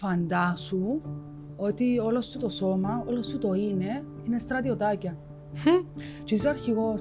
Φαντάσου 0.00 1.00
ότι 1.56 1.98
όλο 1.98 2.20
σου 2.20 2.38
το 2.38 2.48
σώμα, 2.48 3.04
όλο 3.08 3.22
σου 3.22 3.38
το 3.38 3.54
είναι, 3.54 4.04
είναι 4.26 4.38
στρατιωτάκια. 4.38 5.16
Και 6.24 6.34
είσαι 6.34 6.46
ο 6.46 6.50
αρχηγό. 6.50 6.94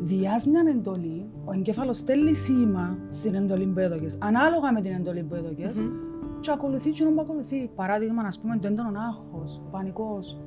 Διάς 0.00 0.46
μια 0.46 0.62
εντολή, 0.68 1.30
ο 1.44 1.52
εγκέφαλος 1.52 1.96
στέλνει 1.96 2.34
σήμα 2.34 2.98
στην 3.08 3.34
εντολή 3.34 3.66
που 3.66 3.78
έδωκες, 3.78 4.18
ανάλογα 4.20 4.72
με 4.72 4.80
την 4.80 4.92
εντολή 4.92 5.22
που 5.22 5.34
έδωκες, 5.34 5.82
και 6.40 6.50
ακολουθεί 6.50 6.90
και 6.90 7.04
που 7.04 7.20
ακολουθεί. 7.20 7.70
Παράδειγμα, 7.74 8.22
α 8.22 8.40
πούμε, 8.42 8.58
το 8.58 8.66
έντονο 8.66 9.00
άγχο, 9.08 9.44
πανικός. 9.70 10.38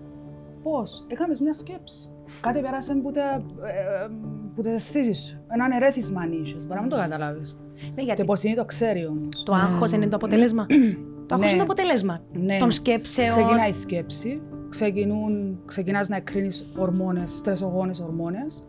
Πώς, 0.64 1.06
έκαμες 1.08 1.40
μια 1.40 1.54
σκέψη. 1.54 2.12
Κάτι 2.42 2.60
πέρασε 2.60 2.96
που 2.96 3.12
τα, 3.12 3.44
ε, 3.68 4.08
που 4.56 4.62
τα 4.62 4.70
αισθήσεις 4.70 5.26
σου. 5.26 5.38
Έναν 5.48 5.72
ερέθισμα 5.72 6.22
αν 6.22 6.32
είσαι. 6.32 6.56
Μπορεί 6.56 6.74
να 6.74 6.82
μην 6.82 6.90
το 6.90 6.96
καταλάβεις. 6.96 7.58
Ναι, 7.74 7.96
Το 7.96 8.04
γιατί 8.04 8.22
υποσυνείδητο 8.22 8.62
το 8.62 8.68
ξέρει 8.68 9.06
όμως. 9.06 9.44
το 9.46 9.54
άγχος 9.54 9.92
είναι 9.92 10.08
το 10.08 10.16
αποτέλεσμα. 10.16 10.66
το 11.26 11.36
άγχος 11.36 11.40
Ναι. 11.52 11.56
είναι 11.56 11.66
το 11.66 11.72
αποτέλεσμα 11.74 12.20
Ναι. 12.34 12.58
των 12.58 12.72
σκέψεων. 12.72 13.30
Ξεκινάει 13.30 13.70
η 13.70 13.74
σκέψη, 13.74 14.42
ξεκινούν, 14.70 15.60
ξεκινάς 15.66 16.10
να 16.10 16.16
εκκρίνεις 16.16 16.72
ορμόνες, 16.78 17.32
στρεσογόνες 17.32 18.00
ορμόνες 18.00 18.64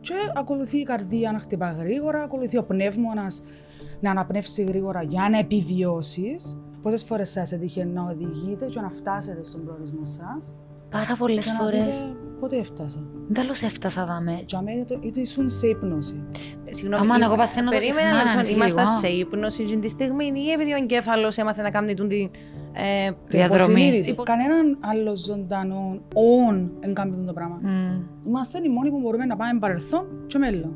και 0.00 0.14
ακολουθεί 0.36 0.76
η 0.78 0.82
καρδία 0.82 1.32
να 1.32 1.38
χτυπά 1.38 1.70
γρήγορα, 1.70 2.22
ακολουθεί 2.22 2.58
ο 2.58 2.62
πνεύμονας 2.64 3.42
να 4.00 4.10
αναπνεύσει 4.10 4.62
γρήγορα 4.62 5.02
για 5.02 5.28
να 5.30 5.38
επιβιώσεις. 5.38 6.56
Πόσες 6.82 7.04
φορές 7.04 7.30
σας 7.30 7.52
έτυχε 7.52 7.84
να 7.84 8.02
οδηγείτε 8.02 8.66
και 8.66 8.80
να 8.80 8.90
φτάσετε 8.90 9.44
στον 9.44 9.64
προορισμό 9.64 10.04
σας; 10.04 10.52
Πάρα 10.90 11.16
πολλές 11.18 11.44
και 11.46 11.52
να 11.52 11.58
φορές. 11.58 12.02
πείτε 12.02 12.16
πότε 12.42 12.56
έφτασα; 12.56 12.98
Τέλος 13.32 13.62
έφτασα 13.62 14.04
δάμε. 14.06 14.42
Για 14.46 14.62
μένα 14.62 14.80
είτε- 14.80 14.98
είτε 15.00 15.20
ήσουν 15.20 15.50
σε 15.50 15.66
ύπνωση. 15.66 16.24
Συγγνώμη, 16.70 17.02
Αμάν, 17.04 17.20
η- 17.20 17.24
εγώ 17.24 17.36
παθαίνω 17.36 17.70
το 17.70 17.76
περίμενα 17.76 18.00
συχνά, 18.06 18.24
να 18.24 18.24
να 18.24 18.34
ρωτήσω, 18.34 18.54
Είμαστε 18.54 18.80
ανησυχώ. 18.80 18.98
σε 19.00 19.08
ύπνωση 19.08 19.64
και 19.64 19.76
τη 19.76 19.88
στιγμή 19.88 20.24
ή 20.34 20.50
επειδή 20.50 20.72
ο 20.72 20.76
εγκέφαλος 20.76 21.36
έμαθε 21.38 21.62
να 21.62 21.70
κάνει 21.70 21.94
την. 21.94 22.08
την, 22.08 22.30
Ε, 22.74 23.10
Το 23.10 23.16
Διαδρομή. 23.28 23.62
υποσυνείδητο. 23.80 24.10
Υπο- 24.10 24.22
Κανέναν 24.22 24.78
άλλο 24.80 25.16
ζωντανό 25.16 26.00
όν 26.46 26.72
δεν 26.80 26.94
κάνει 26.94 27.10
αυτό 27.10 27.24
το 27.24 27.32
πράγμα. 27.32 27.58
Μμ. 27.62 28.00
Είμαστε 28.28 28.58
οι 28.64 28.68
μόνοι 28.68 28.90
που 28.90 28.98
μπορούμε 29.00 29.24
να 29.24 29.36
πάμε 29.36 29.58
παρελθόν 29.58 30.06
και 30.26 30.38
μέλλον. 30.38 30.74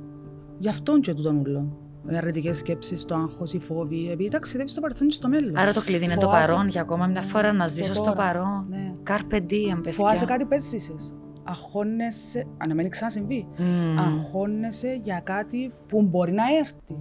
Γι' 0.58 0.68
αυτόν 0.68 1.00
και 1.00 1.14
τούτον 1.14 1.36
ούλον. 1.38 1.76
Οι 2.10 2.16
αρνητικές 2.16 2.58
σκέψεις, 2.58 3.04
το 3.04 3.14
άγχος, 3.14 3.52
οι 3.52 3.58
φόβοι, 3.58 4.08
επειδή 4.12 4.28
ταξιδεύεις 4.30 4.70
στο 4.72 4.80
παρελθόν 4.80 5.06
και 5.08 5.14
στο 5.14 5.28
μέλλον. 5.28 5.56
Άρα 5.56 5.72
το 5.72 5.80
κλειδί 5.80 6.04
είναι 6.04 6.14
το 6.14 6.26
Φοάσαι- 6.28 6.50
παρόν 6.50 6.68
για 6.68 6.80
ακόμα 6.80 7.06
μια 7.06 7.22
φορά 7.22 7.52
να 7.52 7.66
ζήσω 7.66 7.94
στο 7.94 8.02
τώρα. 8.04 8.16
παρόν. 8.16 8.66
Ναι. 8.70 8.92
Carpe 9.10 9.34
diem, 9.36 9.78
παιδιά. 9.82 9.92
Φοάσαι 9.92 10.24
κάτι 10.24 10.44
που 10.44 10.54
έζησες. 10.54 11.14
Αγχώνεσαι, 11.48 12.46
αν 12.58 12.74
μην 12.74 12.90
ξανασυμβεί. 12.90 13.44
Μμ. 13.58 13.98
Αγχώνεσαι 13.98 15.00
για 15.02 15.20
κάτι 15.24 15.72
που 15.88 16.02
μπορεί 16.02 16.32
να 16.32 16.42
έρθει. 16.58 16.96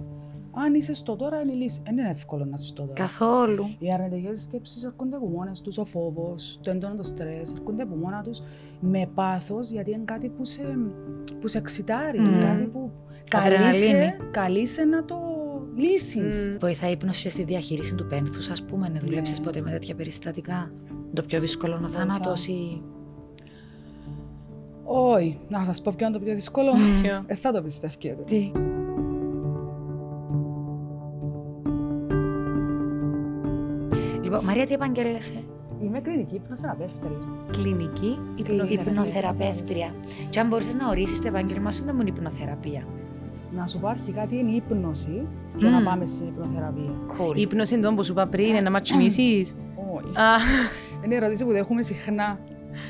Αν 0.64 0.74
είσαι 0.74 0.92
στο 0.94 1.16
τώρα, 1.16 1.40
είναι 1.40 1.52
η 1.52 1.54
λύση. 1.54 1.80
Δεν 1.84 1.98
είναι 1.98 2.08
εύκολο 2.08 2.44
να 2.44 2.50
είσαι 2.54 2.66
στο 2.66 2.82
τώρα. 2.82 2.92
Καθόλου. 2.92 3.64
Οι 3.78 3.92
αρνητικές 3.92 4.42
σκέψεις 4.42 4.84
έρχονται 4.84 5.16
από 5.16 5.26
μόνες 5.26 5.60
τους, 5.60 5.78
ο 5.78 5.84
φόβος, 5.84 6.58
το 6.62 6.70
έντονο 6.70 6.94
το 6.94 7.02
στρες, 7.02 7.52
έρχονται 7.52 7.82
από 7.82 7.94
μόνα 7.96 8.22
τους 8.22 8.40
με 8.80 9.08
πάθος 9.14 9.70
γιατί 9.70 9.90
είναι 9.90 10.02
κάτι 10.04 10.28
που 10.28 10.44
σε, 10.44 10.62
που 11.40 11.48
σε 11.48 11.58
εξητάρει. 11.58 12.20
Μμμ. 12.20 12.40
Κάτι 12.40 12.64
που 12.66 12.90
Αδρεναλίνη. 13.36 13.70
καλείσαι, 13.86 14.16
καλείσαι 14.30 14.84
να 14.84 15.04
το 15.04 15.16
λύσεις. 15.76 16.48
Μμ. 16.48 16.56
Βοηθάει 16.60 16.90
η 16.90 16.92
ύπνωση 16.92 17.22
και 17.22 17.28
στη 17.28 17.44
διαχείριση 17.44 17.94
του 17.94 18.06
πένθους, 18.06 18.48
ας 18.48 18.62
πούμε, 18.64 18.88
να 18.88 19.00
δουλέψεις 19.00 19.38
Ναι. 19.38 19.44
ποτέ 19.44 19.60
με 19.60 19.70
τέτοια 19.70 19.94
περιστατικά. 19.94 20.70
Το 21.14 21.22
πιο 21.22 21.40
δύσκολο 21.40 21.76
είναι 21.76 21.84
ο 21.84 21.88
Βοηθά. 21.88 21.98
θάνατος 22.06 22.46
ή. 22.46 22.82
Όχι, 24.88 25.38
να 25.48 25.68
σα 25.72 25.82
πω 25.82 25.92
ποιο 25.96 26.06
είναι 26.06 26.16
το 26.18 26.24
πιο 26.24 26.34
δύσκολο. 26.34 26.72
Ποιο; 27.02 27.22
Ε, 27.26 27.34
θα 27.34 27.52
το 27.52 27.62
πιστεύετε. 27.62 28.22
Τι; 28.26 28.52
Λοιπόν, 34.22 34.44
Μαρία, 34.44 34.66
τι 34.66 34.74
επαγγέλλεσαι; 34.74 35.44
Είμαι 35.82 36.00
κλινική 36.00 36.34
υπνοθεραπεύτρια. 36.34 37.18
Κλινική 37.52 38.18
υπνοθεραπεία. 38.36 38.80
Υπνοθεραπεύτρια. 38.90 39.94
Και 40.30 40.40
αν 40.40 40.48
μπορείς 40.48 40.74
να 40.74 40.88
ορίσεις 40.88 41.20
το 41.20 41.26
επάγγελμα 41.28 41.70
σου, 41.70 41.84
δεν 41.84 41.94
μου 41.94 42.00
είναι 42.00 42.10
υπνοθεραπεία. 42.10 42.86
Να 43.56 43.66
σου 43.66 43.78
πω 43.78 43.88
αρχικά 43.88 44.26
τι 44.26 44.36
είναι 44.38 44.50
η 44.50 44.54
ύπνωση 44.54 45.26
και 45.56 45.66
Μμ. 45.66 45.70
να 45.70 45.82
πάμε 45.82 46.06
στην 46.06 46.26
υπνοθεραπεία. 46.26 46.90
Cool. 47.18 47.36
Η 47.36 47.40
ύπνωση 47.40 47.74
είναι 47.74 47.86
το 47.86 47.94
που 47.94 48.04
σου 48.04 48.12
είπα 48.12 48.26
πριν, 48.26 48.46
είναι 48.46 48.60
να 48.60 48.70
ματσιμίσεις. 48.70 49.54
Όχι. 49.94 50.18
Α, 50.20 50.34
Είναι 51.04 51.14
η 51.14 51.16
ερώτηση 51.16 51.44
που 51.44 51.50
δέχομαι 51.52 51.82
συχνά. 51.82 52.38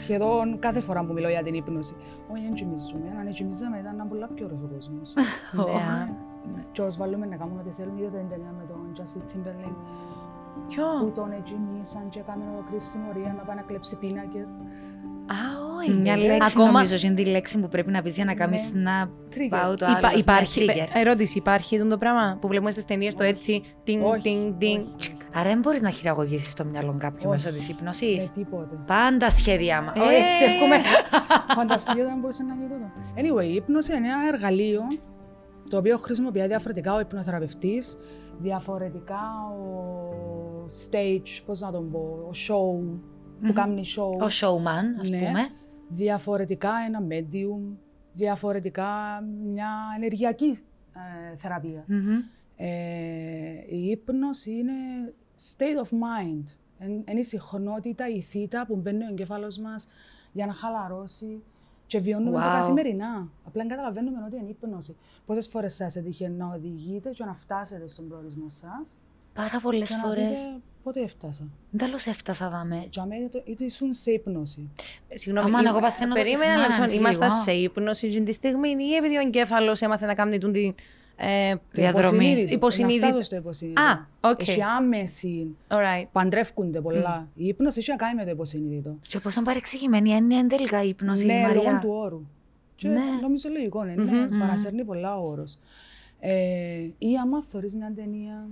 Σχεδόν 0.03 0.59
κάθε 0.59 0.81
φορά 0.81 1.05
που 1.05 1.13
μιλώ 1.13 1.29
για 1.29 1.43
την 1.43 1.55
ύπνωση. 1.55 1.95
Όχι, 2.33 2.43
δεν 2.43 2.53
κοιμίζουμε. 2.55 3.05
Αν 3.21 3.33
κοιμίζαμε 3.33 3.79
ήταν 3.79 3.97
να 3.97 4.05
πολλά 4.07 4.27
πιο 4.35 4.45
ωραίος 4.47 4.65
ο 4.65 4.69
κόσμος. 4.75 5.13
ναι. 6.55 6.63
Και 6.73 6.83
ως 6.83 6.97
βάλουμε 6.97 7.27
να 7.27 7.37
κάνουμε 7.37 7.61
ό,τι 7.61 7.71
θέλουμε, 7.75 8.01
είδατε 8.01 8.19
την 8.19 8.29
ταινία 8.29 8.53
με 8.59 8.65
τον 8.71 8.81
Justin 8.97 9.23
Timberlake 9.33 9.77
που 10.55 10.67
Ποιο; 10.69 10.85
τον 11.15 11.33
εγκυμίσαν 11.33 12.09
και 12.09 12.19
έκαμε 12.19 12.45
ολόκληρη 12.53 12.83
συμμορία 12.83 13.35
να 13.39 13.43
πάει 13.43 13.57
να 13.57 13.63
κλέψει 13.63 13.97
πίνακες. 13.97 14.51
Α, 15.29 15.39
όχι. 15.79 15.93
Μια 15.93 16.17
Ναι. 16.17 16.23
λέξη 16.23 16.53
Ακόμα- 16.57 16.73
νομίζω 16.73 16.97
είναι 17.07 17.15
τη 17.15 17.25
λέξη 17.25 17.59
που 17.61 17.69
πρέπει 17.69 17.91
να 17.91 18.03
πεις 18.03 18.15
για 18.15 18.25
να 18.25 18.35
κάνεις 18.35 18.73
Ναι. 18.73 18.81
να 18.81 19.09
Trigger. 19.31 19.47
πάω 19.51 19.75
το 19.75 19.87
Υπά- 19.99 20.05
άλλο. 20.05 20.19
υπάρχει, 20.19 20.65
Ναι, 20.65 20.73
trigger. 20.75 20.89
ερώτηση, 20.93 21.39
υπάρχει 21.39 21.77
αυτό 21.77 21.89
το 21.89 21.99
πράγμα 21.99 22.39
που 22.41 22.49
βλέπουμε 22.49 22.71
στις 22.71 22.85
ταινίες 22.85 23.15
το 23.15 23.23
Όχι. 23.23 23.33
έτσι, 23.33 23.63
τινγκ, 23.85 24.03
Όχι, 24.05 24.21
τινγκ, 24.23 24.55
τινγκ. 24.59 24.83
όχι. 24.83 25.16
Άρα 25.39 25.49
δεν 25.49 25.59
μπορείς 25.59 25.81
να 25.81 25.91
χειραγωγήσεις 25.91 26.53
το 26.55 26.65
μυαλό 26.65 26.95
κάποιου 26.99 27.19
Όχι. 27.19 27.29
μέσω 27.29 27.49
της 27.51 27.69
Με 27.69 27.75
ύπνωσης. 27.79 28.33
τίποτε. 28.33 28.77
Πάντα 28.87 29.31
σχέδια 29.31 29.83
μα. 29.83 29.93
Ε. 29.97 30.01
Όχι, 30.01 30.33
στευκούμε. 30.33 30.77
Φανταστείτε 31.55 32.05
δεν 32.05 32.19
μπορούσε 32.19 32.43
να 32.43 32.55
γίνει 32.55 32.69
τούτο. 32.69 32.91
Anyway, 33.17 33.45
η 33.45 33.55
ύπνωση 33.55 33.97
είναι 33.97 34.07
ένα 34.09 34.29
εργαλείο 34.29 34.83
το 35.71 35.77
οποίο 35.79 35.97
χρησιμοποιεί 35.99 36.47
διαφορετικά 36.47 36.95
ο 36.95 37.01
υπνοθεραπευτής, 37.01 37.97
διαφορετικά 38.39 39.21
ο 39.61 40.67
stage, 40.91 41.41
πώς 41.47 41.61
να 41.61 41.71
τον 41.73 41.91
πω, 41.91 41.99
ο 41.99 42.31
show 42.49 42.99
που 43.47 43.53
κάνει 43.53 43.83
show. 43.97 44.23
Ο 44.23 44.27
showman, 44.41 45.01
ας 45.01 45.09
Ναι. 45.09 45.19
πούμε. 45.19 45.49
διαφορετικά 45.89 46.71
ένα 46.87 47.01
medium, 47.11 47.77
διαφορετικά 48.13 48.87
μια 49.53 49.69
ενεργειακή 49.97 50.59
ε, 51.33 51.37
θεραπεία. 51.37 51.85
Μμμ. 51.87 52.09
Ε, 52.57 52.67
η 53.71 53.85
ύπνωση 53.91 54.51
είναι 54.51 54.73
state 55.57 55.85
of 55.85 55.89
mind. 55.91 56.45
Εν- 56.79 57.05
Είναι 57.11 57.21
η 57.21 57.23
συχνότητα, 57.23 58.09
η 58.09 58.21
θήτα 58.21 58.67
που 58.67 58.77
μπαίνει 58.77 59.05
ο 59.05 59.09
εγκέφαλος 59.11 59.59
μας 59.59 59.87
για 60.33 60.47
να 60.47 60.53
χαλαρώσει 60.53 61.43
και 61.87 61.99
βιώνουμε 61.99 62.31
το 62.39 62.43
Wow. 62.47 62.53
καθημερινά. 62.61 63.29
Απλά 63.47 63.63
δεν 63.63 63.69
καταλαβαίνουμε 63.69 64.19
ότι 64.27 64.37
είναι 64.37 64.49
ύπνωση. 64.49 64.97
Πόσες 65.27 65.49
φορές 65.49 65.75
σας 65.75 65.97
έτυχε 65.97 66.29
να 66.29 66.47
οδηγείτε 66.55 67.11
και 67.11 67.25
να 67.25 67.35
φτάσετε 67.35 67.89
στον 67.89 68.09
προορισμό 68.09 68.49
σας; 68.49 68.97
Πάρα 69.35 69.61
πολλές 69.63 69.89
και 69.89 69.95
να 69.95 70.03
φορές. 70.03 70.39
πείτε 70.39 70.61
πότε 70.83 71.01
έφτασα; 71.01 71.49
Τέλος 71.77 72.07
έφτασα 72.07 72.49
δάμε. 72.51 72.87
Για 72.91 73.05
μένα 73.07 73.25
είτε- 73.25 73.43
είτε 73.47 73.65
ήσουν 73.65 73.95
σε 73.95 74.11
ύπνωση. 74.11 74.71
Συγγνώμη, 75.15 75.49
Αμάν, 75.49 75.65
η- 75.65 75.69
εγώ 75.69 75.81
παθαίνω 75.81 76.15
το 76.15 76.21
περίμενα 76.21 76.45
συχνά, 76.45 76.57
να 76.57 76.63
ρωτήσω, 76.67 76.81
ανησυχώ. 76.81 77.01
Είμαστε 77.25 77.29
σε 77.29 77.53
ύπνωση 77.53 78.09
και 78.09 78.21
τη 78.21 78.33
στιγμή 78.33 78.69
ή 78.69 78.95
επειδή 78.95 79.17
ο 79.17 79.21
εγκέφαλος 79.21 79.81
έμαθε 79.83 80.07
να 80.07 80.15
κάνει 80.15 80.39
την 80.39 80.53
την, 80.53 80.75
ε, 81.17 81.55
Το 81.55 81.61
Διαδρομή. 81.73 82.07
υποσυνείδητο. 82.27 82.55
Υποσυνείδητο. 82.55 83.01
Να 83.07 83.13
φτάσω 83.13 83.23
στο 83.27 83.37
υποσυνείδητο. 83.37 83.83
Α, 83.83 84.07
οκ. 84.21 84.41
Έχει 84.49 84.63
άμεση. 84.63 85.57
alright. 85.69 86.07
Παντρεύκονται 86.13 86.81
πολλά. 86.81 87.29
Η 87.35 87.47
ύπνωση 87.47 87.79
έχει 87.79 87.91
να 87.91 87.97
κάνει 87.97 88.15
με 88.15 88.25
το 88.25 88.31
υποσυνείδητο. 88.31 88.97
Και 89.09 89.19
πόσο 89.21 89.43
παρεξηγημένη 89.43 90.11
είναι 90.11 90.47
τελικά 90.47 90.83
η 90.83 90.89
ύπνωση, 90.89 91.25
ναι, 91.27 91.41
λόγω 91.41 91.55
Μαρία. 91.65 91.79
του 91.79 91.89
όρου. 91.91 92.27
Και 92.77 92.89
Ναι. 92.89 93.01
νομίζω 93.23 93.49
λογικό 93.49 93.83
είναι. 93.87 94.03
Μμμ, 94.03 94.11
ναι, 94.11 94.27
μμμ. 94.29 94.39
παρασέρνει 94.39 94.85
πολλά 94.85 95.19
ο 95.19 95.27
όρος. 95.31 95.59
Ε, 96.21 96.35
ή 96.99 97.17
άμα 97.23 97.43
θωρείς 97.43 97.75
μια 97.75 97.93
ταινία 97.97 98.49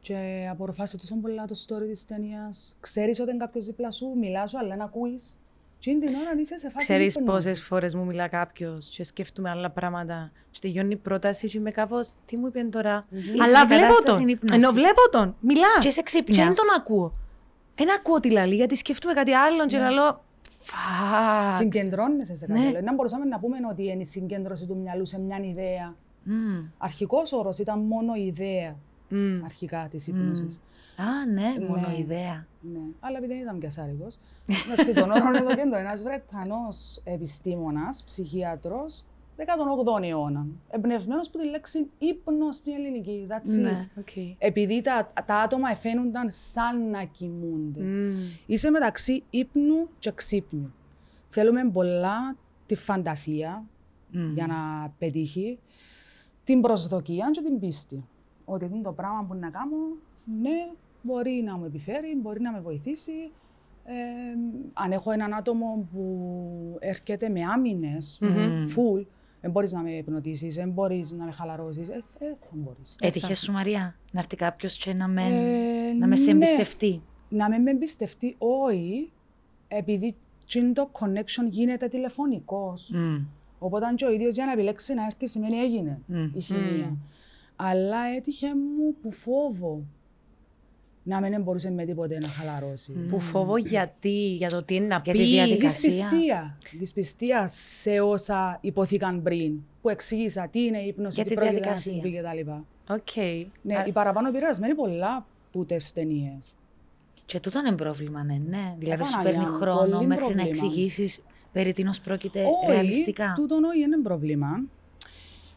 και 0.00 0.48
απορροφάσαι 0.50 0.98
τόσο 0.98 1.16
πολλά 1.16 1.44
το 1.44 1.54
story 1.66 1.86
της 1.88 2.06
ταινίας, 2.06 2.76
ξέρεις 2.80 3.20
ότι 3.20 3.30
είναι 3.30 3.38
κάποιος 3.38 3.66
δίπλα 3.66 3.90
σου, 3.90 4.12
μιλά 4.20 4.46
σου, 4.46 4.58
αλλά 4.58 4.76
να 4.76 4.84
ακούεις. 4.84 5.36
Και 5.78 5.90
είναι 5.90 6.04
την 6.06 6.14
ώρα 6.14 6.30
αν 6.30 6.38
είσαι 6.38 6.58
σε 6.58 6.70
φάση 6.70 6.86
Ξέρεις 6.86 7.14
ύπνος. 7.14 7.34
πόσες 7.34 7.62
φορές 7.62 7.94
μου 7.94 8.04
μιλά 8.04 8.28
κάποιος 8.28 8.88
και 8.88 9.04
σκέφτομαι 9.04 9.50
άλλα 9.50 9.70
πράγματα 9.70 10.30
και 10.50 10.58
τελειώνει 10.62 10.92
η 10.92 10.96
πρόταση 10.96 11.48
και 11.48 11.58
είμαι 11.58 11.70
κάπως, 11.70 12.12
τι 12.26 12.36
μου 12.38 12.46
είπε 12.46 12.60
τώρα; 12.62 13.06
Είσαι 13.10 13.32
Αλλά 13.42 13.58
σε 13.58 13.66
βλέπω 13.66 13.82
κατάσταση 13.82 14.18
τον, 14.18 14.28
ύπνωσης. 14.28 14.64
ενώ 14.64 14.72
βλέπω 14.72 15.08
τον, 15.10 15.36
μιλά. 15.40 15.66
Και 15.80 15.90
σε 15.90 15.96
Και 15.96 16.02
ξύπνια. 16.02 16.44
δεν 16.44 16.54
τον 16.54 16.64
ακούω. 16.76 17.12
Δεν 17.74 17.92
ακούω 17.98 18.20
τι 18.20 18.30
λαλεί, 18.30 18.54
γιατί 18.54 18.76
σκέφτομαι 18.76 19.14
κάτι 19.14 19.32
άλλο 19.32 19.66
και 19.66 19.76
Ναι. 19.76 19.82
λαλώ, 19.82 20.24
φακ. 20.60 21.52
Συγκεντρώνεσαι 21.52 22.36
σε 22.36 22.46
κάτι 22.46 22.60
Ναι. 22.60 22.66
άλλο. 22.66 22.80
Να 22.80 22.94
μπορούσαμε 22.94 23.24
να 23.24 23.38
πούμε 23.38 23.56
ότι 23.70 23.82
είναι 23.88 24.00
η 24.02 24.04
συγκέντρωση 24.04 24.66
του 24.66 24.76
μυαλού 24.76 25.06
σε 25.06 25.20
μια 25.20 25.38
ιδέα. 25.42 25.94
Μμ. 26.22 26.64
Αρχικός 26.78 27.32
όρος 27.32 27.58
ήταν 27.58 27.78
μόνο 27.78 28.14
η 28.14 28.26
ιδέα 28.26 28.76
Μμ. 29.08 29.44
αρχικά 29.44 29.88
της 29.90 30.06
ύπνωσης. 30.06 30.60
Α, 30.98 31.26
ναι, 31.32 31.66
μόνο 31.68 31.88
Ναι. 31.88 31.98
ιδέα. 31.98 32.46
Ναι, 32.72 32.80
αλλά 33.00 33.16
επειδή 33.16 33.32
δεν 33.32 33.42
ήταν 33.42 33.58
και 33.60 33.66
ασάρικος. 33.66 34.18
Εντάξει, 34.66 34.92
τον 34.92 35.10
όρο 35.10 35.36
εδώ 35.36 35.54
και 35.54 35.66
το 35.70 35.76
ένας 35.76 36.02
Βρετανός 36.02 37.00
επιστήμονας, 37.04 38.02
ψυχίατρος, 38.04 39.04
18ο 39.36 40.02
αιώνα. 40.02 40.46
Εμπνευσμένος 40.70 41.30
που 41.30 41.38
τη 41.38 41.46
λέξη 41.48 41.90
ύπνος 41.98 42.56
στην 42.56 42.72
ελληνική. 42.72 43.26
That's 43.30 43.58
it. 43.58 43.60
Ναι. 43.60 43.88
Οκ. 43.98 44.08
Επειδή 44.38 44.80
τα, 44.82 45.12
τα 45.26 45.36
άτομα 45.36 45.70
εφαίνονταν 45.70 46.26
σαν 46.30 46.90
να 46.90 47.04
κοιμούνται. 47.04 47.80
Μμ. 47.82 48.16
Είσαι 48.46 48.70
μεταξύ 48.70 49.22
ύπνου 49.30 49.88
και 49.98 50.12
ξύπνου. 50.14 50.72
Θέλουμε 51.28 51.70
πολλά 51.70 52.36
τη 52.66 52.74
φαντασία 52.74 53.64
Μμ. 54.10 54.32
για 54.34 54.46
να 54.46 54.54
πετύχει, 54.98 55.58
την 56.44 56.60
προσδοκία 56.60 57.28
και 57.32 57.42
την 57.42 57.58
πίστη. 57.58 58.04
Ότι 58.44 58.64
είναι 58.64 58.82
το 58.82 58.92
πράγμα 58.92 59.24
που 59.28 59.34
να 59.34 59.50
κάνω, 59.50 59.76
ναι, 60.40 60.70
μπορεί 61.06 61.42
να 61.44 61.56
μου 61.56 61.64
επιφέρει, 61.64 62.16
μπορεί 62.22 62.40
να 62.40 62.52
με 62.52 62.60
βοηθήσει. 62.60 63.30
Ε, 63.84 63.92
αν 64.72 64.92
έχω 64.92 65.10
έναν 65.10 65.34
άτομο 65.34 65.88
που 65.92 66.06
έρχεται 66.78 67.28
με 67.28 67.40
άμυνες, 67.54 68.20
full, 68.76 69.06
δεν 69.40 69.50
μπορείς 69.50 69.72
να 69.72 69.82
με 69.82 69.90
υπνοτήσεις, 69.90 70.54
δεν 70.54 70.70
μπορείς 70.70 71.12
να 71.12 71.24
με 71.24 71.30
χαλαρώσεις, 71.30 71.88
ε, 71.88 71.92
ε, 72.18 72.26
θα 72.40 72.52
μπορείς. 72.52 72.96
Έτυχε 73.00 73.34
σου, 73.34 73.52
Μαρία, 73.52 73.96
να 74.10 74.18
έρθει 74.18 74.36
κάποιος 74.36 74.76
και 74.76 74.92
να 74.92 75.08
με, 75.08 75.22
Ε, 75.22 75.92
να 75.92 76.06
μες 76.06 76.20
σε 76.20 76.32
ναι. 76.32 76.36
εμπιστευτεί. 76.44 77.02
Να 77.28 77.48
με 77.48 77.58
με 77.58 77.70
εμπιστευτεί, 77.70 78.34
όχι, 78.38 79.12
επειδή 79.68 80.16
τσιν 80.46 80.74
το 80.74 80.90
connection 80.92 81.48
γίνεται 81.48 81.88
τηλεφωνικός. 81.88 82.90
Μμ. 82.94 83.16
Οπότε 83.58 83.86
αν 83.86 83.96
και 83.96 84.04
ο 84.04 84.12
ίδιος 84.12 84.34
για 84.34 84.44
να 84.44 84.52
επιλέξει 84.52 84.94
να 84.94 85.04
έρθει 85.04 85.26
σημαίνει 85.26 85.56
έγινε 85.56 86.00
Μμ. 86.06 86.30
η 86.34 86.40
χημεία. 86.40 86.96
Αλλά 87.56 87.98
έτυχε 88.16 88.46
μου 88.46 88.94
που 89.02 89.10
φόβο 89.10 89.84
να 91.08 91.20
μην 91.20 91.42
μπορούσε 91.42 91.70
με 91.70 91.84
τίποτε 91.84 92.18
να 92.18 92.28
χαλαρώσει. 92.28 92.92
Που 92.92 93.20
φόβο 93.20 93.56
γιατί, 93.56 94.34
για 94.34 94.48
το 94.48 94.62
τι 94.62 94.74
είναι 94.74 94.86
να 94.86 95.00
Για 95.04 95.12
τη 95.12 95.18
πει. 95.18 95.24
διαδικασία. 95.24 95.90
Δυσπιστία. 95.90 96.58
Δυσπιστία 96.78 97.44
σε 97.48 98.00
όσα 98.00 98.58
ειπωθήκαν 98.60 99.22
πριν. 99.22 99.58
Που 99.82 99.88
εξήγησα 99.88 100.48
τι 100.50 100.64
είναι 100.64 100.78
η 100.78 100.86
ύπνωση, 100.86 101.14
Για 101.14 101.22
τι 101.24 101.28
τη 101.28 101.34
πρόκειται 101.34 101.54
να 101.54 101.72
διαδικασία. 101.72 101.92
συμβεί 101.92 102.42
κτλ. 102.44 102.50
Οκ. 102.92 103.24
Ναι, 103.62 103.76
Α- 103.76 103.84
οι 103.86 103.92
παραπάνω 103.92 104.30
επηρεασμένοι 104.32 104.74
πολλά 104.74 105.26
που 105.52 105.64
τις 105.64 105.92
ταινίες. 105.92 106.54
Και 107.26 107.40
τούτο 107.40 107.58
είναι 107.58 107.76
πρόβλημα, 107.76 108.24
ναι. 108.24 108.40
ναι. 108.48 108.74
Δηλαδή 108.78 109.04
σου 109.04 109.12
Παναγιά 109.12 109.32
παίρνει 109.38 109.50
μου, 109.50 109.56
χρόνο 109.56 109.90
πολύ 109.96 110.06
μέχρι 110.06 110.24
να 110.24 110.30
πρόβλημα. 110.34 110.48
εξηγήσεις 110.48 111.22
περί 111.52 111.72
τίνος 111.72 112.00
πρόκειται 112.00 112.40
Όχι, 112.44 112.72
ρεαλιστικά. 112.72 113.32
τούτον 113.36 113.64
όχι 113.64 113.80
είναι 113.80 113.98
πρόβλημα. 114.02 114.48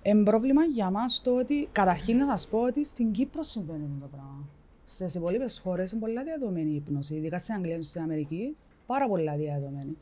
Είναι 0.01 0.23
πρόβλημα 0.23 0.63
για 0.63 0.89
μας 0.89 1.21
το 1.23 1.35
ότι, 1.35 1.69
καταρχήν 1.71 2.17
να 2.17 2.25
σας 2.25 2.47
πω 2.47 2.59
ότι 2.59 2.85
στην 2.85 3.11
Κύπρο 3.11 3.43
συμβαίνει 3.43 3.83
αυτό 3.85 3.99
το 3.99 4.07
πράγμα. 4.11 4.47
Στις 4.91 5.15
υπόλοιπες 5.15 5.59
χώρες 5.59 5.91
είναι 5.91 5.99
πολλά 6.01 6.23
διαδομένη 6.23 6.71
η 6.71 6.75
ύπνοση, 6.75 7.15
ειδικά 7.15 7.37
στην 7.37 7.53
Αγγλία 7.53 7.75
και 7.75 7.81
στην 7.83 8.01
Αμερική, 8.01 8.55
πάρα 8.85 9.07
πολλά 9.07 9.35
διαδομένη. 9.35 9.97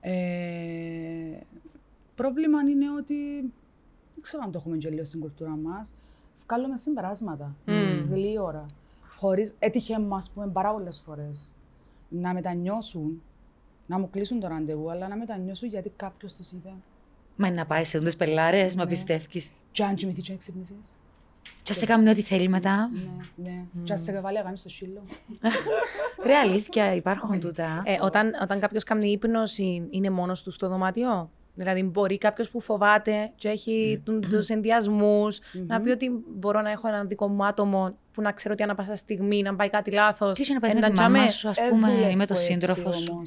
Ε, 0.00 1.38
πρόβλημα 2.14 2.60
είναι 2.70 2.90
ότι, 2.98 3.14
δεν 4.14 4.20
ξέρω 4.22 4.42
αν 4.44 4.50
το 4.52 4.58
έχουμε 4.58 4.76
και 4.76 4.88
λίγο 4.90 5.04
στην 5.04 5.20
κουλτούρα 5.20 5.50
μας, 5.56 5.92
βγάλουμε 6.46 6.76
συμπεράσματα 6.76 7.56
Μμμ. 7.66 8.12
γλύωρα. 8.12 8.66
Χωρίς, 9.16 9.54
έτυχε 9.58 9.98
μου, 9.98 10.14
ας 10.14 10.30
πούμε, 10.30 10.46
πάρα 10.48 10.72
πολλές 10.72 11.00
φορές 11.00 11.50
να 12.08 12.34
μετανιώσουν, 12.34 13.22
να 13.86 13.98
μου 13.98 14.10
κλείσουν 14.10 14.40
το 14.40 14.46
ραντεβού, 14.48 14.90
αλλά 14.90 15.08
να 15.08 15.16
μετανιώσουν 15.16 15.68
γιατί 15.68 15.92
κάποιος 15.96 16.32
του 16.32 16.42
είπε. 16.52 16.72
Μα 17.36 17.46
είναι 17.46 17.56
να 17.56 17.66
πάει 17.66 17.84
σε 17.84 17.98
δούντες 17.98 18.16
πελάρες, 18.16 18.76
μα 18.76 18.82
Ναι. 18.84 18.88
πιστεύει. 18.90 19.26
Και 19.72 19.84
αν 19.84 19.94
κοιμηθεί 19.94 20.20
και 20.20 20.36
ξύπνησες. 20.36 20.76
Και 21.62 21.72
σε 21.72 21.86
κάνει 21.86 22.08
ό,τι 22.10 22.22
θέλει 22.22 22.48
μετά. 22.48 22.90
Ναι, 23.36 23.50
ναι. 23.50 23.64
Και 23.84 23.92
αν 23.92 23.98
σε 23.98 24.20
βάλει 24.20 24.36
να 24.36 24.42
κάνεις 24.42 24.62
το 24.62 24.68
σύλλο. 24.68 25.02
Ρε 26.24 26.34
αλήθεια, 26.34 26.94
υπάρχουν 26.94 27.40
τούτα. 27.40 27.82
Ε, 27.86 27.96
όταν 28.00 28.32
όταν 28.42 28.60
κάποιος 28.60 28.84
κάνει 28.84 29.10
ύπνωση, 29.10 29.86
είναι 29.90 30.10
μόνος 30.10 30.42
του 30.42 30.50
στο 30.50 30.68
δωμάτιο; 30.68 31.30
Δηλαδή, 31.54 31.82
μπορεί 31.82 32.18
κάποιος 32.18 32.50
που 32.50 32.60
φοβάται 32.60 33.30
και 33.34 33.48
έχει 33.48 34.02
τους 34.30 34.48
ενδιασμούς 34.48 35.40
να 35.66 35.80
πει 35.80 35.90
ότι 35.90 36.10
μπορώ 36.34 36.60
να 36.60 36.70
έχω 36.70 36.88
έναν 36.88 37.08
δικό 37.08 37.28
μου 37.28 37.46
άτομο 37.46 37.94
που 38.12 38.22
να 38.22 38.32
ξέρω 38.32 38.52
ότι 38.54 38.62
ανά 38.62 38.74
πάσα 38.74 38.96
στιγμή 38.96 39.42
να 39.42 39.54
πάει 39.54 39.70
κάτι 39.70 39.90
λάθος. 39.90 40.34
Τι 40.34 40.42
είσαι 40.42 40.52
να 40.52 40.60
πάει 40.60 40.74
με 40.74 40.80
τη 40.90 40.92
μαμά 41.00 41.28
σου, 41.28 41.48
ας 41.48 41.58
πούμε, 41.70 41.90
ή 42.12 42.16
με 42.16 42.26
τον 42.26 42.36
σύντροφο 42.36 42.92
σου. 42.92 43.22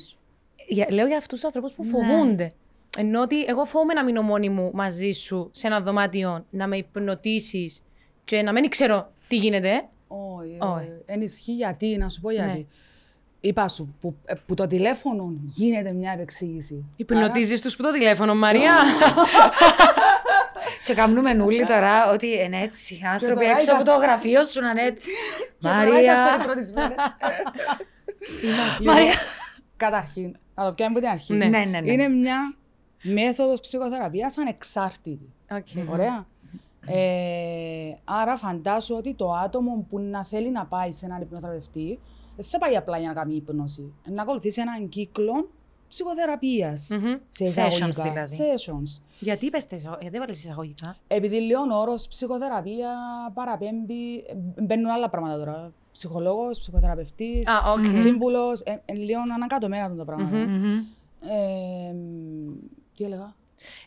Λέω 0.89 1.07
για 1.07 1.17
αυτούς 1.17 1.39
τους 1.39 1.43
ανθρώπους 1.45 1.73
που 1.73 1.83
Ναι. 1.83 1.89
φοβούνται. 1.89 2.51
Ενώ 2.97 3.21
ότι 3.21 3.43
εγώ 3.43 3.65
φοβούμαι 3.65 3.93
να 3.93 4.03
μείνω 4.03 4.21
μόνη 4.21 4.49
μου 4.49 4.71
μαζί 4.73 5.11
σου 5.11 5.49
σε 5.51 5.67
ένα 5.67 5.81
δωμάτιο, 5.81 6.45
να 6.49 6.67
με 6.67 6.77
υπνοτήσεις 6.77 7.81
και 8.25 8.41
να 8.41 8.51
μην 8.51 8.69
ξέρω 8.69 9.11
τι 9.27 9.35
γίνεται. 9.35 9.87
Όχι, 10.07 10.57
Όχι. 10.59 10.71
όχι. 10.73 10.91
Εν 11.05 11.21
ισχύει 11.21 11.51
γιατί, 11.53 11.97
να 11.97 12.09
σου 12.09 12.21
πω 12.21 12.31
γιατί. 12.31 12.57
Ναι. 12.57 12.65
Είπα 13.39 13.67
σου, 13.67 13.95
που, 14.01 14.15
ε, 14.25 14.33
που 14.45 14.53
το 14.53 14.67
τηλέφωνο 14.67 15.33
γίνεται 15.45 15.91
μια 15.91 16.11
επεξήγηση. 16.11 16.85
Υπνοτίζει 16.95 17.61
τους 17.61 17.75
που 17.75 17.83
το 17.83 17.91
τηλέφωνο, 17.91 18.35
Μαρία. 18.35 18.73
Και 20.83 20.93
κάνουμε 20.93 21.33
νουλί 21.33 21.63
τώρα 21.63 22.11
ότι 22.11 22.27
είναι 22.43 22.61
έτσι. 22.61 22.93
Οι 22.93 23.01
άνθρωποι 23.05 23.35
τώρα 23.45 23.49
έξω 23.51 23.71
από 23.73 23.81
είδα- 23.81 23.93
το 23.93 23.99
γραφείο 24.01 24.43
σου 24.43 24.61
να 24.61 24.69
είναι 24.69 24.81
έτσι. 24.81 25.11
Και 25.59 25.67
τώρα 25.67 26.01
είσαστε 26.01 26.03
οι 26.03 26.29
Μαρία. 26.29 26.45
πρώτες 26.45 26.71
μέρες. 26.71 26.95
Μαρία. 28.85 29.13
Καταρχήν, 29.77 30.35
να 30.55 30.65
το 30.65 30.73
πιάνουμε 30.73 30.99
από 30.99 31.07
την 31.07 31.17
αρχή. 31.17 31.33
Ναι. 31.33 31.45
Ναι, 31.45 31.65
ναι, 31.65 31.79
ναι. 31.79 31.91
Είναι 31.91 32.07
μια 32.07 32.55
μέθοδος 33.03 33.59
ψυχοθεραπείας 33.59 34.37
ανεξάρτητη. 34.37 35.33
Οκ. 35.51 35.89
Ωραία. 35.91 36.27
Ε, 36.87 37.93
άρα 38.03 38.37
φαντάσου 38.37 38.95
ότι 38.95 39.13
το 39.13 39.31
άτομο 39.33 39.85
που 39.89 39.99
να 39.99 40.25
θέλει 40.25 40.51
να 40.51 40.65
πάει 40.65 40.91
σε 40.91 41.05
έναν 41.05 41.21
υπνοθεραπευτή 41.21 41.99
δεν 42.35 42.45
θα 42.45 42.57
πάει 42.57 42.75
απλά 42.75 42.97
για 42.97 43.07
να 43.07 43.13
κάνει 43.13 43.35
ύπνωση. 43.35 43.93
Να 44.05 44.21
ακολουθήσει 44.21 44.61
έναν 44.61 44.89
κύκλο 44.89 45.49
ψυχοθεραπείας. 45.87 46.89
Μμμ. 46.91 47.13
Σε 47.29 47.43
Sessions 47.43 47.67
εισαγωγικά. 47.67 48.03
δηλαδή. 48.03 48.37
Sessions. 48.37 49.01
Γιατί 49.19 49.45
είπες 49.45 49.67
τέσσερα, 49.67 49.97
γιατί 50.01 50.15
έβαλες 50.15 50.43
εισαγωγικά. 50.43 50.95
Επειδή 51.07 51.39
λέω 51.41 51.59
ο 51.61 51.79
όρος 51.79 52.07
ψυχοθεραπεία 52.07 52.89
παραπέμπει, 53.33 54.15
ε, 54.57 54.61
μπαίνουν 54.61 54.89
άλλα 54.91 55.09
πράγματα 55.09 55.37
τώρα. 55.37 55.71
Ψυχολόγος, 55.91 56.59
ψυχοθεραπευτής, 56.59 57.47
Α, 57.49 57.71
οκ. 57.71 57.97
σύμβουλος, 57.97 58.61
ε, 58.61 58.81
ε, 58.85 58.93
λίγο 58.93 59.19
ανακατωμένα 59.35 59.95
τα 59.95 60.05
πράγματα. 60.05 60.35
Μμμ. 60.37 60.77
Ε, 61.21 61.95
τι 62.97 63.03
έλεγα; 63.03 63.35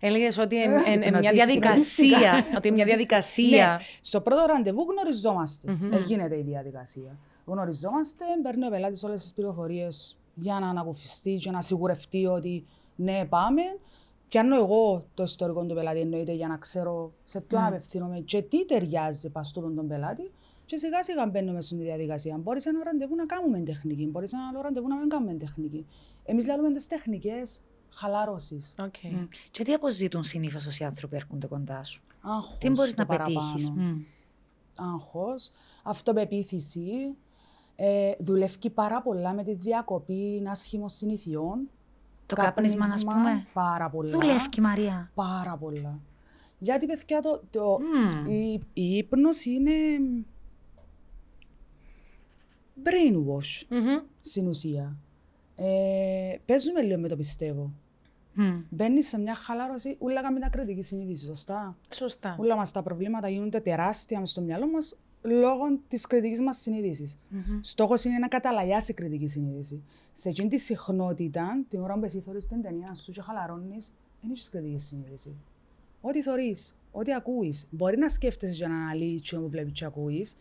Έλεγες 0.00 0.38
ότι 0.38 0.56
είναι 0.56 0.70
μια 0.86 0.92
υπνοτίστηκα. 0.92 1.32
διαδικασία. 1.32 2.44
ότι 2.56 2.68
είναι 2.68 2.76
μια 2.76 2.84
διαδικασία. 2.84 3.76
Ναι, 3.78 3.84
στο 4.00 4.20
πρώτο 4.20 4.46
ραντεβού 4.46 4.86
γνωριζόμαστε. 4.90 5.78
Ε, 5.92 5.98
γίνεται 5.98 6.38
η 6.38 6.42
διαδικασία. 6.42 7.18
Γνωριζόμαστε, 7.44 8.24
παίρνει 8.42 8.66
ο 8.66 8.70
πελάτη 8.70 9.06
όλες 9.06 9.22
τις 9.22 9.32
πληροφορίες 9.32 10.18
για 10.34 10.58
να 10.60 10.68
ανακουφιστεί 10.68 11.36
και 11.36 11.50
να 11.50 11.60
σιγουρευτεί 11.60 12.26
ότι 12.26 12.66
ναι, 12.96 13.24
πάμε. 13.28 13.62
Πιάνω 14.28 14.56
εγώ 14.56 15.04
το 15.14 15.22
ιστορικό 15.22 15.64
του 15.64 15.74
πελάτη, 15.74 15.98
εννοείται, 16.00 16.32
για 16.32 16.48
να 16.48 16.56
ξέρω 16.56 17.12
σε 17.24 17.40
ποιον 17.40 17.64
απευθύνομαι 17.64 18.18
και 18.20 18.42
τι 18.42 18.66
ταιριάζει 18.66 19.30
πας 19.30 19.49
τούν 19.49 19.74
τον 19.74 19.88
πελάτη. 19.88 20.30
Και 20.64 20.76
σιγά 20.76 21.02
σιγά 21.02 21.26
μπαίνουμε 21.26 21.60
στην 21.60 21.78
διαδικασία. 21.78 22.36
Μπορείς 22.36 22.66
ένα 22.66 22.84
ραντεβού 22.84 23.14
να 23.14 23.26
κάνουμε 23.26 23.58
τεχνική, 23.58 24.06
μπορείς 24.06 24.32
ένα 24.32 24.48
άλλο 24.50 24.60
ραντεβού 24.60 24.88
να 24.88 24.96
μην 24.96 25.08
κάνουμε 25.08 25.34
τεχνική. 25.34 25.86
Εμείς 26.24 26.46
λέμε 26.46 26.72
τις 26.72 26.86
τεχνικές 26.86 27.60
χαλάρωση. 27.98 28.58
Οκ. 28.78 28.94
Μμ. 29.02 29.26
Και 29.50 29.64
τι 29.64 29.72
αποζητούν 29.72 30.22
συνήθως 30.22 30.66
όσοι 30.66 30.84
άνθρωποι 30.84 31.16
έρχονται 31.16 31.46
κοντά 31.46 31.84
σου; 31.84 32.02
Άγχος 32.20 32.58
Τι 32.58 32.70
μπορείς 32.70 32.94
το 32.94 33.02
να 33.08 33.16
πετύχεις; 33.16 33.68
παραπάνω. 33.70 34.00
άγχος, 34.76 35.50
αυτοπεποίθηση. 35.82 36.90
Ε, 37.80 38.12
δουλεύει 38.18 38.70
πάρα 38.70 39.02
πολλά 39.02 39.32
με 39.32 39.44
τη 39.44 39.54
διακοπή 39.54 40.42
άσχημων 40.50 40.88
συνηθιών. 40.88 41.68
Το 42.26 42.34
κάπνισμα, 42.34 42.84
ας 42.84 42.88
Κάπνισμα, 42.90 43.12
πούμε. 43.12 43.46
Πάρα 43.52 43.90
πολλά. 43.90 44.10
Δουλεύει, 44.10 44.60
Μαρία. 44.60 45.10
Πάρα 45.14 45.56
πολλά. 45.56 46.00
Γιατί, 46.58 46.86
παιδιά, 46.86 47.20
το, 47.20 47.42
το, 47.50 47.78
Μμμ. 47.80 48.26
η, 48.30 48.60
η 48.72 48.96
ύπνωση 48.96 49.50
είναι 49.50 49.72
brainwash 52.84 53.66
Μμμ. 53.68 53.98
στην 54.20 54.46
ουσία. 54.48 54.96
Ε, 55.56 56.36
παίζουμε 56.46 56.80
λίγο 56.82 57.00
με 57.00 57.08
το 57.08 57.16
πιστεύω. 57.16 57.72
Μμ. 58.40 58.60
Μπαίνεις 58.70 59.08
σε 59.08 59.18
μια 59.18 59.34
χαλάρωση, 59.34 59.96
ούλα 59.98 60.20
κάνουμε 60.20 60.38
μια 60.38 60.48
κριτική 60.48 60.82
συνείδηση, 60.82 61.24
σωστά; 61.24 61.76
Σωστά. 61.94 62.36
Όλα 62.38 62.56
μας 62.56 62.72
τα 62.72 62.82
προβλήματα 62.82 63.28
γίνονται 63.28 63.60
τεράστια 63.60 64.18
μες 64.18 64.30
στο 64.30 64.40
μυαλό 64.40 64.68
μας 64.70 64.96
λόγω 65.22 65.78
της 65.88 66.06
κριτικής 66.06 66.40
μας 66.40 66.58
συνείδησης. 66.58 67.18
Στόχος 67.60 68.04
είναι 68.04 68.18
να 68.18 68.28
καταλαγιάσει 68.28 68.90
η 68.90 68.94
κριτική 68.94 69.26
συνείδηση. 69.26 69.82
Σε 70.12 70.28
εκείνη 70.28 70.48
τη 70.48 70.58
συχνότητα, 70.58 71.64
την 71.68 71.80
ώρα 71.80 71.98
που 71.98 72.04
εσύ 72.04 72.20
θωρείς 72.20 72.46
την 72.46 72.62
ταινία 72.62 72.94
σου 72.94 73.12
και 73.12 73.20
χαλαρώνεις, 73.20 73.92
δεν 74.20 74.30
έχεις 74.30 74.48
κριτική 74.48 74.78
συνείδηση. 74.78 75.34
Ό,τι 76.00 76.22
θωρείς, 76.22 76.76
ό,τι 76.92 77.14
ακούεις, 77.14 77.66
μπορεί 77.70 77.98
να 77.98 78.08
σκέφτεσαι 78.08 78.54
για 78.54 78.68
να 78.68 78.74
αναλύεις 78.74 79.22
τι 79.22 79.36
που 79.36 79.48
βλέπεις 79.48 79.72
και 79.72 79.84
ακούεις, 79.84 80.36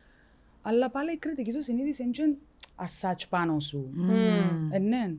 αλλά 0.61 0.89
πάλι 0.89 1.11
η 1.11 1.17
κριτική 1.17 1.51
σου 1.51 1.61
συνείδηση 1.61 2.03
είναι 2.03 2.11
και 2.11 2.35
ασάτς 2.79 3.27
πάνω 3.27 3.59
σου. 3.59 3.89
Μμμ. 3.93 4.71
Ε, 4.71 4.79
ναι. 4.79 5.11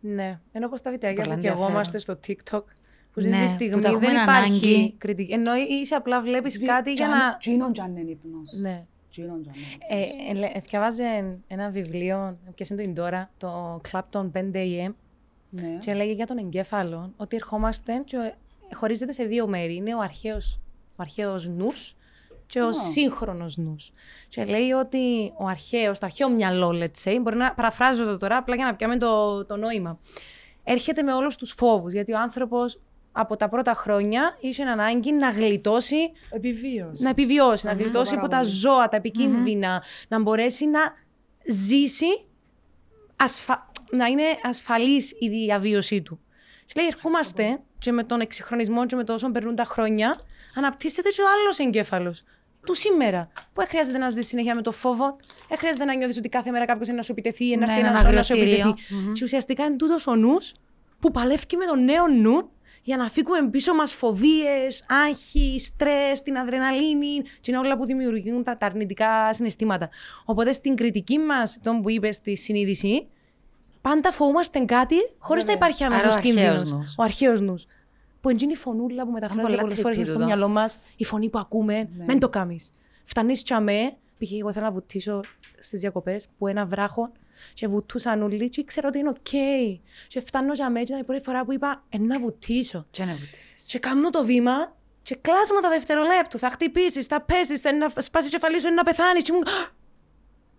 Ναι. 0.00 0.40
Ενώ 0.52 0.66
όπως 0.66 0.80
τα 0.80 0.90
βιντεάκια 0.90 1.22
Πολλά 1.22 1.34
που 1.34 1.40
και 1.40 1.46
εγώ 1.46 1.56
ενδιαφέρον. 1.56 1.70
είμαστε 1.82 1.98
στο 1.98 2.18
TikTok, 2.26 2.62
που 3.12 3.20
Ναι, 3.20 3.36
αυτή 3.36 3.40
τη 3.40 3.44
που 3.44 3.48
στιγμή 3.48 3.80
τα 3.82 3.88
έχουμε 3.88 4.06
δεν 4.06 4.22
υπάρχει 4.22 4.48
ανάγκη. 4.76 4.94
κριτική. 4.98 5.32
Ενώ 5.32 5.52
είσαι 5.54 5.94
απλά 5.94 6.20
βλέπεις 6.22 6.58
κάτι 6.62 6.92
για 6.92 7.08
να... 7.08 7.36
Τζίνον 7.36 7.72
κι 7.72 7.80
αν 7.80 7.96
είναι 7.96 8.10
ύπνος. 8.10 8.52
Ναι. 8.60 8.84
Τζίνον 9.10 9.42
κι 9.42 9.48
αν 9.48 9.54
είναι 9.54 9.66
ύπνος. 9.74 10.28
Ε, 10.28 10.30
ε, 10.30 10.34
λέ- 10.34 10.64
Διαβάζε 10.68 11.38
ένα 11.46 11.70
βιβλίο, 11.70 12.38
ποιες 12.54 12.68
είναι 12.68 12.84
το 12.84 12.92
τώρα, 12.92 13.30
το 13.36 13.80
Clapton 13.90 14.30
5 14.32 14.40
AM, 14.54 14.92
Ναι. 15.50 15.78
και 15.80 15.94
λέγει 15.94 16.12
για 16.12 16.26
τον 16.26 16.38
εγκέφαλο 16.38 17.12
ότι 17.16 17.36
ερχόμαστε 17.36 18.02
και 18.04 18.16
ε, 18.16 18.74
χωρίζεται 18.74 19.12
σε 19.12 19.24
δύο 19.24 19.46
μέρη. 19.46 19.74
Είναι 19.74 19.94
ο 19.94 20.00
αρχαίος, 20.00 20.60
ο 20.90 20.94
αρχαίος 20.96 21.48
νους 21.48 21.94
και 22.48 22.60
ο 22.60 22.66
Α. 22.68 22.72
σύγχρονος 22.72 23.56
νους. 23.56 23.90
Και 24.28 24.44
λέει 24.44 24.70
ότι 24.70 25.32
ο 25.38 25.46
αρχαίος, 25.46 25.98
το 25.98 26.06
αρχαίο 26.06 26.30
μυαλό, 26.30 26.70
let's 26.82 27.08
say, 27.10 27.18
μπορεί 27.22 27.36
να 27.36 27.54
παραφράζω 27.54 28.04
το 28.04 28.16
τώρα 28.16 28.36
απλά 28.36 28.54
για 28.56 28.64
να 28.64 28.74
πιάμε 28.74 28.96
το, 28.98 29.44
το 29.46 29.56
νόημα, 29.56 29.98
έρχεται 30.64 31.02
με 31.02 31.12
όλους 31.12 31.36
τους 31.36 31.52
φόβους, 31.52 31.92
γιατί 31.92 32.12
ο 32.12 32.18
άνθρωπος 32.18 32.80
από 33.12 33.36
τα 33.36 33.48
πρώτα 33.48 33.72
χρόνια 33.72 34.36
είχε 34.40 34.62
ανάγκη 34.62 35.12
να 35.12 35.28
γλιτώσει 35.30 35.96
Επιβίωση. 36.30 37.02
να 37.02 37.10
επιβιώσει, 37.10 37.66
να 37.66 37.72
Να 37.72 37.78
γλιτώσει 37.80 38.06
στο 38.06 38.16
από 38.18 38.28
τα 38.28 38.36
παράγοντα. 38.36 38.56
ζώα, 38.58 38.88
τα 38.88 38.96
επικίνδυνα, 38.96 39.82
να 40.08 40.20
μπορέσει 40.20 40.66
να 40.66 40.80
ζήσει, 41.50 42.24
ασφα... 43.16 43.70
να 43.90 44.06
είναι 44.06 44.24
ασφαλής 44.42 45.14
η 45.18 45.28
διαβίωσή 45.28 46.02
του. 46.02 46.20
Και 46.64 46.72
λέει, 46.76 46.86
ερχόμαστε 46.86 47.60
και 47.78 47.92
με 47.92 48.04
τον 48.04 48.20
εξυγχρονισμό 48.20 48.86
και 48.86 48.96
με 48.96 49.04
το 49.04 49.12
όσο 49.12 49.30
περνούν 49.30 49.54
τα 49.54 49.64
χρόνια, 49.64 50.18
αναπτύσσεται 50.54 51.08
και 51.08 51.22
ο 51.22 51.24
άλλος 51.40 51.58
εγκέφαλος. 51.58 52.22
Του 52.66 52.74
σήμερα. 52.74 53.28
Που 53.34 53.60
δεν 53.60 53.66
χρειάζεται 53.66 53.98
να 53.98 54.08
ζεις 54.08 54.26
συνέχεια 54.26 54.54
με 54.54 54.62
το 54.62 54.72
φόβο, 54.72 55.16
δεν 55.48 55.58
χρειάζεται 55.58 55.84
να 55.84 55.94
νιώθεις 55.96 56.16
ότι 56.16 56.28
κάθε 56.28 56.50
μέρα 56.50 56.64
κάποιος 56.64 56.88
είναι 56.88 56.96
να 56.96 57.02
σου 57.02 57.12
επιτεθεί, 57.12 57.52
ένα 57.52 57.66
Ναι, 57.66 57.72
έρθει 57.72 57.78
ένα 57.80 57.88
ένας 57.88 58.02
να 58.12 58.22
σου 58.22 58.34
αγριοθύριο. 58.34 58.68
επιτεθεί. 58.68 58.94
Μμμ. 58.94 59.12
Και 59.12 59.24
ουσιαστικά 59.24 59.64
είναι 59.64 59.76
τούτος 59.76 60.06
ο 60.06 60.14
νους 60.16 60.52
που 61.00 61.10
παλεύει 61.10 61.56
με 61.58 61.64
τον 61.66 61.84
νέο 61.84 62.06
νου 62.06 62.50
για 62.82 62.96
να 62.96 63.08
φύγουμε 63.08 63.48
πίσω 63.50 63.74
μας 63.74 63.92
φοβίες, 63.92 64.84
άγχη, 65.06 65.58
στρες, 65.58 66.22
την 66.22 66.36
αδρεναλίνη, 66.36 67.22
και 67.40 67.50
είναι 67.50 67.58
όλα 67.58 67.76
που 67.76 67.84
δημιουργούν 67.86 68.44
τα, 68.44 68.56
τα 68.56 68.66
αρνητικά 68.66 69.32
συναισθήματα. 69.32 69.88
Οπότε 70.24 70.52
στην 70.52 70.74
κριτική 70.76 71.18
μας, 71.18 71.58
τον 71.62 71.82
που 71.82 71.90
είπες 71.90 72.14
στη 72.14 72.36
συνείδηση, 72.36 73.06
πάντα 73.80 74.12
φοβούμαστε 74.12 74.58
κάτι 74.58 74.96
χωρίς 75.18 75.44
να 75.44 75.52
Βέβαια. 75.52 75.54
υπάρχει 75.68 75.84
Άρα 75.84 75.94
άμεσο 75.94 76.08
ο 76.08 76.18
αρχαίος 76.18 76.34
κίνδυνο. 76.60 76.76
νους. 76.78 76.94
Ο 76.98 77.02
αρχαίος 77.02 77.40
νους. 77.40 77.64
Που 78.20 78.30
είναι 78.30 78.52
η 78.52 78.56
φωνούλα 78.56 79.04
που 79.04 79.10
μεταφράζεται 79.10 79.46
πολλά 79.48 79.60
πολλές 79.60 79.80
φορές 79.80 79.98
creepy 79.98 80.02
στο 80.04 80.12
τούτο. 80.12 80.24
μυαλό 80.24 80.48
μας, 80.48 80.78
η 80.96 81.04
φωνή 81.04 81.28
που 81.30 81.38
ακούμε, 81.38 81.88
Ναι. 81.96 82.04
μεν 82.04 82.18
το 82.18 82.28
κάνεις. 82.28 82.72
Φτάνει 83.04 83.32
τζιαμέ, 83.32 83.92
π.χ. 84.18 84.32
εγώ 84.32 84.52
θέλω 84.52 84.64
να 84.64 84.70
βουτήσω 84.72 85.20
στις 85.58 85.80
διακοπές 85.80 86.28
που 86.38 86.46
ένα 86.46 86.66
βράχο 86.66 87.12
και 87.54 87.66
βουτούσαν 87.68 88.22
όλοι 88.22 88.48
και 88.48 88.60
ήξερα 88.60 88.88
ότι 88.88 88.98
είναι 88.98 89.08
οκ. 89.08 89.28
Και 90.08 90.20
φτάνω 90.20 90.52
τζιαμέ 90.52 90.78
και 90.78 90.84
ήταν 90.84 91.00
η 91.00 91.04
πρώτη 91.04 91.22
φορά 91.22 91.44
που 91.44 91.52
είπα 91.52 91.84
«Ε, 91.88 91.98
να 91.98 92.18
βουτήσω. 92.20 92.86
Και 92.90 93.04
να 93.04 93.12
βουτήσεις. 93.12 93.62
Και 93.66 93.78
κάνω 93.78 94.10
το 94.10 94.24
βήμα 94.24 94.76
και 95.02 95.16
κλάσματα 95.20 95.68
δευτερολέπτου. 95.68 96.38
Θα 96.38 96.50
χτυπήσεις, 96.50 97.06
θα 97.06 97.20
πέσεις, 97.20 97.60
θα 97.60 97.72
να 97.72 97.88
σπάσει 97.96 98.26
η 98.26 98.30
κεφαλή 98.30 98.60
σου, 98.60 98.74
να 98.74 98.82
πεθάνεις. 98.82 99.22
Και 99.22 99.32
μου. 99.32 99.38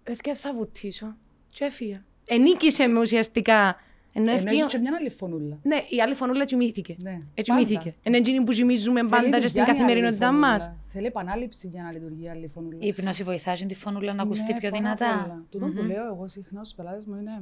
Παιδιά, 0.04 0.36
θα 0.36 0.54
βουτήσω. 0.54 1.16
Και 1.48 1.66
έφυγα. 1.66 2.04
Ενίκησε 2.28 2.88
με 2.88 3.00
ουσιαστικά. 3.00 3.76
Ενώ 4.14 4.30
Ενώ 4.32 4.38
έχει 4.40 4.46
έφυγε. 4.48 4.66
και 4.66 4.78
μια 4.78 4.96
άλλη 5.00 5.10
φωνούλα. 5.10 5.58
Ναι, 5.64 5.76
η 5.90 6.02
άλλη 6.02 6.14
φωνούλα 6.14 6.46
κοιμήθηκε. 6.46 6.96
Ναι, 7.00 7.22
Έτσι 7.34 7.52
πάντα. 7.52 7.64
κοιμήθηκε. 7.64 7.96
Είναι 8.04 8.18
εκείνη 8.18 8.44
που 8.44 8.52
κοιμίζουμε 8.52 9.02
πάντα 9.02 9.22
Θέλει 9.22 9.32
και 9.42 9.48
στην 9.48 9.50
δουλειά 9.50 9.66
η 9.66 9.70
άλλη 9.70 9.78
καθημερινότητά 9.80 10.26
φωνούλα. 10.28 10.48
μας. 10.48 10.72
Θέλει 10.86 11.06
επανάληψη 11.06 11.68
για 11.68 11.84
να 11.84 11.92
λειτουργεί 11.92 12.24
η 12.24 12.30
άλλη 12.30 12.48
φωνούλα. 12.54 12.78
Η 12.80 12.88
υπνώση 12.88 13.24
βοηθάζει 13.24 13.66
τη 13.66 13.76
φωνούλα 13.76 14.14
να 14.14 14.24
ακουστεί 14.24 14.54
Ναι, 14.54 14.60
πιο 14.60 14.70
πάρα 14.70 14.82
δυνατά. 14.84 15.22
πολλά. 15.22 15.44
Τούτο 15.50 15.66
που 15.66 15.82
λέω 15.88 16.06
εγώ 16.06 16.28
συχνά 16.28 16.64
στους 16.64 16.76
πελάτες 16.76 17.06
μου 17.06 17.16
είναι 17.20 17.42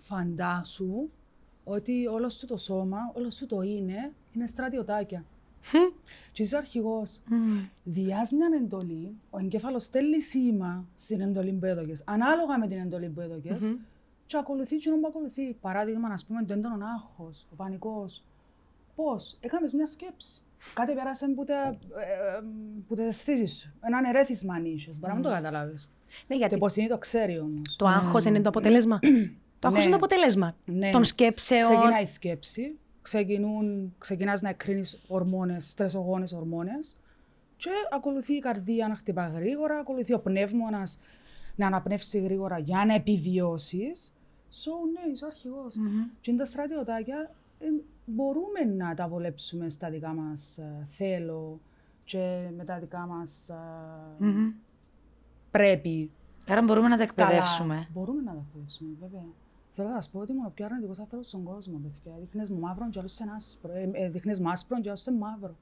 φαντάσου 0.00 1.08
ότι 1.64 2.06
όλο 2.06 2.28
σου 2.28 2.46
το 2.46 2.56
σώμα, 2.56 2.98
όλο 3.16 3.30
σου 3.30 3.46
το 3.46 3.60
είναι, 3.62 4.12
είναι 4.34 4.46
στρατιωτάκια. 4.46 5.24
Και 6.32 6.42
είσαι 6.42 6.54
ο 6.54 6.58
αρχηγός. 6.58 7.20
Διάς 7.84 8.30
μια 8.32 8.48
εντολή, 8.62 9.14
ο 9.30 9.38
εγκέφαλος 9.38 9.82
στέλνει 9.84 10.20
σήμα 10.22 10.84
στην 10.96 11.20
εντολή 11.20 11.52
που 11.52 11.64
έδωκες, 11.66 12.02
ανάλογα 12.06 12.58
με 12.58 12.66
την 12.68 12.78
εντολή 12.80 13.08
που 13.08 13.20
έδωκες, 13.20 13.70
και 14.30 14.36
ακολουθεί 14.36 14.76
και 14.76 14.90
που 14.90 15.06
ακολουθεί. 15.06 15.52
Παράδειγμα, 15.60 16.08
να 16.08 16.14
πούμε, 16.26 16.44
το 16.44 16.52
έντονο 16.52 16.84
άγχος, 16.94 17.46
ο 17.52 17.54
πανικός. 17.56 18.24
Πώς, 18.94 19.36
έκαμες 19.40 19.72
μια 19.72 19.86
σκέψη. 19.86 20.42
Κάτι 20.74 20.92
πέρασε 20.92 21.26
που 21.28 21.44
τα, 21.44 21.54
ε, 21.54 22.36
ε, 22.36 22.40
που 22.88 22.94
τα 22.94 23.02
αισθήσεις 23.02 23.58
σου. 23.58 23.72
Έναν 23.80 24.04
ερέθισμα 24.04 24.54
αν 24.54 24.64
είχες. 24.64 24.98
Μπορεί 24.98 25.06
να 25.12 25.14
μην 25.14 25.22
το 25.22 25.30
καταλάβεις. 25.30 25.90
Ναι, 26.06 26.26
Το 26.28 26.34
γιατί 26.34 26.54
υποσυνείδητο 26.54 26.98
ξέρει 26.98 27.38
όμως. 27.38 27.76
το 27.76 27.86
άγχος 27.86 28.24
είναι 28.24 28.40
το 28.40 28.48
αποτέλεσμα. 28.48 28.98
Το 29.58 29.66
άγχος 29.68 29.78
Ναι. 29.84 29.88
είναι 29.90 29.98
το 29.98 30.04
αποτέλεσμα 30.06 30.56
Ναι. 30.64 30.90
των 30.90 31.04
σκέψεων. 31.04 31.62
Ξεκινάει 31.62 32.02
η 32.02 32.06
σκέψη, 32.06 32.78
ξεκινούν, 33.02 33.94
ξεκινάς 33.98 34.40
να 34.42 34.48
εκκρίνεις 34.48 35.02
ορμόνες, 35.08 35.70
στρεσογόνες 35.70 36.32
ορμόνες 36.32 36.96
και 37.56 37.70
ακολουθεί 37.92 38.32
η 38.34 38.38
καρδία 38.38 38.88
να 38.88 38.94
χτυπά 38.94 39.26
γρήγορα, 39.26 39.78
ακολουθεί 39.78 40.12
ο 40.12 40.20
πνεύμονας 40.20 40.98
να 41.56 41.66
αναπνεύσει 41.66 42.18
γρήγορα 42.20 42.58
για 42.58 42.84
να 42.86 42.94
επιβιώσεις. 42.94 44.12
So, 44.50 44.70
ναι, 44.92 45.12
είσαι 45.12 45.24
ο 45.24 45.26
αρχηγός. 45.26 45.74
Και 46.20 46.30
είναι 46.30 46.38
τα 46.40 46.44
στρατιωτάκια 46.44 47.34
ε, 47.58 47.66
μπορούμε 48.04 48.64
να 48.76 48.94
τα 48.94 49.08
βολέψουμε 49.08 49.68
στα 49.68 49.90
δικά 49.90 50.12
μας 50.12 50.58
ε, 50.58 50.84
θέλω 50.86 51.60
και 52.04 52.50
με 52.56 52.64
τα 52.64 52.78
δικά 52.78 53.06
μας 53.06 53.48
ε, 53.48 53.54
Μμμ. 54.18 54.52
πρέπει 55.50 56.10
Άρα 56.48 56.62
μπορούμε 56.62 56.88
να 56.88 56.96
τα 56.96 57.06
Καλά. 57.06 57.28
εκπαιδεύσουμε. 57.28 57.88
Μπορούμε 57.92 58.22
να 58.22 58.32
τα 58.32 58.42
εκπαιδεύσουμε, 58.46 58.96
βέβαια. 59.00 59.24
Θέλω 59.72 59.88
να 59.88 59.94
σας 59.94 60.10
πω 60.10 60.18
ότι 60.18 60.32
ήμουν 60.32 60.46
ο 60.46 60.50
πιο 60.54 60.64
αρνητικός 60.64 60.98
άνθρωπος 60.98 61.26
στον 61.26 61.42
κόσμο, 61.42 61.78
παιδιά. 61.78 62.18
Δείχνε 62.20 62.46
μου 62.50 62.58
μαύρο 62.58 62.88
και 62.90 62.98
άλλος 62.98 63.12
σε 63.12 63.24
άσπρο. 63.34 63.72
Ε, 63.72 63.90
ε, 63.92 64.08
Δείχνε 64.08 64.34
μου 64.40 64.50
άσπρο 64.50 64.80
και 64.80 64.88
άλλος 64.88 65.00
σε 65.00 65.12
μαύρο. 65.12 65.56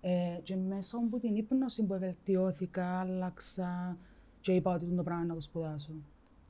Ε, 0.00 0.38
και 0.42 0.56
μέσω 0.56 0.96
από 0.96 1.18
την 1.18 1.36
ύπνωση 1.36 1.84
που 1.84 1.98
βελτιώθηκα, 1.98 3.00
άλλαξα 3.00 3.96
και 4.40 4.52
είπα 4.52 4.74
ότι 4.74 4.84
το 4.84 5.02
πράγμα 5.02 5.22
είναι 5.22 5.28
να 5.28 5.34
το 5.34 5.40
σπουδάσω. 5.40 5.90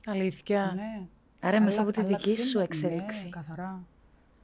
Αλήθεια. 0.05 0.71
Ναι. 0.75 1.07
Άρα 1.41 1.61
μέσα 1.61 1.81
Άλλα- 1.81 1.89
από 1.89 1.99
τη 2.01 2.05
δική 2.07 2.29
άλλαξε 2.29 2.45
σου 2.47 2.57
με- 2.57 2.63
εξέλιξη. 2.63 3.23
Ναι, 3.23 3.29
καθαρά. 3.29 3.83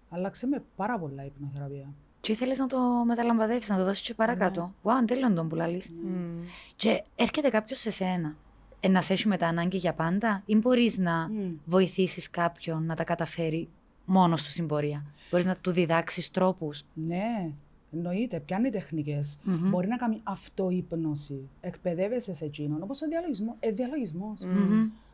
Άλλαξε 0.10 0.48
με 0.48 0.64
πάρα 0.76 1.00
πολλά 1.00 1.24
η 1.24 1.26
υπνοθεραπεία. 1.36 1.88
Και 2.22 2.32
ήθελες 2.32 2.58
να 2.58 2.68
το 2.68 2.80
μεταλαμπαδεύσεις, 3.06 3.70
να 3.70 3.78
το 3.78 3.84
δώσεις 3.84 4.02
και 4.08 4.14
παρακάτω. 4.14 4.74
Wow, 4.84 4.90
τέλειον 5.08 5.36
τον 5.36 5.48
που 5.50 5.56
λαλείς. 5.56 5.90
Μμ. 6.04 6.44
Και 6.76 7.04
έρχεται 7.16 7.50
κάποιος 7.50 7.80
σε 7.80 7.90
σένα. 7.90 8.36
Ε, 8.80 8.88
να 8.88 9.02
σε 9.02 9.14
έχει 9.14 9.28
μετά 9.28 9.48
ανάγκη 9.48 9.78
για 9.78 9.94
πάντα, 9.94 10.42
ή 10.46 10.56
μπορείς 10.56 10.98
να 10.98 11.28
Μμ. 11.30 11.54
βοηθήσεις 11.66 12.30
κάποιον 12.30 12.86
να 12.86 12.96
τα 12.96 13.04
καταφέρει 13.04 13.70
μόνος 14.06 14.44
του 14.44 14.50
στην 14.50 14.68
πορεία; 14.68 15.06
Μπορείς 15.32 15.46
να 15.46 15.56
του 15.56 15.72
διδάξεις 15.72 16.32
τρόπους; 16.32 16.84
Ναι, 16.94 17.52
εννοείται. 17.94 18.40
Πιάνει 18.40 18.70
τεχνικές; 18.70 19.38
Μπορεί 19.44 19.88
να 19.88 19.98
κάνει 19.98 20.20
αυτούπνωση. 20.24 21.50
Εκπαιδεύεσαι 21.62 22.34
σε 22.34 22.46
εκείνον. 22.46 22.82
Όπως 22.84 23.02
ο 23.02 23.08
διαλογισμός. 23.08 23.56
Ε, 23.60 23.72
διαλογισμός. 23.72 24.40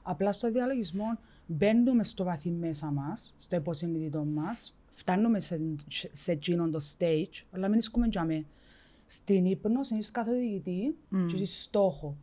Απλά 0.03 0.31
στο 0.31 0.51
διαλογισμό 0.51 1.17
μπαίνουμε 1.45 2.03
στο 2.03 2.23
βαθύ 2.23 2.51
μέσα 2.51 2.91
μα, 2.91 3.13
στο 3.37 3.55
υποσυνείδητο 3.55 4.23
μα, 4.23 4.51
φτάνουμε 4.91 5.39
σε, 5.39 5.59
σε 6.11 6.31
εκείνον 6.31 6.71
το 6.71 6.79
stage, 6.97 7.43
αλλά 7.51 7.67
μην 7.67 7.77
ισκούμε 7.79 8.07
τζαμί. 8.09 8.47
Στην 9.05 9.45
ύπνωση 9.45 9.95
είσαι 9.95 10.11
καθοδηγητή 10.11 10.95
και 11.27 11.35
είσαι 11.35 11.61
στόχο. 11.61 12.15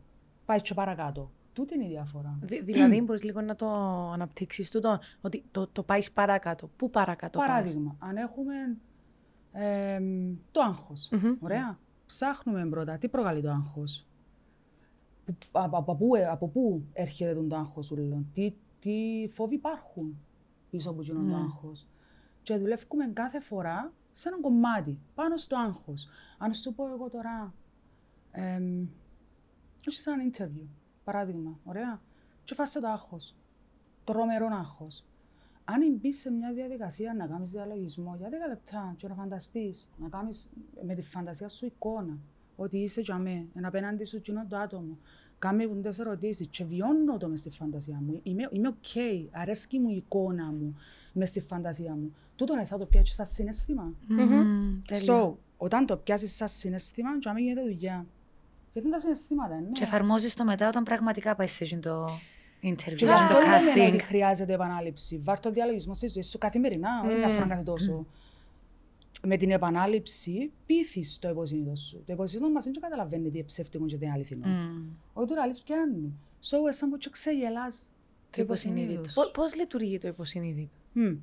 Πάει 0.45 0.61
και 0.61 0.73
παρακάτω. 0.73 1.31
Τούτη 1.53 1.75
είναι 1.75 1.85
η 1.85 1.87
διαφορά. 1.87 2.39
Δη- 2.41 2.63
δηλαδή, 2.63 3.01
μπορεί 3.01 3.21
λίγο 3.23 3.41
να 3.41 3.55
το 3.55 3.67
αναπτύξει 4.11 4.71
τούτο, 4.71 4.99
ότι 5.21 5.43
το, 5.51 5.67
το 5.67 5.83
πάει 5.83 5.99
παρακάτω. 6.13 6.69
Πού 6.77 6.89
παρακάτω 6.89 7.39
πας? 7.39 7.47
Παράδειγμα, 7.47 7.95
αν 7.99 8.17
έχουμε 8.17 8.53
εμ, 9.51 10.35
το 10.51 10.61
άγχος, 10.61 11.09
ωραία, 11.39 11.79
ψάχνουμε 12.05 12.65
πρώτα 12.69 12.97
τι 12.97 13.07
προκαλεί 13.07 13.41
το 13.41 13.49
άγχος. 13.49 14.05
Που- 15.25 15.35
Από, 15.51 15.77
από, 15.77 15.95
πού, 15.95 16.15
ε, 16.15 16.25
από 16.27 16.47
πού 16.47 16.83
έρχεται 16.93 17.33
το 17.49 17.55
άγχος 17.55 17.91
ούλο, 17.91 18.23
τι, 18.33 18.53
τι 18.81 19.27
φόβοι 19.31 19.55
υπάρχουν 19.55 20.19
πίσω 20.69 20.89
από 20.89 21.01
εκείνο 21.01 21.29
το 21.29 21.35
άγχος. 21.35 21.87
Και 22.41 22.57
δουλεύουμε 22.57 23.07
κάθε 23.13 23.39
φορά 23.39 23.93
σε 24.11 24.27
ένα 24.27 24.39
κομμάτι, 24.41 24.99
πάνω 25.15 25.37
στο 25.37 25.57
άγχος. 25.57 26.07
Αν 26.37 26.53
σου 26.53 26.73
πω 26.73 26.87
εγώ 26.87 27.09
τώρα, 27.09 27.53
εμ, 28.31 28.87
είσαι 29.85 30.01
σε 30.01 30.11
ένα 30.11 30.23
interview, 30.31 30.67
παράδειγμα, 31.03 31.59
ωραία, 31.63 32.01
και 32.43 32.53
φάσε 32.53 32.79
το 32.79 32.87
άγχος, 32.87 33.35
τρομερό 34.03 34.47
άγχος. 34.51 35.05
Αν 35.65 35.95
μπεις 35.95 36.19
σε 36.19 36.31
μια 36.31 36.53
διαδικασία 36.53 37.13
να 37.13 37.27
κάνεις 37.27 37.51
διαλογισμό 37.51 38.15
για 38.17 38.29
10 38.29 38.47
λεπτά 38.49 38.93
και 38.97 39.07
να 39.07 39.15
φανταστείς, 39.15 39.89
να 39.97 40.09
κάνεις 40.09 40.49
με 40.85 40.95
τη 40.95 41.01
φαντασία 41.01 41.47
σου 41.47 41.65
εικόνα 41.65 42.17
ότι 42.55 42.77
είσαι 42.77 43.01
για 43.01 43.17
μέ, 43.17 43.47
εν 43.53 43.65
απέναντι 43.65 44.03
σου 44.03 44.21
κοινό 44.21 44.45
το 44.47 44.57
άτομο, 44.57 44.97
κάμε 45.41 45.67
μου 45.67 45.81
τις 45.81 45.99
ερωτήσεις 45.99 46.47
και 46.49 46.63
βιώνω 46.63 47.17
το 47.17 47.27
μες 47.27 47.39
στη 47.39 47.49
φαντασία 47.49 48.01
μου. 48.05 48.19
Είμαι, 48.23 48.49
είμαι 48.51 48.67
οκ, 48.67 48.85
αρέσκει 49.31 49.79
μου 49.79 49.89
η 49.89 49.95
εικόνα 49.95 50.45
μου 50.45 50.75
μες 51.13 51.29
στη 51.29 51.39
φαντασία 51.39 51.93
μου. 51.95 52.13
Τούτο 52.35 52.55
ναι, 52.55 52.65
θα 52.65 52.77
το 52.77 52.85
πιάσεις 52.85 53.15
σαν 53.15 53.25
συναίσθημα. 53.25 53.93
So, 55.07 55.33
όταν 55.57 55.85
το 55.85 55.97
πιάσεις 55.97 56.35
σαν 56.35 56.47
συναίσθημα, 56.47 57.19
και 57.19 57.31
μην 57.35 57.43
γίνεται 57.43 57.61
δουλειά. 57.61 58.05
Γιατί 58.73 58.87
είναι 58.87 58.97
τα 58.97 59.01
συναισθήματα, 59.01 59.55
ναι. 59.55 59.69
Και 59.71 59.83
εφαρμόζεις 59.83 60.33
το 60.33 60.43
μετά 60.43 60.67
όταν 60.67 60.83
πραγματικά 60.83 61.35
πάει 61.35 61.47
σε 61.47 61.63
εκείνο 61.63 61.81
το 61.81 62.05
interview, 62.61 62.75
Και 62.75 62.83
σε 62.83 63.05
γι' 63.05 63.11
εκείνο 63.11 63.13
αυτό 63.13 63.33
το 63.33 63.39
λέμε 63.39 63.55
ότι 63.55 63.97
casting. 63.97 64.01
χρειάζεται 64.01 64.53
επανάληψη. 64.53 65.17
Βάρ 65.23 65.39
το 65.39 65.51
διαλογισμό 65.51 65.93
στη 65.93 66.07
ζωή 66.07 66.23
σου 66.23 66.37
καθημερινά, 66.37 66.89
όχι 67.05 67.17
μια 67.17 67.27
φορά 67.27 67.47
κάθε 67.47 67.63
τόσο. 67.63 68.05
Με 69.27 69.37
την 69.37 69.51
επανάληψη 69.51 70.51
πείθεις 70.65 71.17
το 71.21 71.29
υποσυνείδητο 71.29 71.75
σου. 71.75 72.03
Το 72.05 72.13
υποσυνείδητο 72.13 72.53
μας 72.53 72.63
δεν 72.63 72.73
καταλαβαίνει 72.73 73.29
τι 73.29 73.37
είναι 73.37 73.45
ψεύτικο 73.45 73.85
και 73.85 73.97
τι 73.97 74.05
είναι 74.05 74.13
αληθινό. 74.13 74.47
Μμ. 74.47 74.87
Όχι 75.13 75.27
τώρα 75.27 75.45
λες 75.47 75.61
πιάνει. 75.61 76.13
So, 76.49 76.67
εσάν 76.69 76.89
που 76.89 76.97
και 76.97 77.09
ξεγελάς 77.09 77.91
το 78.29 78.41
υποσυνείδητος. 78.41 78.95
υποσυνείδητος. 78.95 79.31
Πώς 79.33 79.55
λειτουργεί 79.55 79.97
το 79.97 80.07
υποσυνείδητο; 80.07 80.75
Μμ. 80.93 81.15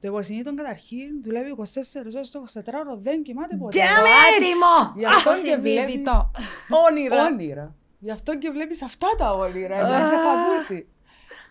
Το 0.00 0.08
υποσυνείδητο 0.08 0.54
καταρχήν 0.54 1.22
δουλεύει 1.22 1.50
24 1.50 2.12
ώρες 2.14 2.30
το 2.30 2.44
24 2.54 2.60
ώρο, 2.80 2.96
δεν 3.02 3.22
κοιμάται 3.22 3.56
ποτέ. 3.56 3.80
Άτιμο! 3.82 4.92
Γι' 4.96 5.06
αυτό 5.06 5.30
και 5.32 5.48
Υποσυνείδητο. 5.48 6.30
βλέπεις 6.34 6.80
Όνειρα. 6.88 7.24
όνειρα. 7.26 7.74
Γι' 7.98 8.10
αυτό 8.10 8.38
και 8.38 8.50
βλέπεις 8.50 8.82
αυτά 8.82 9.06
τα 9.18 9.32
όνειρα, 9.34 9.76
επειδή 9.76 10.08
σε 10.08 10.14
έχω 10.14 10.28
ακούσει. 10.28 10.86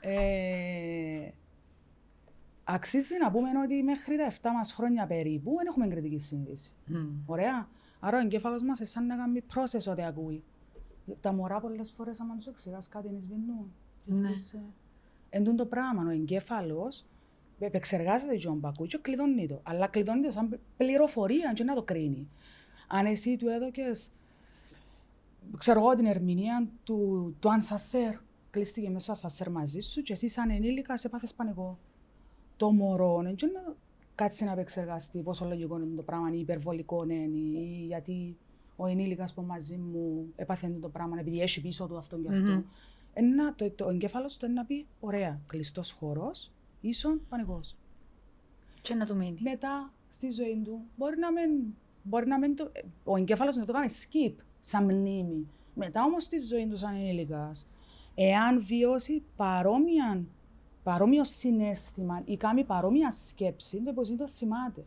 Ε, 0.01 1.29
αξίζει 2.65 3.17
να 3.21 3.31
πούμε 3.31 3.49
ότι 3.63 3.83
μέχρι 3.83 4.17
τα 4.17 4.31
7 4.31 4.49
μας 4.53 4.73
χρόνια 4.73 5.07
περίπου 5.07 5.55
δεν 5.57 5.67
έχουμε 5.67 5.87
κριτική 5.87 6.19
συνείδηση. 6.19 6.75
Μμ. 6.85 7.07
Ωραία. 7.25 7.69
Άρα 7.99 8.17
ο 8.17 8.21
εγκέφαλος 8.21 8.63
μας 8.63 8.79
είναι 8.79 8.87
σαν 8.87 9.05
να 9.05 9.15
κάνει 9.15 9.43
process 9.53 9.91
ό,τι 9.91 10.03
ακούει. 10.03 10.43
Τα 11.19 11.33
μωρά 11.33 11.59
πολλές 11.59 11.91
φορές 11.91 12.19
άμα 12.19 12.35
τους 12.35 12.47
εξηγάς 12.47 12.87
κάτι 12.87 13.07
είναι 13.07 13.19
σβηνούν. 13.19 13.73
Ναι. 14.05 14.29
Εν 15.29 15.43
τούτο 15.43 15.55
το 15.55 15.65
πράγμα, 15.65 16.03
ο 16.07 16.09
εγκέφαλος 16.09 17.05
επεξεργάζεται 17.59 18.35
τον 18.35 18.59
πακού 18.59 18.85
και 18.85 18.97
κλειδώνει 18.97 19.47
το. 19.47 19.59
Αλλά 19.63 19.87
κλειδώνει 19.87 20.21
το 20.21 20.31
σαν 20.31 20.59
πληροφορία 20.77 21.53
και 21.53 21.63
να 21.63 21.75
το 21.75 21.83
κρίνει. 21.83 22.29
Αν 22.87 23.05
εσύ 23.05 23.37
του 23.37 23.47
έδωκες, 23.47 24.11
ξέρω 25.57 25.79
εγώ, 25.79 25.95
την 25.95 26.05
ερμηνεία 26.05 26.67
του, 26.83 27.35
του 27.39 27.51
Ανσασέρ, 27.51 28.15
κλείστηκε 28.49 28.89
μέσα 28.89 29.13
στο 29.13 29.25
Ανσασέρ 29.27 29.49
μαζί 29.49 29.79
σου 29.79 30.01
και 30.01 30.13
εσύ 30.13 30.27
σαν 30.27 30.49
ενήλικα 30.49 30.97
σε 30.97 31.09
πάθες 31.09 31.33
πανικό. 31.33 31.79
Το 32.57 32.71
μωρό, 32.71 33.21
ναι, 33.21 33.33
και 33.33 33.45
να 33.45 33.75
κάτσει 34.15 34.43
να 34.43 34.51
επεξεργαστεί 34.51 35.19
πόσο 35.19 35.45
λογικό 35.45 35.75
είναι 35.75 35.95
το 35.95 36.01
πράγμα, 36.01 36.33
ή 36.33 36.39
υπερβολικό 36.39 37.03
είναι, 37.03 37.37
ή 37.37 37.85
γιατί 37.87 38.37
ο 38.75 38.85
ενήλικας 38.85 39.33
που 39.33 39.41
μαζί 39.41 39.77
μου 39.77 40.33
έπαθε 40.35 40.77
το 40.81 40.89
πράγμα, 40.89 41.19
επειδή 41.19 41.41
έχει 41.41 41.61
πίσω 41.61 41.87
του 41.87 41.97
αυτό 41.97 42.17
και 42.17 42.33
αυτό. 42.33 42.63
Ένα, 43.13 43.55
το, 43.55 43.71
το 43.71 43.89
εγκέφαλος 43.89 44.37
του 44.37 44.45
είναι 44.45 44.53
να 44.53 44.65
πει: 44.65 44.85
Ωραία, 44.99 45.39
κλειστός 45.47 45.91
χώρος, 45.91 46.51
ίσον 46.81 47.21
πανικός. 47.29 47.75
Και 48.81 48.93
να 48.93 49.05
του 49.05 49.15
μείνει. 49.15 49.37
Μετά 49.41 49.93
στη 50.09 50.29
ζωή 50.29 50.61
του 50.63 50.81
μπορεί 50.97 51.17
να 51.17 51.31
μην. 51.31 51.73
Μπορεί 52.03 52.27
να 52.27 52.39
μην 52.39 52.55
το, 52.55 52.71
ο 53.03 53.17
εγκέφαλος 53.17 53.55
να 53.55 53.65
το 53.65 53.73
κάνει 53.73 53.87
skip, 53.89 54.33
σαν 54.59 54.83
μνήμη. 54.83 55.47
Μετά 55.73 56.03
όμως 56.03 56.23
στη 56.23 56.39
ζωή 56.39 56.67
του, 56.67 56.77
σαν 56.77 56.95
ενήλικας, 56.95 57.67
εάν 58.15 58.63
βιώσει 58.63 59.23
παρόμοια, 59.35 60.23
παρόμοιο 60.85 61.23
συνέστημα 61.23 62.21
ή 62.25 62.37
κάνει 62.37 62.63
παρόμοια 62.63 63.11
σκέψη, 63.11 63.77
το 63.83 63.89
υποσύνητο 63.91 64.27
θυμάται. 64.27 64.83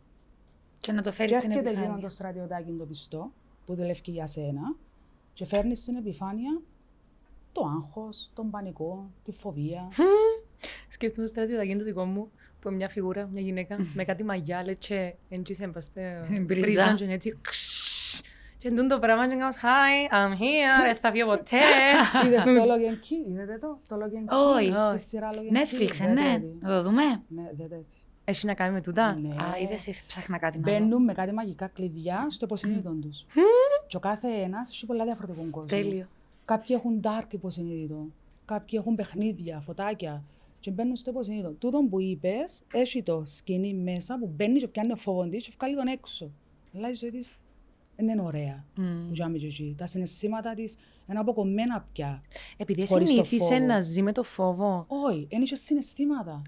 Και 0.79 0.91
να 0.91 1.01
το 1.01 1.11
φέρεις 1.11 1.31
Και 1.31 1.39
στην 1.39 1.51
έρχεται 1.51 1.69
εκείνο 1.69 1.81
επιφάνεια. 1.83 2.07
το 2.07 2.13
στρατιωτάκι 2.13 2.71
το 2.71 2.85
πιστό 2.85 3.31
που 3.65 3.75
δουλεύει 3.75 4.01
για 4.11 4.25
σένα 4.25 4.75
και 5.33 5.45
φέρνει 5.45 5.75
στην 5.75 5.95
επιφάνεια 5.95 6.61
το 7.51 7.61
άγχος, 7.77 8.29
τον 8.33 8.49
πανικό, 8.49 9.09
τη 9.25 9.31
φοβία. 9.31 9.87
Σκέφτομαι 10.89 11.27
στο 11.27 11.35
στρατιωτάκι 11.39 11.75
το 11.75 11.83
δικό 11.83 12.05
μου, 12.05 12.31
που 12.61 12.67
είναι 12.67 12.77
μια 12.77 12.89
φιγούρα, 12.89 13.29
μια 13.31 13.41
γυναίκα, 13.41 13.77
με 13.93 14.03
κάτι 14.03 14.23
μαγιά, 14.23 14.63
λέει 14.63 14.75
και 14.75 15.13
έτσι 15.29 15.53
σε 15.53 15.63
εμπαστέ, 15.63 16.27
Μπρίζα. 16.45 16.61
πρίζαν 16.61 16.95
και 16.95 17.05
έτσι, 17.05 17.37
ξσσσ. 17.41 17.68
Και 18.59 18.67
εντούν 18.67 18.87
το 18.87 18.99
πράγμα 18.99 19.27
και 19.29 19.35
κάνεις 19.35 19.57
«Hi, 19.57 20.13
I'm 20.13 20.33
here, 20.41 20.83
δεν 20.83 20.95
θα 20.95 21.11
βγω 21.11 21.25
ποτέ». 21.25 21.57
Είδες 22.25 22.45
το 22.45 22.51
Logan 22.51 22.95
Key, 23.05 23.29
είδατε 23.31 23.57
το, 23.57 23.79
το 23.87 23.95
Logan 23.95 24.33
Key, 24.33 24.55
Όχι. 24.55 24.73
τη 24.95 25.01
σειρά 25.01 25.29
Logan 25.33 25.37
Key. 25.37 25.57
Netflix, 25.57 25.99
ε, 26.01 26.07
Δέτε 26.07 26.13
ναι. 26.13 26.39
τη. 26.39 26.45
Να 26.59 26.69
το 26.69 26.83
δούμε. 26.83 27.03
Ναι, 27.27 27.49
δέτε 27.57 27.75
τη. 27.75 27.95
Έχει 28.23 28.45
να 28.45 28.53
κάνει 28.53 28.73
με 28.73 28.81
τούτα. 28.81 29.17
Ναι. 29.21 29.29
Α, 29.29 29.57
είδες, 29.61 30.03
ψάχνα 30.07 30.37
κάτι 30.37 30.59
να 30.59 30.71
δω. 30.71 30.77
Μπαίνουν 30.77 31.03
με 31.03 31.13
κάτι 31.13 31.33
μαγικά 31.33 31.67
κλειδιά 31.67 32.25
στο 32.29 32.45
υποσυνείδητο 32.45 32.89
τους. 33.01 33.25
Και 33.87 33.97
ο 33.97 33.99
κάθε 33.99 34.27
ένας 34.27 34.69
έχει 34.69 34.85
πολλά 34.85 35.03
διαφορετικό 35.03 35.45
κόσμο. 35.51 35.67
Τέλειο. 35.67 36.07
Κάποιοι 36.45 36.75
έχουν 36.79 37.01
dark 37.03 37.33
υποσυνείδητο. 37.33 38.05
Κάποιοι 38.45 38.79
έχουν 38.81 38.95
παιχνίδια, 38.95 39.59
φωτάκια. 39.59 40.23
Και 40.59 40.71
μπαίνουν 40.71 40.95
στο 40.95 41.09
υποσυνείδητο. 41.09 41.49
Τούτο 41.49 41.87
που 41.89 41.99
είπες, 41.99 42.61
έχει 42.73 43.03
το 43.03 43.23
σκηνή 43.25 43.73
μέσα 43.73 44.17
που 44.19 44.31
μπαίνει 44.35 44.59
και 44.59 44.67
πιάνει 44.67 44.91
ο 44.91 44.95
φόβο 44.95 45.27
της 45.29 45.43
και 45.43 45.53
βγάλει 45.57 45.75
τον 45.75 45.87
έξω. 45.87 46.31
Αλλά 46.75 46.89
η 46.89 46.93
ζωή 46.93 47.11
της 47.11 47.27
δεν 47.29 47.48
είναι 48.07 48.21
ωραία. 48.21 48.65
Που 48.75 49.09
τζάμε 49.11 49.37
και 49.37 49.45
εκεί. 49.45 49.75
Τα 49.77 49.85
συναισθήματα 49.85 50.53
της 50.53 50.75
είναι 51.09 51.19
αποκομμένα 51.19 51.87
πια. 51.93 52.21
Επειδή 52.57 52.87
Χωρίς 52.87 53.07
το 53.09 53.13
συνήθισε 53.15 53.53
φόβο. 53.53 53.65
να 53.65 53.81
ζει 53.81 54.01
με 54.01 54.11
το 54.11 54.23
φόβο, 54.23 54.85
Όχι, 54.87 55.27
δεν 55.29 55.41
είχε 55.41 55.55
συναισθήματα. 55.55 56.41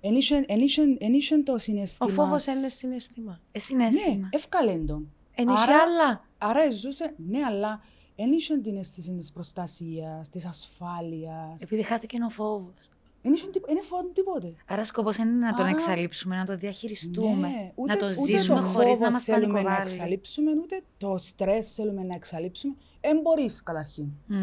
Εν 0.00 0.14
είχε- 0.14 0.44
εν 0.46 0.60
είχε- 0.60 0.96
εν 0.98 1.12
είχε 1.12 1.38
το 1.38 1.52
ο 1.52 1.58
συναισθήμα. 1.58 2.10
φόβος 2.12 2.46
είναι 2.46 2.68
συναισθήμα. 2.68 3.32
Ε, 3.32 3.48
Ναι, 3.52 3.60
συνέστημα. 3.60 4.28
εύκαλε 4.32 4.72
τον. 4.78 5.12
Εν 5.34 5.48
είχε 5.48 5.62
Άρα- 5.72 5.82
άλλα. 5.82 6.24
Άρα 6.38 6.70
ζούσε, 6.70 7.14
ναι, 7.28 7.42
αλλά 7.44 7.80
δεν 8.16 8.32
είχε 8.32 8.58
την 8.58 8.76
αίσθηση 8.76 9.12
της 9.12 9.32
προστασίας, 9.32 10.28
της 10.28 10.46
ασφάλειας. 10.46 11.60
Επειδή 11.62 11.82
χάθηκε 11.82 12.18
ο 12.24 12.30
φόβος. 12.30 12.88
Δεν 13.22 13.32
είχε 13.32 13.46
τί- 13.50 13.66
δεν 13.66 13.82
φοβόταν 13.82 14.12
τίποτε. 14.12 14.54
Άρα 14.66 14.84
σκοπός 14.84 15.16
είναι 15.16 15.30
να 15.30 15.52
τον 15.54 15.60
Άρα- 15.64 15.68
εξαλείψουμε, 15.74 16.36
να 16.36 16.44
τον 16.44 16.58
διαχειριστούμε, 16.58 17.48
Ναι, 17.48 17.72
ούτε- 17.74 17.92
να 17.92 17.98
το 17.98 18.06
ούτε 18.06 18.14
ζήσουμε 18.14 18.60
το 18.60 18.66
χωρίς 18.66 18.90
φόβο 18.92 19.04
να 19.04 19.10
μας 19.10 19.22
θέλουμε 19.22 19.46
να 19.46 19.52
πανικοβάλει. 19.52 19.82
εξαλείψουμε, 19.92 20.50
ούτε 20.50 20.82
το 20.98 21.14
στρες 21.18 21.72
θέλουμε 21.74 22.02
να 22.02 22.14
εξαλείψουμε. 22.14 22.74
Δεν 23.00 23.20
μπορείς 23.20 23.62
καταρχήν. 23.62 24.04
Μμ. 24.26 24.36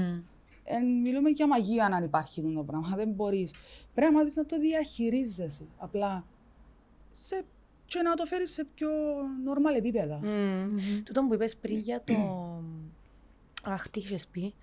Ε, 0.63 0.77
μιλούμε 1.03 1.29
για 1.29 1.47
μαγεία 1.47 1.85
αν 1.85 2.03
υπάρχει 2.03 2.39
αυτό 2.41 2.53
το 2.53 2.63
πράγμα. 2.63 2.93
Δεν 2.95 3.09
μπορείς. 3.09 3.53
Πρέπει 3.93 4.11
να 4.13 4.17
μάθεις 4.19 4.35
να 4.35 4.45
το 4.45 4.59
διαχειρίζεσαι. 4.59 5.65
Απλά 5.77 6.25
σε, 7.11 7.43
και 7.85 8.01
να 8.01 8.13
το 8.15 8.25
φέρεις 8.25 8.51
σε 8.51 8.65
πιο 8.75 8.89
νορμάλ 9.43 9.75
επίπεδα. 9.75 10.19
Μμμ. 10.23 10.75
Τούτο 11.03 11.21
που 11.27 11.33
είπες 11.33 11.57
πριν 11.57 11.77
για 11.77 12.01
το... 12.05 12.13
Αχ, 13.73 13.89
τι 13.89 13.99
είχες 13.99 14.27
πει. 14.27 14.53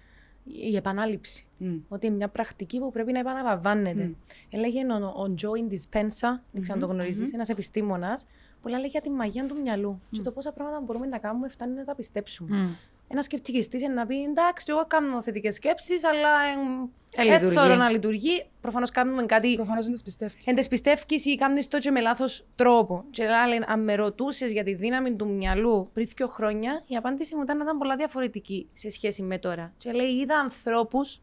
Η 0.45 0.77
επανάληψη. 0.77 1.47
Μμ. 1.57 1.77
Ότι 1.89 2.07
είναι 2.07 2.17
μια 2.17 2.29
πρακτική 2.29 2.79
που 2.79 2.91
πρέπει 2.91 3.13
να 3.13 3.19
επαναλαμβάνεται. 3.19 4.15
Έλεγε 4.51 4.81
ο, 4.93 5.23
ο 5.23 5.35
Joe 5.41 5.73
Dispenza, 5.73 6.41
δεν 6.53 6.63
ξέρω 6.63 6.75
αν 6.75 6.79
το 6.79 6.87
γνωρίζεις, 6.87 7.33
ένας 7.33 7.49
επιστήμονας, 7.49 8.27
που 8.63 8.69
λέει 8.69 8.81
για 8.81 9.01
τη 9.01 9.11
μαγεία 9.11 9.47
του 9.47 9.61
μυαλού. 9.61 10.01
Και 10.11 10.21
το 10.21 10.31
πόσα 10.31 10.53
πράγματα 10.53 10.81
μπορούμε 10.85 11.07
να 11.07 11.19
κάνουμε 11.19 11.49
φτάνει 11.49 11.75
να 11.75 11.85
τα 11.85 11.95
πιστέψουμε. 11.95 12.57
Μμ. 12.57 12.69
Ένα 13.09 13.23
σκεπτικιστής 13.23 13.83
είναι 13.83 13.95
να 13.95 14.07
πει: 14.07 14.23
Εντάξει, 14.23 14.67
εγώ 14.69 14.85
κάνω 14.87 15.23
θετικές 15.23 15.55
σκέψεις, 15.55 16.05
αλλά 16.05 16.29
Ε, 17.17 17.25
δεν 17.25 17.33
λειτουργεί. 17.33 17.55
θέλω 17.57 17.75
να 17.77 17.91
λειτουργεί. 17.91 18.45
Προφανώς 18.61 18.91
κάνουμε 18.91 19.25
κάτι. 19.27 19.55
Προφανώς 19.55 19.85
δεν 19.85 19.93
τις 19.93 20.03
πιστεύει. 20.03 20.35
Εν 20.45 20.55
τες 20.55 20.69
πιστεύεις 20.69 21.25
ή 21.25 21.35
κάνεις 21.35 21.69
το 21.69 21.79
και 21.79 21.91
με 21.91 22.01
λάθος 22.01 22.45
τρόπο. 22.55 23.05
Και 23.11 23.23
λέει, 23.25 23.63
αν 23.67 23.85
με 23.85 23.95
ρωτούσες 23.95 24.53
για 24.53 24.65
τη 24.65 24.75
δύναμη 24.75 25.15
του 25.17 25.29
μυαλού 25.29 25.91
πριν 25.93 26.09
δύο 26.17 26.27
χρόνια, 26.27 26.83
η 26.87 26.97
απάντηση 26.97 27.35
μου 27.37 27.43
ήταν, 27.43 27.57
να 27.57 27.63
ήταν 27.65 27.79
πολλά 27.79 27.97
διαφορετική 27.97 28.69
σε 28.73 28.91
σχέση 28.91 29.23
με 29.23 29.39
τώρα. 29.39 29.73
Και 29.79 29.93
λέει, 29.93 30.11
είδα 30.11 30.37
ανθρώπους 30.39 31.21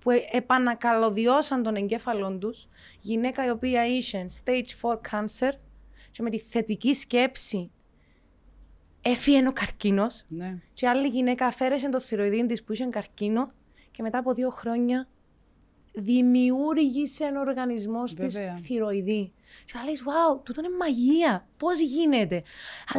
που 0.00 0.10
ε- 0.10 0.20
επανακαλωδιώσαν 0.32 1.62
τον 1.62 1.74
εγκέφαλό 1.74 2.38
τους, 2.38 2.68
γυναίκα 3.00 3.46
η 3.46 3.50
οποία 3.50 3.86
είχε 3.86 4.24
stage 4.44 4.50
4 4.80 5.00
cancer 5.10 5.52
και 6.10 6.22
με 6.22 6.30
τη 6.30 6.38
θετική 6.38 6.94
σκέψη 6.94 7.70
έφυγε 9.02 9.48
ο 9.48 9.52
καρκίνος 9.52 10.24
Ναι. 10.28 10.58
και 10.74 10.88
άλλη 10.88 11.08
γυναίκα 11.08 11.46
αφαίρεσε 11.46 11.88
το 11.88 12.00
θηροειδή 12.00 12.46
της 12.46 12.64
που 12.64 12.72
είχε 12.72 12.84
καρκίνο 12.84 13.52
και 13.90 14.02
μετά 14.02 14.18
από 14.18 14.32
δύο 14.34 14.50
χρόνια 14.50 15.08
δημιούργησε 15.94 17.24
ο 17.36 17.40
οργανισμό 17.40 18.02
τη 18.04 18.14
Βέβαια. 18.14 18.56
θηροειδή. 18.56 19.32
Και 19.64 19.72
να 19.74 19.84
λε, 19.84 19.90
wow, 19.90 20.40
τούτο 20.44 20.60
είναι 20.64 20.76
μαγεία. 20.76 21.46
Πώς 21.56 21.80
γίνεται; 21.80 22.42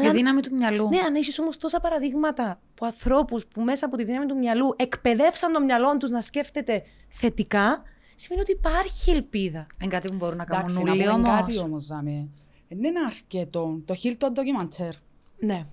Η 0.05 0.09
δύναμη 0.09 0.41
του 0.41 0.55
μυαλού. 0.55 0.87
ναι, 0.89 0.99
αν 0.99 1.15
έχεις 1.15 1.39
όμως 1.39 1.57
τόσα 1.57 1.79
παραδείγματα 1.79 2.59
από 2.71 2.85
ανθρώπους 2.85 3.45
που 3.45 3.61
μέσα 3.61 3.85
από 3.85 3.97
τη 3.97 4.03
δύναμη 4.03 4.25
του 4.25 4.37
μυαλού 4.37 4.73
εκπαιδεύσαν 4.75 5.51
το 5.53 5.61
μυαλό 5.61 5.97
τους 5.97 6.11
να 6.11 6.21
σκέφτεται 6.21 6.83
θετικά, 7.07 7.83
σημαίνει 8.15 8.41
ότι 8.41 8.51
υπάρχει 8.51 9.11
ελπίδα. 9.11 9.65
Είναι 9.81 9.91
κάτι 9.91 10.07
που 10.07 10.15
μπορούν 10.15 10.37
να 10.37 10.45
κάνουν 10.45 10.61
Εντάξει, 10.63 10.83
να 10.83 10.91
όλοι 10.91 11.01
πούμε 11.03 11.13
όμως. 11.13 11.29
κάτι 11.39 11.57
όμως, 11.57 11.83
Ζάμε. 11.83 12.27
Δεν 12.67 12.83
είναι 12.83 12.99
αρκετό. 13.05 13.81
Το 13.85 13.95
Hilton 14.03 14.27
Documentaire 14.27 14.97
Ναι. 15.39 15.65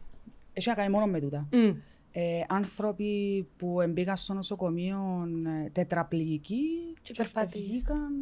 Έχει 0.61 0.69
να 0.69 0.75
κάνει 0.75 0.91
μόνο 0.91 1.07
με 1.07 1.21
τούτα. 1.21 1.49
Mm. 1.53 1.77
Ε, 2.13 2.41
άνθρωποι 2.49 3.47
που 3.57 3.77
μπήκαν 3.89 4.17
στο 4.17 4.35
νοσοκομείο 4.35 5.29
ε, 5.65 5.69
τετραπληγικοί 5.71 6.95
Και 7.03 7.13
περπατήσαν. 7.17 7.63
βγήκαν 7.67 8.13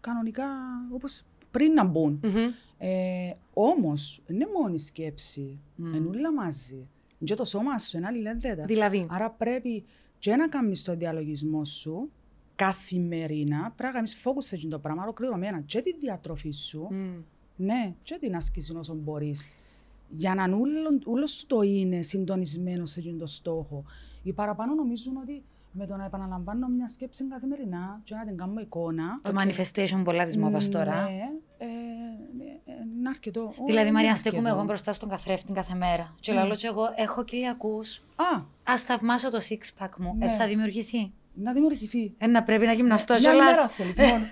κανονικά 0.00 0.46
όπως 0.92 1.22
πριν 1.50 1.72
να 1.72 1.84
μπουν. 1.84 2.20
Ε, 2.78 3.32
όμως, 3.52 4.22
δεν 4.26 4.36
είναι 4.36 4.48
μόνο 4.60 4.74
η 4.74 4.78
σκέψη, 4.78 5.58
είναι 5.76 6.08
όλα 6.08 6.32
μαζί. 6.32 6.88
Και 7.24 7.34
το 7.34 7.44
σώμα 7.44 7.78
σου 7.78 7.96
είναι 7.96 8.06
αλληλένδετα. 8.06 8.64
Δηλαδή, 8.64 9.06
Άρα 9.10 9.30
πρέπει 9.30 9.84
και 10.18 10.36
να 10.36 10.48
κάνεις 10.48 10.82
το 10.82 10.96
διαλογισμό 10.96 11.64
σου 11.64 12.10
καθημερινά, 12.56 13.72
πρέπει 13.76 13.82
να 13.82 13.90
κάνεις 13.90 14.22
focus 14.24 14.38
σε 14.38 14.54
αυτό 14.54 14.68
το 14.68 14.78
πράγμα, 14.78 15.02
ολοκληρωμένα 15.02 15.60
και 15.60 15.80
τη 15.80 15.96
διατροφή 15.96 16.50
σου, 16.50 16.88
mm. 16.90 17.22
ναι, 17.56 17.94
και 18.02 18.16
την 18.20 18.36
άσκηση 18.36 18.76
όσο 18.76 18.94
μπορείς. 18.94 19.46
Για 20.16 20.34
να 20.34 20.44
όλο, 20.44 21.00
όλος 21.04 21.30
σου 21.30 21.46
το 21.46 21.60
είναι 21.62 22.02
συντονισμένος 22.02 22.90
σε 22.90 23.00
αυτόν 23.00 23.18
το 23.18 23.26
στόχο. 23.26 23.84
Οι 24.22 24.32
παραπάνω 24.32 24.74
νομίζουν 24.74 25.16
ότι 25.16 25.42
με 25.72 25.86
το 25.86 25.96
να 25.96 26.04
επαναλαμβάνω 26.04 26.68
μια 26.68 26.88
σκέψη 26.88 27.28
καθημερινά 27.28 28.00
και 28.04 28.14
να 28.14 28.24
την 28.24 28.36
κάνω 28.36 28.60
εικόνα. 28.60 29.20
Το 29.22 29.32
manifestation 29.38 30.00
πολλά 30.04 30.24
της 30.24 30.36
μόδας 30.36 30.68
τώρα. 30.68 31.02
Ναι, 31.02 31.10
ε, 31.58 31.66
ναι, 32.36 32.44
ε, 32.44 32.72
είναι 32.98 33.08
αρκετό. 33.08 33.40
Όχι, 33.42 33.62
Δηλαδή, 33.66 33.86
είναι 33.86 33.96
Μαρία, 33.96 34.14
στέκουμε 34.14 34.40
αρκετό. 34.40 34.56
εγώ 34.56 34.66
μπροστά 34.66 34.92
στον 34.92 35.08
καθρέφτη 35.08 35.52
κάθε 35.52 35.74
μέρα. 35.74 36.14
Και 36.20 36.32
λέω 36.32 36.54
και 36.54 36.66
εγώ, 36.66 36.82
έχω 36.94 37.24
κοιλιακούς. 37.24 38.02
Α, 38.16 38.72
Α 38.72 38.76
θαυμάσω 38.78 39.30
το 39.30 39.38
six 39.48 39.82
pack 39.84 39.90
μου. 39.98 40.14
Ναι. 40.18 40.26
Ε, 40.26 40.36
θα 40.36 40.46
δημιουργηθεί. 40.46 41.12
να 41.34 41.52
δημιουργηθεί. 41.52 42.14
Ε, 42.18 42.26
να 42.26 42.42
πρέπει 42.42 42.66
να 42.66 42.72
γυμναστώ 42.72 43.14
Μια 43.14 43.22
κιόλας. 43.30 43.52
ημέρα 43.52 43.68
θέλεις 43.68 43.98
μόνο. 43.98 44.24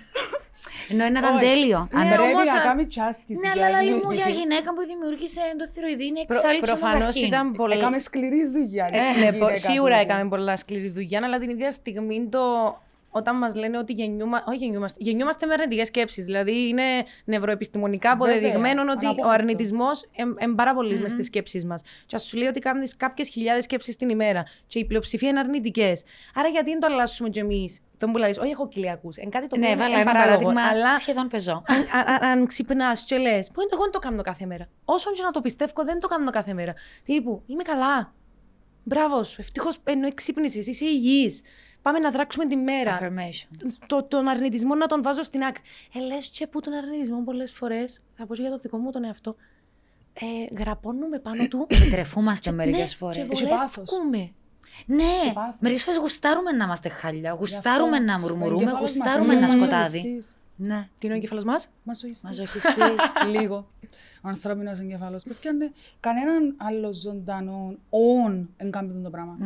Ενώ 0.89 1.05
είναι 1.05 1.19
ήταν 1.19 1.35
Όχι. 1.35 1.45
τέλειο. 1.45 1.77
Αν 1.77 2.01
Αν- 2.01 2.07
πρέπει 2.07 2.21
όμως, 2.33 2.47
να 2.51 2.57
αν- 2.59 2.63
κάνει 2.67 2.85
και 2.85 3.01
άσκηση. 3.01 3.39
Ναι, 3.47 3.51
για 3.53 3.65
αλλά 3.65 3.75
να 3.77 3.81
λέει 3.83 3.93
μου 3.93 3.99
για 4.01 4.09
δημιουργηθεί. 4.09 4.39
γυναίκα 4.39 4.69
που 4.75 4.81
δημιούργησε 4.91 5.41
το 5.59 5.65
θηροειδή 5.73 6.05
είναι 6.05 6.21
Προ, 6.27 6.35
εξάλληψη 6.37 6.71
Προφανώς 6.71 7.15
ήταν 7.21 7.51
πολύ. 7.51 7.73
Έκαμε 7.73 7.99
σκληρή 7.99 8.41
δουλειά. 8.55 8.85
Ε, 8.91 8.97
η 8.97 8.99
ναι, 9.01 9.11
γυναίκα 9.17 9.37
πο- 9.45 9.55
σίγουρα 9.55 9.97
τούτη. 9.99 10.03
έκαμε 10.11 10.29
πολλά 10.29 10.55
σκληρή 10.57 10.89
δουλειά, 10.89 11.19
αλλά 11.23 11.37
την 11.39 11.49
ίδια 11.49 11.71
στιγμή 11.71 12.27
το 12.35 12.41
όταν 13.11 13.37
μας 13.37 13.55
λένε 13.55 13.77
ότι 13.77 13.93
γεννιούμα... 13.93 14.43
όχι 14.47 14.57
γεννιούμαστε, 14.57 14.99
γεννιούμαστε 15.01 15.45
με 15.45 15.53
αρνητικές 15.53 15.87
σκέψεις. 15.87 16.25
Δηλαδή, 16.25 16.67
είναι 16.67 16.83
νευροεπιστημονικά 17.25 18.15
Βέβαια, 18.15 18.35
αποδεδειγμένο 18.35 18.81
ότι 18.81 18.89
ο 18.89 18.91
αναπόφευκτο. 18.99 19.29
αρνητισμός 19.29 20.09
είναι 20.41 20.55
πάρα 20.55 20.73
πολύ 20.73 20.99
μες 20.99 21.11
στις 21.11 21.25
σκέψεις 21.25 21.65
μας. 21.65 21.81
Και 22.05 22.15
ας 22.15 22.23
σου 22.23 22.37
λέει 22.37 22.47
ότι 22.47 22.59
κάνεις 22.59 22.97
κάποιες 22.97 23.29
χιλιάδες 23.29 23.63
σκέψεις 23.63 23.95
την 23.95 24.09
ημέρα 24.09 24.43
και 24.67 24.79
η 24.79 24.85
πλειοψηφία 24.85 25.29
είναι 25.29 25.39
αρνητικές. 25.39 26.03
Άρα, 26.35 26.47
γιατί 26.47 26.69
δεν 26.69 26.79
το 26.79 26.87
αλλάσουμε 26.87 27.29
κι 27.29 27.39
εμείς; 27.39 27.79
Δεν 27.97 28.11
που 28.11 28.17
λέει, 28.17 28.29
Όχι, 28.41 28.51
έχω 28.51 28.67
κοιλιακούς. 28.67 29.17
Εν 29.17 29.29
κάτι 29.29 29.47
το 29.47 29.55
οποίο 29.55 29.67
Ναι, 29.67 29.73
είναι 29.73 29.83
βάλα 29.83 29.99
ένα 29.99 30.11
παράλογο, 30.11 30.45
παράδειγμα 30.45 30.69
Αλλά 30.69 30.95
σχεδόν 30.95 31.27
πεζό. 31.27 31.63
αν, 31.93 32.07
αν, 32.07 32.23
αν 32.23 32.45
ξυπνάς 32.45 33.03
και 33.03 33.17
λες, 33.17 33.51
Πού 33.53 33.61
είναι 33.61 33.69
το 33.69 33.75
εγώ 33.75 33.83
δεν 33.83 33.91
το 33.91 33.99
κάνω 33.99 34.21
κάθε 34.21 34.45
μέρα. 34.45 34.67
Όσον 34.85 35.13
και 35.13 35.21
να 35.21 35.31
το 35.31 35.41
πιστεύω, 35.41 35.83
δεν 35.83 35.99
το 35.99 36.07
κάνω 36.07 36.31
κάθε 36.31 36.53
μέρα. 36.53 36.73
Τύπου, 37.03 37.43
είμαι 37.45 37.63
καλά. 37.63 38.13
Μπράβο 38.83 39.23
σου. 39.23 39.41
Ευτυχώς 39.41 39.77
ενώ 39.83 40.13
ξύπνησες. 40.13 40.67
Είσαι 40.67 40.85
υγιής. 40.85 41.41
Πάμε 41.81 41.99
να 41.99 42.11
δράξουμε 42.11 42.45
τη 42.47 42.55
μέρα. 42.55 42.99
Affirmations. 43.01 43.71
Το, 43.87 44.03
τον 44.03 44.27
αρνητισμό 44.27 44.75
να 44.75 44.87
τον 44.87 45.03
βάζω 45.03 45.23
στην 45.23 45.43
άκρη. 45.43 45.63
Ε, 45.93 45.99
λες 45.99 46.29
και 46.29 46.47
που 46.47 46.59
τον 46.59 46.73
αρνητισμό 46.73 47.21
πολλές 47.23 47.51
φορές, 47.51 47.99
θα 48.17 48.25
πω 48.25 48.35
και 48.35 48.41
για 48.41 48.51
το 48.51 48.57
δικό 48.57 48.77
μου 48.77 48.91
τον 48.91 49.03
εαυτό, 49.03 49.35
ε, 50.13 50.55
γραπώνουμε 50.59 51.19
πάνω 51.19 51.47
του. 51.47 51.65
Και 51.69 51.89
τρεφούμαστε 51.91 52.49
και- 52.49 52.55
μερικές 52.55 52.79
ναι, 52.79 52.85
φορές. 52.97 53.15
Και 53.27 53.27
Έχει 53.31 53.47
πάθος. 53.47 53.89
βολεύκουμε. 53.89 54.31
Ναι, 54.85 55.31
πάθος. 55.33 55.59
μερικές 55.59 55.83
φορές 55.83 55.99
γουστάρουμε 55.99 56.51
να 56.51 56.63
είμαστε 56.63 56.89
χάλια. 56.89 57.29
Γι' 57.31 57.37
Γουστάρουμε 57.39 57.91
αυτό 57.97 58.05
να 58.05 58.15
ο 58.15 58.19
μουρμουρούμε, 58.19 58.61
εγκέφαλος 58.61 58.81
μας 58.81 58.97
γουστάρουμε 58.97 59.33
είναι 59.33 59.43
ένα 59.45 59.51
σκοτάδι. 59.51 59.97
μαζοχιστής. 59.97 60.35
Ναι. 60.55 60.87
Τι 60.99 61.05
είναι 61.05 61.13
ο 61.15 61.17
εγκέφαλο 61.17 61.43
μας; 61.45 61.67
Μαζοχιστής. 61.83 62.23
Μαζοχιστή. 62.23 62.81
Λίγο. 63.37 63.67
Ο 64.21 64.27
ανθρώπινος 64.27 64.79
εγκέφαλος. 64.79 65.23
Παιδιά, 65.23 65.51
ναι, 65.53 65.71
κανέναν 65.99 66.55
άλλο 66.57 66.93
ζωντανό 66.93 67.75
όν 67.89 68.49
δεν 68.57 68.71
κάνει 68.71 69.01
το 69.03 69.09
πράγμα. 69.09 69.37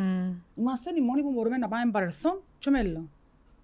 Είμαστε 0.56 0.90
οι 0.96 1.00
μόνοι 1.00 1.22
που 1.22 1.32
μπορούμε 1.32 1.56
να 1.56 1.68
πάμε 1.68 1.90
παρελθόν 1.90 2.40
και 2.58 2.70
μέλλον. 2.70 3.10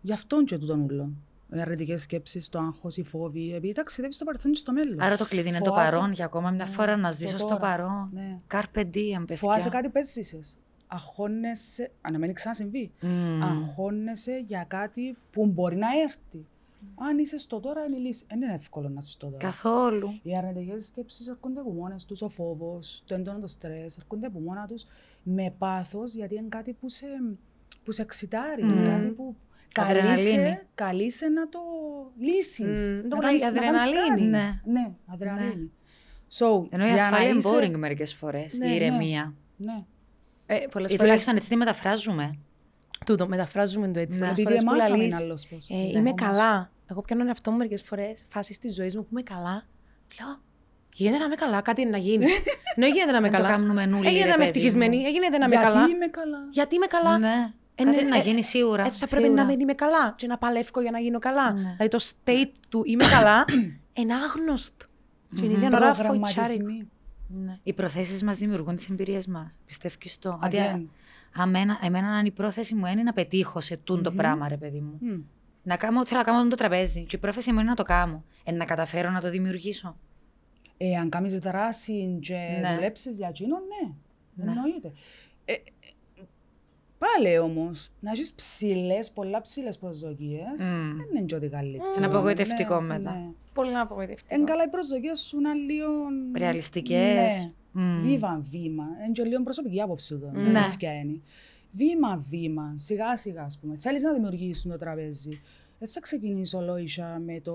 Γι' 0.01 0.13
αυτόν 0.13 0.45
και 0.45 0.59
τούτον 0.59 0.81
ούλον. 0.81 1.17
Οι 1.55 1.61
αρνητικές 1.61 2.03
σκέψεις, 2.03 2.49
το 2.49 2.59
άγχος, 2.59 2.97
οι 2.97 3.03
φόβοι, 3.03 3.55
επειδή 3.55 3.73
ταξιδεύεις 3.73 4.17
στο 4.17 4.25
παρελθόν 4.25 4.53
και 4.53 4.59
στο 4.59 4.73
μέλλον. 4.73 5.01
Άρα 5.01 5.17
το 5.17 5.25
κλειδί 5.27 5.49
είναι 5.49 5.59
το 5.61 5.73
Φοάσαι- 5.73 5.95
παρόν 5.95 6.13
για 6.13 6.25
ακόμα 6.25 6.51
μια 6.51 6.67
φορά 6.67 6.97
να 6.97 7.09
το 7.09 7.15
ζήσω 7.17 7.37
στο 7.39 7.47
τώρα. 7.47 7.61
παρόν. 7.61 8.11
Ναι. 8.13 8.39
Carpe 8.53 8.81
diem, 8.81 9.25
Φοάσαι 9.35 9.63
παιδιά. 9.63 9.71
κάτι 9.71 9.89
που 9.89 9.99
έζησες. 9.99 10.57
Αγχώνεσαι, 10.87 11.91
αν 12.01 12.13
να 12.13 12.19
μην 12.19 12.35
ξανασυμβεί. 12.35 12.91
Μμμ. 13.01 13.43
Αγχώνεσαι 13.43 14.45
για 14.47 14.65
κάτι 14.69 15.17
που 15.31 15.47
μπορεί 15.47 15.77
να 15.77 15.87
έρθει. 16.05 16.47
Αν 16.95 17.19
είσαι 17.19 17.37
στο 17.37 17.61
τώρα, 17.61 17.85
είναι 17.85 17.97
η 17.97 18.01
λύση. 18.01 18.25
Δεν 18.29 18.43
είναι 18.43 18.55
εύκολο 18.55 18.89
να 18.89 18.99
είσαι 19.01 19.11
στο 19.11 19.27
τώρα. 19.27 19.37
Καθόλου. 19.39 20.19
Οι 20.23 20.37
αρνητικές 20.37 20.87
σκέψεις 20.87 21.29
έρχονται 21.29 21.61
από 21.61 21.71
μόνες 21.71 22.05
τους, 22.05 22.23
ο 22.23 22.29
φόβος, 22.29 23.03
το 23.07 23.15
έντονο 23.15 23.39
το 23.39 23.47
στρες, 23.47 23.97
έρχονται 23.97 24.27
από 24.27 24.39
μόνα 24.41 24.67
τους 24.67 24.85
με 25.23 25.55
πάθος, 25.59 26.15
γιατί 26.15 26.35
είναι 26.35 26.49
κάτι 26.49 26.73
που 26.73 26.89
σε, 26.89 27.07
που 27.85 27.93
σε 27.93 28.03
εξητάρει. 28.03 28.63
είναι 28.63 28.89
Κάτι 28.91 29.07
που 29.09 29.37
Αδρεναλίνη. 29.75 30.31
καλείσαι, 30.31 30.67
καλείσαι 30.75 31.29
να 31.29 31.49
το 31.49 31.59
λύσεις. 32.19 32.93
Μμμ, 32.93 33.09
το 33.09 33.17
λέει 33.23 33.45
αδρεναλίνη. 33.45 34.29
Ναι. 34.29 34.61
Ναι, 34.65 34.91
αδρεναλίνη. 35.07 35.71
So, 36.39 36.47
Ενώ 36.71 36.85
η 36.85 36.87
για 36.87 36.95
να 36.97 37.03
ασφάλεια 37.03 37.29
είναι 37.29 37.39
είσαι- 37.39 37.51
boring 37.59 37.77
μερικές 37.77 38.15
φορές. 38.15 38.59
Ναι, 38.59 38.67
Η 38.67 38.69
ναι. 38.69 38.75
ηρεμία. 38.75 39.35
Ναι. 39.57 39.85
Ε, 40.47 40.67
πολλές 40.71 40.87
Ή 40.91 40.91
φορέ. 40.91 41.03
τουλάχιστον 41.03 41.37
έτσι 41.37 41.49
τη 41.49 41.57
μεταφράζουμε. 41.57 42.39
Τούτο, 43.07 43.29
μεταφράζουμε 43.29 43.89
το 43.93 44.01
έτσι. 44.01 44.19
Ναι. 44.19 44.25
Πολλές 44.25 44.39
Επειδή 44.39 44.49
φορές 44.59 44.65
που 44.65 44.71
εμάθαμε 44.75 44.97
λαλείς, 44.97 45.15
άλλος 45.23 45.47
πώς. 45.47 45.67
ε, 45.71 45.75
Ναι, 45.75 45.81
είμαι 45.83 45.99
όμως. 45.99 46.13
καλά. 46.15 46.71
Εγώ 46.87 47.01
πιάνω 47.03 47.21
τον 47.21 47.29
εαυτό 47.29 47.51
μου 47.51 47.57
μερικές 47.57 47.83
φορές, 47.83 48.25
φάσεις 48.29 48.59
της 48.59 48.75
ζωής 48.75 48.97
μου 48.97 49.03
που 49.03 49.09
είμαι 49.11 49.23
καλά. 49.23 49.67
Λέω, 50.21 50.41
γίνεται 50.95 51.19
να 51.19 51.25
είμαι 51.25 51.35
καλά, 51.35 51.61
κάτι 51.61 51.81
είναι 51.81 51.91
να 51.91 51.97
γίνει. 51.99 52.27
Ναι, 52.77 52.87
γίνεται 52.89 53.11
να 53.11 53.19
είμαι 53.19 53.29
Δεν 53.29 53.39
το 53.41 53.45
καλά. 53.45 53.57
κάνουμε 53.57 53.87
νουλί, 53.87 54.07
Έγινε 54.07 54.19
ρε 54.25 54.29
να 54.29 54.35
είμαι 54.35 54.45
παιδί 54.45 54.49
ευτυχισμένη, 54.59 54.97
μου. 54.97 55.07
έγινε 55.07 55.29
να 55.29 55.37
είμαι 55.37 55.47
Γιατί 55.47 55.65
καλά. 55.65 55.87
είμαι 55.89 56.07
καλά. 56.07 56.39
Γιατί 56.51 56.75
είμαι 56.75 56.87
καλά. 56.87 57.19
Ναι. 57.19 57.53
Ε, 57.75 57.85
Κάτι 57.85 57.97
ναι, 57.97 58.01
είναι 58.03 58.11
να 58.11 58.17
ε, 58.17 58.21
γίνει 58.21 58.43
σίγουρα. 58.45 58.85
Ε, 58.87 58.91
θα 58.91 59.07
πρέπει 59.07 59.23
σίγουρα. 59.25 59.43
να 59.43 59.49
μην 59.49 59.61
είμαι 59.61 59.73
καλά 59.73 60.15
και 60.17 60.27
να 60.27 60.39
παλεύω 60.39 60.81
για 60.81 60.91
να 60.91 60.99
γίνω 60.99 61.19
καλά. 61.19 61.53
Ναι. 61.53 61.61
Δηλαδή 61.61 61.89
το 61.89 61.99
state 61.99 62.51
του 62.69 62.83
είμαι 62.87 63.05
καλά 63.05 63.45
είναι 63.99 64.15
άγνωστο. 64.15 64.87
Και 65.37 65.45
είναι 65.45 65.53
η 65.53 65.57
ίδια 65.57 65.69
ώρα 65.73 65.95
φοητσάρικο. 65.95 66.21
Προγραμματισμοί. 66.23 66.89
Ναι. 67.29 67.57
Οι 67.63 67.73
προθέσεις 67.73 68.23
μας 68.23 68.37
δημιουργούν 68.37 68.77
τις 68.77 68.89
εμπειρίες 68.89 69.27
μας. 69.27 69.59
Πιστεύεις 69.67 70.19
το. 70.19 70.39
Ότι 70.45 70.57
Again. 70.61 70.83
αμένα, 71.35 71.79
εμένα 71.83 72.09
αν 72.09 72.27
η 72.27 72.31
πρόθεση 72.31 72.75
μου 72.75 72.87
είναι 72.87 73.03
να 73.03 73.13
πετύχω 73.13 73.61
σε 73.61 73.77
τούν 73.77 74.03
το 74.03 74.11
πράγμα, 74.13 74.49
ρε 74.49 74.57
παιδί 74.57 74.81
μου. 74.81 74.99
Μμ. 75.65 75.69
Να 75.71 75.77
κάνω, 75.77 76.07
θέλω 76.07 76.19
να 76.21 76.25
κάνω 76.27 76.49
το 76.49 76.57
τραπέζι. 76.57 77.05
Και 77.05 77.17
η 77.17 77.19
πρόθεση 77.19 77.53
μου 77.53 77.59
είναι 77.61 77.69
να 77.69 77.75
το 77.77 77.83
κάνω. 77.83 78.25
Ε, 78.45 78.53
να 78.53 78.65
καταφέρω 78.65 79.11
να 79.11 79.21
το 79.21 79.31
δημιουργήσω. 79.31 79.97
Ε, 80.77 80.97
αν 80.97 81.09
κάνεις 81.09 81.39
δράση 81.39 82.19
και 82.23 82.59
Ναι. 82.63 82.75
δουλέψεις 82.75 83.17
για 83.17 83.29
εκείνον, 83.29 83.61
ναι. 83.69 83.93
Εννοείται. 84.51 84.93
Ε, 85.45 85.53
ε, 85.53 85.57
πάλι 86.99 87.39
όμως, 87.39 87.91
να 88.01 88.11
έχεις 88.11 88.33
ψηλές, 88.35 89.11
πολλά 89.11 89.41
ψηλές 89.41 89.79
προσδοκίες, 89.79 90.59
Μμ. 90.59 90.97
δεν 90.97 91.07
είναι 91.17 91.23
και 91.27 91.35
ό,τι 91.35 91.49
καλύτερο. 91.49 91.91
Και 91.91 91.95
είναι 91.97 92.07
απογοητευτικό 92.07 92.81
Ναι, 92.81 92.87
μετά. 92.99 93.11
ναι. 93.15 93.27
Πολύ 93.55 93.79
απογοητευτικό. 93.79 94.35
Εν 94.35 94.45
καλά 94.45 94.65
οι 94.65 94.69
προσδοκίες 94.69 95.19
σου 95.21 95.41
να 95.41 95.55
λίγο... 95.55 95.87
Ρεαλιστικές. 96.37 97.51
Ναι. 97.73 97.83
Μμ. 97.83 98.03
Βήμα-βήμα. 98.03 98.85
Είναι 99.03 99.13
και 99.13 99.23
λίγο 99.25 99.43
προσωπική 99.43 99.81
άποψη 99.81 100.15
του. 100.15 100.31
Ναι. 100.35 100.61
Ναι. 101.73 101.85
είναι. 101.85 101.93
Βήμα-βήμα, 101.95 102.73
σιγά-σιγά, 102.77 103.43
ας 103.43 103.59
πούμε. 103.59 103.77
Θέλεις 103.77 104.03
να 104.03 104.13
δημιουργήσεις 104.13 104.63
το 104.63 104.77
τραπέζι. 104.77 105.41
Δεν 105.79 105.91
θα 105.91 106.01
ξεκινήσω 106.01 106.61
λόγια 106.61 107.19
με 107.25 107.41
το 107.41 107.53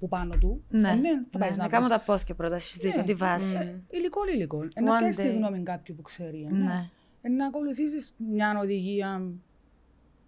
που 0.00 0.08
πάνω 0.08 0.34
του. 0.38 0.64
Ναι. 0.68 0.88
Ε, 0.90 0.94
ναι, 0.94 1.00
Ναι, 1.00 1.24
θα 1.30 1.38
πάεις 1.38 1.56
να 1.56 1.62
να 1.62 1.68
κάνω 1.68 1.84
βρεις. 1.86 1.96
τα 1.98 2.04
πόθηκια 2.04 2.34
πρώτα, 2.34 2.58
συζητήσω 2.58 2.96
Ναι. 2.96 3.02
τη 3.04 3.14
βάση. 3.14 3.56
Ε, 3.56 3.74
Υλικό, 3.90 4.20
υλικό. 4.34 4.62
Ε, 4.74 4.80
Να 4.80 4.94
One 4.96 4.98
πιάσεις 4.98 5.16
τη 5.16 5.30
day. 5.32 5.36
γνώμη 5.36 5.62
κάποιου 5.62 5.94
που 5.94 6.02
ξέρει. 6.02 6.46
ε, 6.50 6.52
Ναι. 6.54 6.64
Ναι. 6.64 6.90
Ε, 7.22 7.28
Να 7.28 7.46
ακολουθήσεις 7.46 8.14
μια 8.32 8.58
οδηγία 8.58 9.32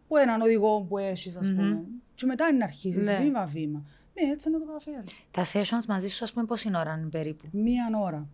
που 0.09 0.17
έναν 0.17 0.41
οδηγό 0.41 0.81
που 0.83 0.99
έχεις, 0.99 1.37
ας 1.37 1.51
πούμε. 1.53 1.83
Και 2.15 2.27
μετά 2.27 2.47
είναι 2.49 2.59
να 2.59 2.65
αρχίσεις 2.65 3.07
Ναι. 3.07 3.19
βήμα-βήμα. 3.23 3.85
Ναι, 4.15 4.31
έτσι 4.33 4.51
να 4.51 4.59
το 4.59 4.65
καταφέρεις. 4.67 5.13
Τα 5.31 5.45
sessions 5.45 5.85
μαζί 5.89 6.09
σου, 6.09 6.25
ας 6.25 6.33
πούμε, 6.33 6.45
πόση 6.47 6.71
ώρα 6.77 6.97
είναι 7.01 7.09
περίπου; 7.09 7.45
Μία 7.51 7.91
ώρα. 8.03 8.29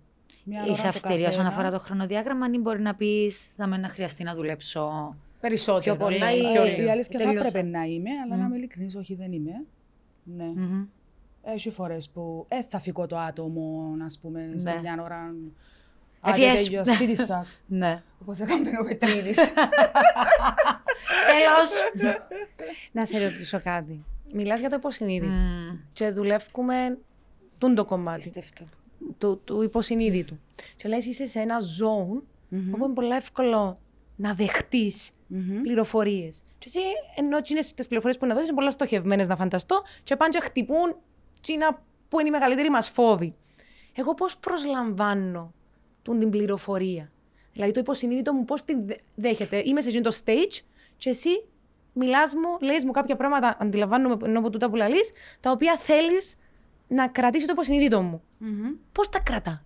Μία 0.48 0.62
ώρα 0.62 0.72
Είσαι 0.72 0.82
το 0.82 0.88
αυστηρή 0.88 1.14
όσον 1.14 1.24
καθένα. 1.30 1.48
αφορά 1.48 1.70
το 1.70 1.78
χρονοδιάγραμμα, 1.78 2.46
ή 2.54 2.58
μπορεί 2.58 2.80
να 2.80 2.94
πεις 2.94 3.50
θα 3.56 3.66
με 3.66 3.76
να 3.76 3.88
χρειαστεί 3.88 4.24
να 4.24 4.34
δουλέψω. 4.34 5.16
Περισσότερο. 5.40 5.96
Πιο 5.96 6.04
πολλά 6.04 6.30
ναι, 6.30 6.36
ή- 6.36 6.40
πιο 6.52 6.62
Ε, 6.62 6.68
λίγο. 6.68 6.82
Η 6.86 6.90
αλήθεια 6.90 7.18
θα 7.18 7.24
Τελείωσα. 7.24 7.48
έπρεπε 7.48 7.68
να 7.68 7.82
είμαι, 7.84 8.10
αλλά 8.24 8.36
να 8.36 8.44
είμαι 8.46 8.56
ειλικρινής, 8.56 8.94
όχι 8.94 9.14
δεν 9.14 9.32
είμαι. 9.32 9.64
Ναι. 10.22 10.44
Μμμ. 10.44 10.84
Έχει 11.44 11.70
φορές 11.70 12.08
που 12.08 12.44
ε, 12.48 12.56
θα 12.68 12.78
φύγω 12.78 13.06
το 13.06 13.18
άτομο, 13.18 13.96
ας 14.04 14.18
πούμε, 14.22 14.52
στη 14.56 14.70
Ναι. 14.72 14.80
μια 14.80 14.98
ώρα. 15.02 15.34
Ευχές. 16.24 16.48
Άντε, 16.48 16.62
τέλειο, 16.62 16.84
σπίτι 16.84 17.16
σας. 17.32 17.60
Ναι. 17.66 18.02
Όπως 18.22 18.38
έκαμε 18.40 18.70
ο 18.80 18.84
Πετρίδης. 18.84 19.38
Τέλος. 21.30 22.10
Να 22.92 23.04
σε 23.04 23.22
ρωτήσω 23.24 23.60
κάτι. 23.60 24.04
Μιλάς 24.32 24.60
για 24.60 24.68
το 24.68 24.76
υποσυνείδητο 24.76 25.32
και 25.92 26.10
δουλεύουμε 26.10 26.98
τούν 27.58 27.74
το 27.74 27.84
κομμάτι 27.84 28.18
Πιστευτό. 28.30 28.64
Του, 29.18 29.40
του 29.44 29.62
υποσυνείδητου. 29.62 30.38
Και 30.76 30.88
λες 30.88 31.06
είσαι 31.06 31.26
σε 31.26 31.40
ένα 31.40 31.56
zone 31.80 32.22
όπου 32.72 32.84
είναι 32.84 32.94
πολύ 32.94 33.14
εύκολο 33.14 33.78
να 34.16 34.34
δεχτείς 34.34 35.10
πληροφορίες. 35.62 36.42
Και 36.58 36.64
εσύ 36.66 36.78
ενώ 37.16 37.36
εκείνες 37.36 37.74
τις 37.74 37.86
πληροφορίες 37.86 38.18
που 38.20 38.26
να 38.26 38.32
δώσεις 38.34 38.48
είναι 38.48 38.56
πολλά 38.56 38.70
στοχευμένες 38.70 39.26
να 39.28 39.36
φανταστώ 39.36 39.82
και 40.04 40.16
πάνε 40.16 40.30
και 40.32 40.40
χτυπούν 40.40 40.96
εκείνα 41.36 41.82
που 42.08 42.18
είναι 42.20 42.28
η 42.28 42.30
μεγαλύτερη 42.32 42.70
μας 42.70 42.88
φόβη. 42.90 43.36
Εγώ 43.94 44.14
πώς 44.14 44.36
προσλαμβάνω 44.38 45.52
τούν 46.02 46.18
την 46.18 46.30
πληροφορία; 46.30 47.10
Δηλαδή 47.52 47.72
το 47.72 47.80
υποσυνείδητο 47.80 48.32
μου 48.32 48.44
πώς 48.44 48.64
τη 48.64 48.74
δε- 48.80 48.94
δέχεται; 49.14 49.62
Είμαι 49.64 49.80
σε 49.80 49.88
εκείνο 49.88 50.02
το 50.02 50.16
stage 50.24 50.60
και 50.96 51.10
εσύ 51.10 51.44
μιλάς 51.92 52.34
μου, 52.34 52.58
λες 52.60 52.84
μου 52.84 52.90
κάποια 52.90 53.16
πράγματα, 53.16 53.56
αντιλαμβάνομαι 53.60 54.16
ενώ 54.28 54.38
από 54.38 54.50
τούτα 54.50 54.70
που 54.70 54.76
λαλείς, 54.76 55.12
τα 55.40 55.50
οποία 55.50 55.76
θέλεις 55.76 56.34
να 56.88 57.08
κρατήσει 57.08 57.46
το 57.46 57.52
υποσυνείδητο 57.52 58.02
μου. 58.02 58.22
Πώς 58.92 59.08
τα 59.08 59.20
κρατά; 59.20 59.64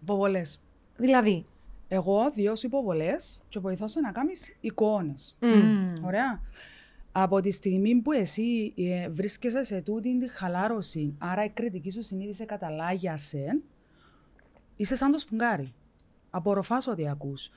Υποβολές. 0.00 0.60
Δηλαδή, 0.96 1.46
Εγώ 1.92 2.30
διώσω 2.30 2.66
υποβολές 2.66 3.42
και 3.48 3.58
βοηθώ 3.58 3.86
σε 3.86 4.00
να 4.00 4.12
κάνεις 4.12 4.56
εικόνες. 4.60 5.38
Mm. 5.40 6.04
Ωραία. 6.04 6.40
Από 7.12 7.40
τη 7.40 7.50
στιγμή 7.50 8.00
που 8.00 8.12
εσύ 8.12 8.74
ε, 8.76 9.08
βρίσκεσαι 9.08 9.62
σε 9.62 9.80
τούτη 9.80 10.18
τη 10.18 10.28
χαλάρωση, 10.28 11.14
άρα 11.18 11.44
η 11.44 11.48
κριτική 11.48 11.90
σου 11.90 12.02
συνείδηση 12.02 12.44
καταλάγιασε, 12.44 13.60
είσαι 14.76 14.96
σαν 14.96 15.12
το 15.12 15.18
σφουγγάρι. 15.18 15.74
Απορροφάς 16.30 16.86
ό,τι 16.86 17.08
ακούς. 17.08 17.50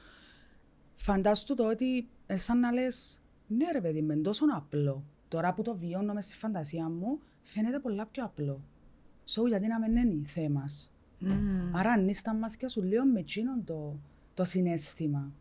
Φαντάσου 0.93 1.54
το 1.54 1.67
ότι 1.67 2.08
ε, 2.26 2.38
σαν 2.38 2.60
να 2.60 2.71
λες, 2.71 3.21
ναι 3.47 3.71
ρε 3.71 3.82
παιδί, 3.82 4.02
με 4.02 4.15
τόσο 4.15 4.45
απλό. 4.56 5.04
Τώρα 5.28 5.54
που 5.54 5.62
το 5.62 5.76
βιώνω 5.76 6.13
μες 6.13 6.26
στη 6.26 6.36
φαντασία 6.36 6.89
μου, 6.89 7.19
φαίνεται 7.41 7.80
πολλά 7.80 8.06
πιο 8.06 8.23
απλό. 8.23 8.62
So, 9.36 9.48
γιατί 9.48 9.67
να 9.67 9.80
μην 9.80 9.96
είναι 9.96 10.26
θέμας. 10.26 10.91
Άρα 11.72 11.91
ανοίξ 11.91 12.22
τα 12.22 12.34
μάτια 12.34 12.67
σου 12.67 12.84
λίγο 12.84 13.06
με 13.06 13.19
εκείνον 13.19 13.63
το, 13.63 14.00
το 14.34 14.43
συνέστημα. 14.43 15.32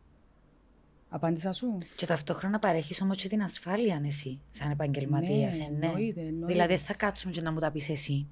Απάντησα 1.08 1.52
σου. 1.52 1.78
Και 1.96 2.06
ταυτόχρονα 2.06 2.58
παρέχεις 2.58 3.00
όμως 3.00 3.16
και 3.16 3.28
την 3.28 3.42
ασφάλεια 3.42 3.96
αν 3.96 4.04
εσύ, 4.04 4.40
σαν 4.50 4.70
επαγγελματίας. 4.70 5.58
Ναι, 5.58 5.64
ναι. 5.64 5.86
εννοείται, 5.86 6.20
εννοείται. 6.20 6.52
Δηλαδή, 6.52 6.74
δεν 6.74 6.82
θα 6.82 6.94
κάτσουμε 6.94 7.32
και 7.32 7.40
να 7.40 7.52
μου 7.52 7.58
τα 7.58 7.70
πεις 7.70 7.88
εσύ. 7.88 8.26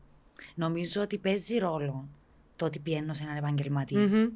Νομίζω 0.55 1.03
ότι 1.03 1.19
παίζει 1.19 1.59
ρόλο 1.59 2.09
το 2.57 2.65
ότι 2.65 2.79
πιένω 2.79 3.13
σε 3.13 3.23
έναν 3.23 3.37
επαγγελματία. 3.37 3.99
Μμμ. 3.99 4.29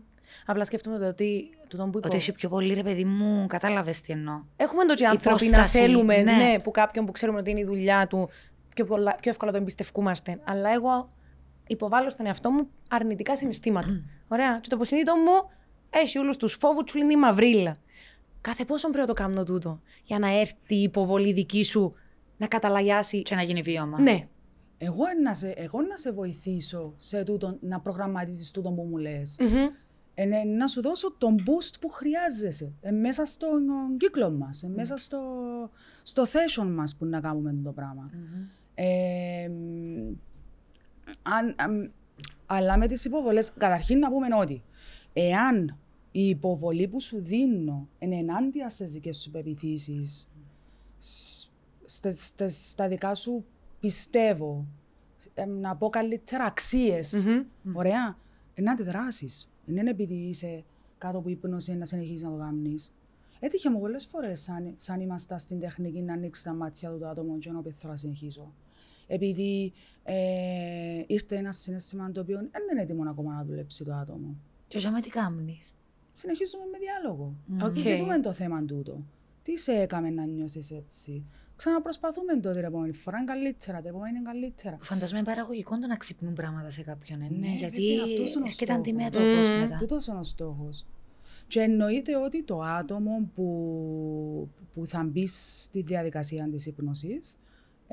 Απλά 0.46 0.64
σκέφτομαι 0.64 0.98
το 0.98 1.06
ότι 1.06 1.50
τούτο 1.68 1.84
που 1.84 1.98
είπα. 1.98 2.08
Ότι 2.08 2.16
είσαι 2.16 2.32
πιο 2.32 2.48
πολύ, 2.48 2.74
ρε 2.74 2.82
παιδί 2.82 3.04
μου, 3.04 3.46
κατάλαβες 3.46 4.00
τι 4.00 4.12
εννοώ. 4.12 4.42
Έχουμε 4.56 4.84
το 4.84 4.94
και 4.94 5.06
άνθρωποι 5.06 5.44
να 5.44 5.56
Υπόσταση, 5.56 5.78
θέλουμε 5.78 6.22
ναι. 6.22 6.32
ναι. 6.32 6.58
που 6.58 6.70
κάποιον 6.70 7.06
που 7.06 7.12
ξέρουμε 7.12 7.38
ότι 7.38 7.50
είναι 7.50 7.60
η 7.60 7.64
δουλειά 7.64 8.06
του 8.06 8.28
πιο, 8.74 8.84
πολλά, 8.84 9.16
πιο 9.20 9.30
εύκολα 9.30 9.50
το 9.50 9.56
εμπιστευκούμαστε. 9.56 10.40
Αλλά 10.44 10.70
εγώ 10.70 11.12
υποβάλλω 11.66 12.10
στον 12.10 12.26
εαυτό 12.26 12.50
μου 12.50 12.68
αρνητικά 12.90 13.36
συναισθήματα. 13.36 14.04
Ωραία. 14.28 14.58
Και 14.60 14.68
το 14.68 14.76
υποσυνείδητο 14.76 15.16
μου 15.16 15.50
έχει 15.90 16.18
όλους 16.18 16.36
τους 16.36 16.52
φόβους, 16.52 16.92
του 16.92 16.98
είναι 16.98 17.12
η 17.12 17.16
μαυρίλα. 17.16 17.76
Κάθε 18.40 18.64
πόσο 18.64 18.90
πρέπει 18.90 19.08
να 19.08 19.14
το 19.14 19.22
κάνω 19.22 19.44
τούτο 19.44 19.80
για 20.04 20.18
να 20.18 20.38
έρθει 20.38 20.74
η 20.74 20.82
υποβολή 20.82 21.32
δική 21.32 21.64
σου 21.64 21.92
να 22.36 22.46
καταλαγιάσει. 22.46 23.22
Και 23.22 23.34
να 23.34 23.42
γίνει 23.42 23.60
βίωμα. 23.60 24.00
Ναι. 24.00 24.28
Εγώ 24.78 25.04
να 25.22 25.34
σε, 25.34 25.48
εγώ 25.48 25.82
να 25.82 25.96
σε 25.96 26.12
βοηθήσω 26.12 26.94
σε 26.96 27.22
τούτο, 27.22 27.58
να 27.60 27.80
προγραμματίζεις 27.80 28.50
τούτο 28.50 28.70
που 28.70 28.82
μου 28.82 28.96
λες. 28.96 29.36
Μμμ. 29.40 29.68
Ε, 30.14 30.24
ναι, 30.24 30.42
να 30.44 30.66
σου 30.66 30.80
δώσω 30.82 31.14
τον 31.18 31.36
boost 31.38 31.74
που 31.80 31.88
χρειάζεσαι. 31.88 32.72
Ε, 32.80 32.90
μέσα 32.90 33.24
στον 33.24 33.68
ε, 33.68 33.96
κύκλο 33.96 34.30
μας, 34.30 34.62
ε, 34.62 34.68
μέσα 34.68 34.96
στο, 34.96 35.20
στο 36.02 36.22
session 36.22 36.66
μας 36.66 36.96
που 36.96 37.04
να 37.04 37.20
κάνουμε 37.20 37.56
το 37.64 37.72
πραγμα 37.72 38.10
Ε, 38.74 39.48
μ, 39.48 40.14
αν, 41.22 41.54
αμ, 41.58 41.90
αλλά 42.46 42.78
με 42.78 42.86
τις 42.88 43.04
υποβολές, 43.04 43.52
καταρχήν 43.52 43.98
να 43.98 44.10
πούμε 44.10 44.26
ότι 44.40 44.62
εάν 45.12 45.78
η 46.12 46.28
υποβολή 46.28 46.88
που 46.88 47.00
σου 47.00 47.22
δίνω 47.22 47.88
είναι 47.98 48.16
ενάντια 48.16 48.68
στις 48.68 48.92
δικές 48.92 49.16
σου 49.20 49.30
πεπιθήσεις, 49.30 50.28
σ- 50.98 51.48
στες- 51.84 52.24
στες- 52.24 52.68
στα 52.70 52.88
δικά 52.88 53.14
σου 53.14 53.44
πιστεύω, 53.80 54.66
ε, 55.34 55.44
να 55.44 55.76
πω 55.76 55.88
καλύτερα 55.88 56.44
αξίες, 56.44 57.24
Μμμ. 57.24 57.76
Ωραία. 57.76 58.16
Ε, 58.54 58.62
να 58.62 58.72
αντιδράσεις. 58.72 59.48
Δεν 59.64 59.76
είναι 59.76 59.90
επειδή 59.90 60.14
είσαι 60.14 60.64
κάτω 60.98 61.18
από 61.18 61.28
ύπνωση 61.28 61.74
να 61.74 61.84
συνεχίσεις 61.84 62.22
να 62.22 62.30
το 62.30 62.36
κάνεις. 62.36 62.92
Έτυχε 63.40 63.70
μου 63.70 63.80
πολλές 63.80 64.06
φορές 64.06 64.40
σαν, 64.40 64.74
σαν 64.76 65.00
ήμασταν 65.00 65.38
στην 65.38 65.60
τεχνική 65.60 66.00
να 66.02 66.12
ανοίξει 66.12 66.44
τα 66.44 66.52
μάτια 66.54 66.90
του 66.90 66.98
το 66.98 67.08
άτομο 67.08 67.38
και 67.38 67.50
να 67.50 67.62
πει 67.62 67.70
θέλω 67.70 67.92
να 67.92 67.98
συνεχίσω. 67.98 68.52
Επειδή 69.06 69.72
ε, 70.02 71.02
ήρθε 71.06 71.36
ένας 71.36 71.56
συνέστημα 71.56 72.12
το 72.12 72.20
οποίο 72.20 72.36
δεν 72.36 72.62
είναι 72.72 72.82
έτοιμο 72.82 73.10
ακόμα 73.10 73.34
να 73.34 73.44
δουλέψει 73.44 73.84
το 73.84 73.92
άτομο. 73.94 74.36
Και 74.68 74.78
για 74.78 74.90
με 74.90 75.00
τι 75.00 75.08
κάμνεις. 75.08 75.72
Συνεχίζουμε 76.14 76.62
με 76.72 76.78
διάλογο. 76.78 77.34
Οκ. 77.64 77.70
Συζητούμε 77.70 78.20
το 78.20 78.32
θέμα 78.32 78.64
τούτο. 78.64 79.04
Τι 79.42 79.58
σε 79.58 79.72
έκαμε 79.72 80.10
να 80.10 80.24
νιώσεις 80.24 80.70
έτσι; 80.70 81.24
Ξαναπροσπαθούμε 81.56 82.40
το 82.40 82.50
την 82.50 82.64
επόμενη 82.64 82.92
φορά, 82.92 83.16
είναι 83.18 83.26
καλύτερα, 83.26 83.82
το 83.82 83.88
επόμενο 83.88 84.16
είναι 84.16 84.22
καλύτερα. 84.24 84.78
Φαντάζομαι 84.80 85.18
είναι 85.18 85.26
παραγωγικό 85.28 85.78
το 85.78 85.86
να 85.86 85.96
ξυπνούν 85.96 86.32
πράγματα 86.34 86.70
σε 86.70 86.82
κάποιον. 86.82 87.20
Ε, 87.20 87.28
ναι, 87.28 87.36
Ναι, 87.46 87.54
γιατί 87.54 87.80
βέβαια, 87.88 88.04
αυτός 88.04 88.34
είναι 88.34 88.42
ο 88.42 88.46
έρχεται 88.46 88.64
στόχος. 88.64 88.78
αντιμέτωπος 88.80 89.48
Μμμ. 89.48 89.58
μετά. 89.58 89.76
Τούτος 89.78 90.06
είναι 90.06 90.18
ο 90.18 90.22
στόχος. 90.22 90.86
Και 91.48 91.60
εννοείται 91.60 92.16
ότι 92.16 92.42
το 92.42 92.60
άτομο 92.60 93.30
που, 93.34 94.48
που 94.74 94.86
θα 94.86 95.02
μπει 95.04 95.26
στη 95.26 95.82
διαδικασία 95.82 96.48
της 96.50 96.66
ύπνωση 96.66 97.18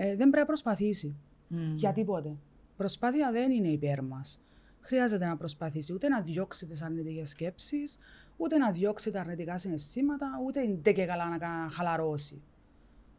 ε, 0.04 0.08
δεν 0.08 0.18
πρέπει 0.18 0.38
να 0.38 0.46
προσπαθήσει 0.46 1.16
Μμ. 1.48 1.76
για 1.76 1.92
τίποτε. 1.94 2.36
Προσπάθεια 2.78 3.32
δεν 3.32 3.52
είναι 3.52 3.68
υπέρ 3.68 4.04
μας. 4.04 4.40
Χρειάζεται 4.82 5.26
να 5.26 5.38
προσπαθήσει 5.38 5.94
ούτε 5.94 6.08
να 6.08 6.22
διώξει 6.22 6.66
τις 6.66 6.82
αρνητικές 6.82 7.30
σκέψεις, 7.30 7.98
ούτε 8.38 8.58
να 8.58 8.72
διώξει 8.72 9.12
τα 9.12 9.20
αρνητικά 9.20 9.58
συναισθήματα, 9.58 10.28
ούτε 10.46 10.62
είναι 10.62 10.92
και 10.92 11.06
καλά 11.06 11.30
να 11.30 11.38
κα- 11.38 11.68
χαλαρώσει. 11.72 12.42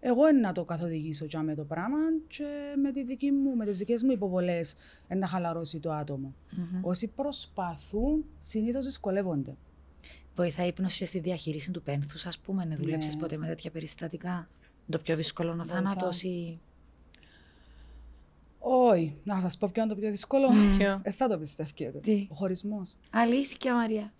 Εγώ 0.01 0.29
είναι 0.29 0.39
να 0.41 0.53
το 0.53 0.65
καθοδηγήσω 0.65 1.25
για 1.25 1.43
με 1.43 1.55
το 1.55 1.65
πράγμα 1.65 1.97
και 2.29 2.45
με, 2.83 2.93
τη 2.93 3.05
δική 3.05 3.31
μου, 3.31 3.57
με 3.57 3.65
τις 3.65 3.79
δικές 3.79 4.03
μου 4.03 4.11
υποβολές 4.11 4.75
ε, 5.09 5.15
να 5.15 5.27
χαλαρώσει 5.27 5.79
το 5.79 5.93
άτομο. 5.93 6.35
Μμμ. 6.51 6.85
Όσοι 6.85 7.07
προσπαθούν, 7.07 8.25
συνήθως 8.39 8.85
δυσκολεύονται. 8.85 9.57
Βοηθάει 10.37 10.65
η 10.67 10.69
ύπνωση 10.69 10.99
και 10.99 11.05
στη 11.05 11.19
διαχείριση 11.19 11.71
του 11.71 11.83
πένθους, 11.83 12.27
ας 12.27 12.39
πούμε, 12.39 12.65
να 12.65 12.77
δουλέψεις 12.77 13.15
Ναι. 13.15 13.21
ποτέ 13.21 13.37
με 13.37 13.47
τέτοια 13.47 13.71
περιστατικά; 13.71 14.49
Το 14.91 14.99
πιο 14.99 15.17
δύσκολο 15.17 15.53
είναι 15.53 15.63
ο 15.63 15.65
Βοηθά. 15.65 15.83
θάνατο 15.83 16.09
ή. 16.27 16.59
Όχι, 18.93 19.17
να 19.25 19.41
σας 19.41 19.57
πω 19.59 19.69
ποιο 19.73 19.83
είναι 19.83 19.93
το 19.95 20.01
πιο 20.01 20.11
δύσκολο. 20.11 20.49
Ποιο; 20.79 21.01
Ε, 21.03 21.11
θα 21.11 21.29
το 21.29 21.39
πιστεύετε. 21.39 21.99
Τι; 21.99 22.27
Ο 22.31 22.35
χωρισμός. 22.35 22.97
Αλήθεια, 23.11 23.75
Μαρία. 23.75 24.13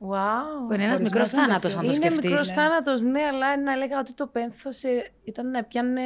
Wow. 0.00 0.66
Που 0.68 0.72
είναι 0.72 0.84
ένας 0.84 0.96
Χωρισμός 0.96 1.00
μικρός 1.00 1.32
είναι 1.32 1.40
το 1.40 1.46
θάνατος, 1.46 1.70
πιο- 1.72 1.80
αν 1.80 1.86
το 1.86 1.92
Είναι 1.94 2.04
σκεφτείς. 2.04 2.24
μικρός 2.30 2.48
ναι. 2.48 2.54
θάνατος, 2.54 3.02
ναι, 3.02 3.20
αλλά 3.22 3.60
να 3.60 3.72
έλεγα 3.72 3.98
ότι 3.98 4.12
το 4.14 4.26
πένθος 4.26 4.82
ε, 4.84 5.10
ήταν 5.24 5.50
να 5.50 5.62
πιάνε 5.64 6.00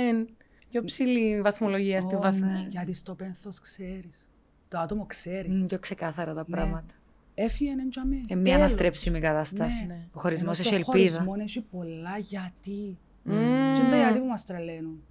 πιο 0.70 0.84
ψηλή 0.84 1.40
βαθμολογία 1.40 2.00
στη 2.00 2.14
Ω, 2.14 2.20
βαθμό. 2.20 2.50
ναι, 2.50 2.66
Γιατί 2.70 2.92
στο 2.92 3.14
πένθος 3.14 3.60
ξέρεις. 3.60 4.28
Το 4.68 4.78
άτομο 4.78 5.06
ξέρει. 5.06 5.64
Πιο 5.68 5.78
ξεκάθαρα 5.78 6.34
τα 6.34 6.44
Ναι. 6.48 6.56
πράγματα. 6.56 6.94
Έφυγε 7.34 7.70
εν 7.70 7.90
τζαμί. 7.90 8.20
Ε, 8.28 8.34
μια 8.34 8.44
Τέλος. 8.44 8.58
αναστρέψιμη 8.58 9.20
κατάσταση. 9.20 9.86
Ναι, 9.86 9.94
ναι. 9.94 10.00
Ο 10.12 10.20
χωρισμός 10.20 10.58
Ενώ 10.60 10.68
έχει 10.74 10.82
στο 10.82 10.92
ελπίδα. 10.96 11.14
χωρισμό 11.16 11.34
έχει 11.46 11.60
πολλά 11.60 12.18
γιατί. 12.18 12.98
Μμμ. 13.22 13.74
Και 13.74 13.80
είναι 13.80 13.90
τα 13.90 13.96
γιατί 13.96 14.18
που 14.18 14.26
μας 14.26 14.44
τρελαίνουν. 14.46 15.02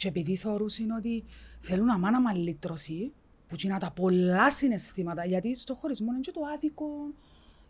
Και 0.00 0.08
επειδή 0.08 0.36
θεωρούσαν 0.36 0.90
ότι 0.90 1.24
θέλουν 1.58 1.90
αμάνα 1.90 2.20
μαλλίτρωση, 2.20 3.12
που 3.48 3.56
είναι 3.64 3.78
τα 3.78 3.90
πολλά 3.90 4.50
συναισθήματα, 4.50 5.24
γιατί 5.26 5.56
στο 5.56 5.74
χωρισμό 5.74 6.12
είναι 6.12 6.20
και 6.20 6.30
το 6.30 6.40
άδικο, 6.54 6.86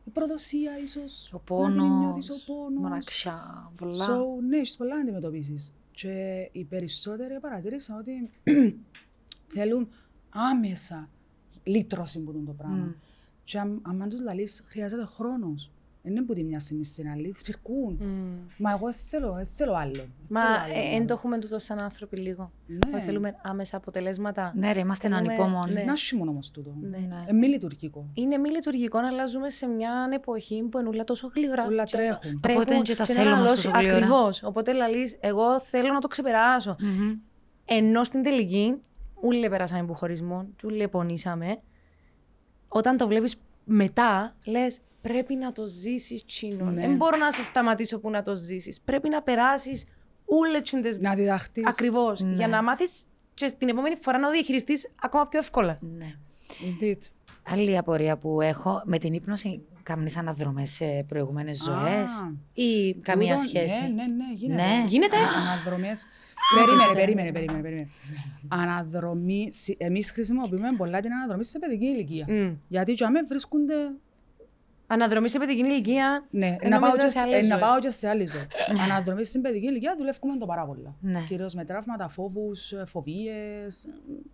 η 0.05 0.11
προδοσία 0.11 0.79
ίσως, 0.79 1.33
Ο 1.33 1.37
να 1.37 1.38
την 1.38 1.47
πόνος. 1.47 2.01
νιώθεις, 2.01 2.31
ο 2.31 2.53
πόνος. 2.53 2.81
Μοναξιά. 2.83 3.73
Πολλά. 3.77 4.07
So, 4.07 4.43
ναι, 4.49 4.57
έχεις 4.57 4.77
πολλά 4.77 4.95
να 4.95 5.01
αντιμετωπίσεις. 5.01 5.73
Και 5.90 6.12
οι 6.53 6.64
περισσότεροι 6.64 7.40
παρατήρησαν 7.40 7.99
ότι 7.99 8.31
θέλουν 9.55 9.88
άμεσα 10.31 11.09
λύτρωση 11.62 12.21
που 12.21 12.33
είναι 12.33 12.45
το 12.45 12.53
πράγμα. 12.53 12.77
Μμ. 12.85 12.93
Και 13.45 13.59
αν, 13.59 13.83
αν 13.87 14.09
τους 14.09 14.21
λαλείς, 14.21 14.62
χρειάζεται 14.66 15.05
χρόνος. 15.05 15.71
Δεν 16.03 16.13
είναι 16.13 16.23
που 16.23 16.35
τη 16.35 16.43
μια 16.45 16.59
στιγμή 16.61 16.85
στην 16.85 17.09
άλλη, 17.09 17.35
σπιρκούν. 17.37 17.99
Μμ. 18.01 18.39
Μα 18.57 18.71
εγώ 18.71 18.85
δεν 18.85 18.93
θέλω, 19.11 19.33
δεν 19.33 19.47
θέλω 19.47 19.75
άλλο. 19.75 19.93
Δεν 19.93 20.09
Μα 20.29 20.41
θέλω 20.41 20.55
άλλο. 20.65 20.73
ε, 20.75 20.97
εν 20.97 21.07
το 21.07 21.13
έχουμε 21.15 21.39
τούτο 21.39 21.59
σαν 21.59 21.79
άνθρωποι 21.79 22.17
λίγο. 22.17 22.53
Ναι. 22.67 22.79
Ότι 22.95 23.01
Θέλουμε 23.05 23.35
άμεσα 23.43 23.77
αποτελέσματα. 23.77 24.53
Ναι, 24.57 24.73
ρε, 24.73 24.81
είμαστε 24.81 25.09
Θέλουμε- 25.09 25.33
ανυπόμονοι. 25.35 25.73
ναι. 25.73 25.83
Να 25.83 25.97
σιμών 25.97 26.29
όμως 26.29 26.51
τούτο. 26.51 26.75
Ναι. 26.81 26.97
Ναι. 26.99 27.25
Ε, 27.27 27.33
μη 27.33 27.47
λειτουργικό. 27.47 28.07
Είναι 28.15 28.37
μη 28.39 28.51
λειτουργικό, 28.51 28.99
αλλά 28.99 29.27
ζούμε 29.27 29.51
σε 29.51 29.67
μια 29.67 30.09
εποχή 30.13 30.63
που 30.71 30.79
ενούλα 30.79 31.05
τόσο 31.05 31.31
γλύωρα. 31.35 31.67
Όλα 31.67 31.85
Και 31.85 31.97
τρέχουν. 31.97 32.41
Οπότε 32.51 32.75
είναι 32.75 32.83
και 32.83 32.95
τα 32.95 33.05
να 33.09 33.15
θέλω 33.15 33.25
μας 33.31 33.33
αναλώσει- 33.39 33.65
τόσο 33.65 33.79
γλύωρα. 33.79 33.97
Ακριβώς. 33.97 34.43
Οπότε 34.43 34.73
λαλείς, 34.73 35.17
εγώ 35.21 35.61
θέλω 35.61 35.93
να 35.93 36.01
το 36.01 36.09
ξεπεράσω. 36.09 36.77
Μμμ. 36.81 37.19
Ενώ 37.65 38.05
στην 38.05 38.23
τελική, 38.23 38.81
ούλε 39.23 39.49
περάσαμε 39.49 39.81
από 39.81 39.95
χωρισμό, 39.95 40.47
και 40.57 40.67
ούλε 40.67 40.89
πονήσαμε. 40.89 41.61
Όταν 42.69 42.97
το 42.97 43.07
βλέπεις 43.07 43.43
μετά, 43.65 44.37
λες, 44.45 44.81
πρέπει 45.01 45.35
να 45.35 45.53
το 45.53 45.67
ζήσεις 45.67 46.25
τσίνο. 46.25 46.65
Ναι. 46.65 46.81
Δεν 46.81 46.97
μπορώ 46.97 47.17
να 47.17 47.31
σε 47.31 47.43
σταματήσω 47.43 47.99
που 47.99 48.11
να 48.11 48.23
το 48.23 48.37
ζήσεις. 48.37 48.81
Πρέπει 48.81 49.09
να 49.09 49.23
περάσεις 49.23 49.85
ούλες 50.25 50.63
τσίντες 50.63 50.99
Να 50.99 51.15
διδαχτείς. 51.15 51.67
Ακριβώς. 51.67 52.21
Ναι. 52.21 52.35
Για 52.35 52.49
να 52.49 52.63
μάθεις 52.63 53.05
και 53.35 53.49
στην 53.49 53.69
επόμενη 53.69 53.97
φορά 54.01 54.19
να 54.19 54.27
το 54.27 54.33
διαχειριστείς 54.33 54.89
ακόμα 55.03 55.27
πιο 55.29 55.39
εύκολα. 55.39 55.79
Ναι. 55.81 56.15
Indeed. 56.49 56.99
Άλλη 57.43 57.79
απορία 57.79 58.17
που 58.17 58.41
έχω, 58.41 58.83
με 58.85 58.99
την 58.99 59.13
ύπνωση 59.13 59.61
κάνεις 59.83 60.17
αναδρομές 60.17 60.71
σε 60.71 61.05
προηγούμενες 61.09 61.63
ζωές 61.63 62.11
Α. 62.21 62.33
ή 62.53 62.95
καμία 62.95 63.35
Τούτο, 63.35 63.49
σχέση; 63.49 63.83
Ναι, 63.83 63.89
ναι, 63.89 63.95
ναι, 63.95 64.29
γίνεται. 64.35 64.63
Ναι. 64.63 64.85
Γίνεται; 64.87 65.17
Αναδρομές. 65.17 66.05
περίμενε, 66.55 66.93
περίμενε, 66.95 67.33
περίμενε, 67.33 67.63
περίμενε. 67.63 67.89
Αναδρομή, 68.49 69.49
συ- 69.53 69.75
εμείς 69.83 70.11
χρησιμοποιούμε 70.11 70.69
πολλά 70.77 71.01
την 71.01 71.13
αναδρομή 71.13 71.45
σε 71.45 71.59
παιδική 71.59 71.85
ηλικία. 71.85 72.27
Μμ. 72.29 72.53
Γιατί 72.69 72.93
και 72.93 73.05
αμέ 73.05 73.23
βρίσκονται 73.23 73.75
Αναδρομής 74.92 75.31
σε 75.31 75.38
παιδική 75.38 75.61
ηλικία. 75.61 76.26
Ναι, 76.31 76.57
ενώ 76.61 76.74
να 76.76 76.81
πάω, 76.81 76.90
μέσα 76.90 77.03
και, 77.03 77.09
σε 77.09 77.20
άλλες 77.20 77.44
ε, 77.44 77.46
να 77.46 77.57
ζωές. 77.57 77.68
πάω 77.70 77.79
και 77.79 77.90
σε 77.90 78.09
άλλη 78.09 78.26
ζωή. 78.26 78.46
Αναδρομής 78.85 79.29
στην 79.29 79.40
παιδική 79.40 79.66
ηλικία 79.66 79.94
δουλεύουμε 79.98 80.37
το 80.38 80.46
πάρα 80.46 80.64
πολλά. 80.66 80.94
Ναι. 81.00 81.20
Κυρίως 81.29 81.55
με 81.55 81.64
τραύματα, 81.64 82.09
φόβους, 82.09 82.72
ε, 82.72 82.85
φοβίες. 82.87 83.88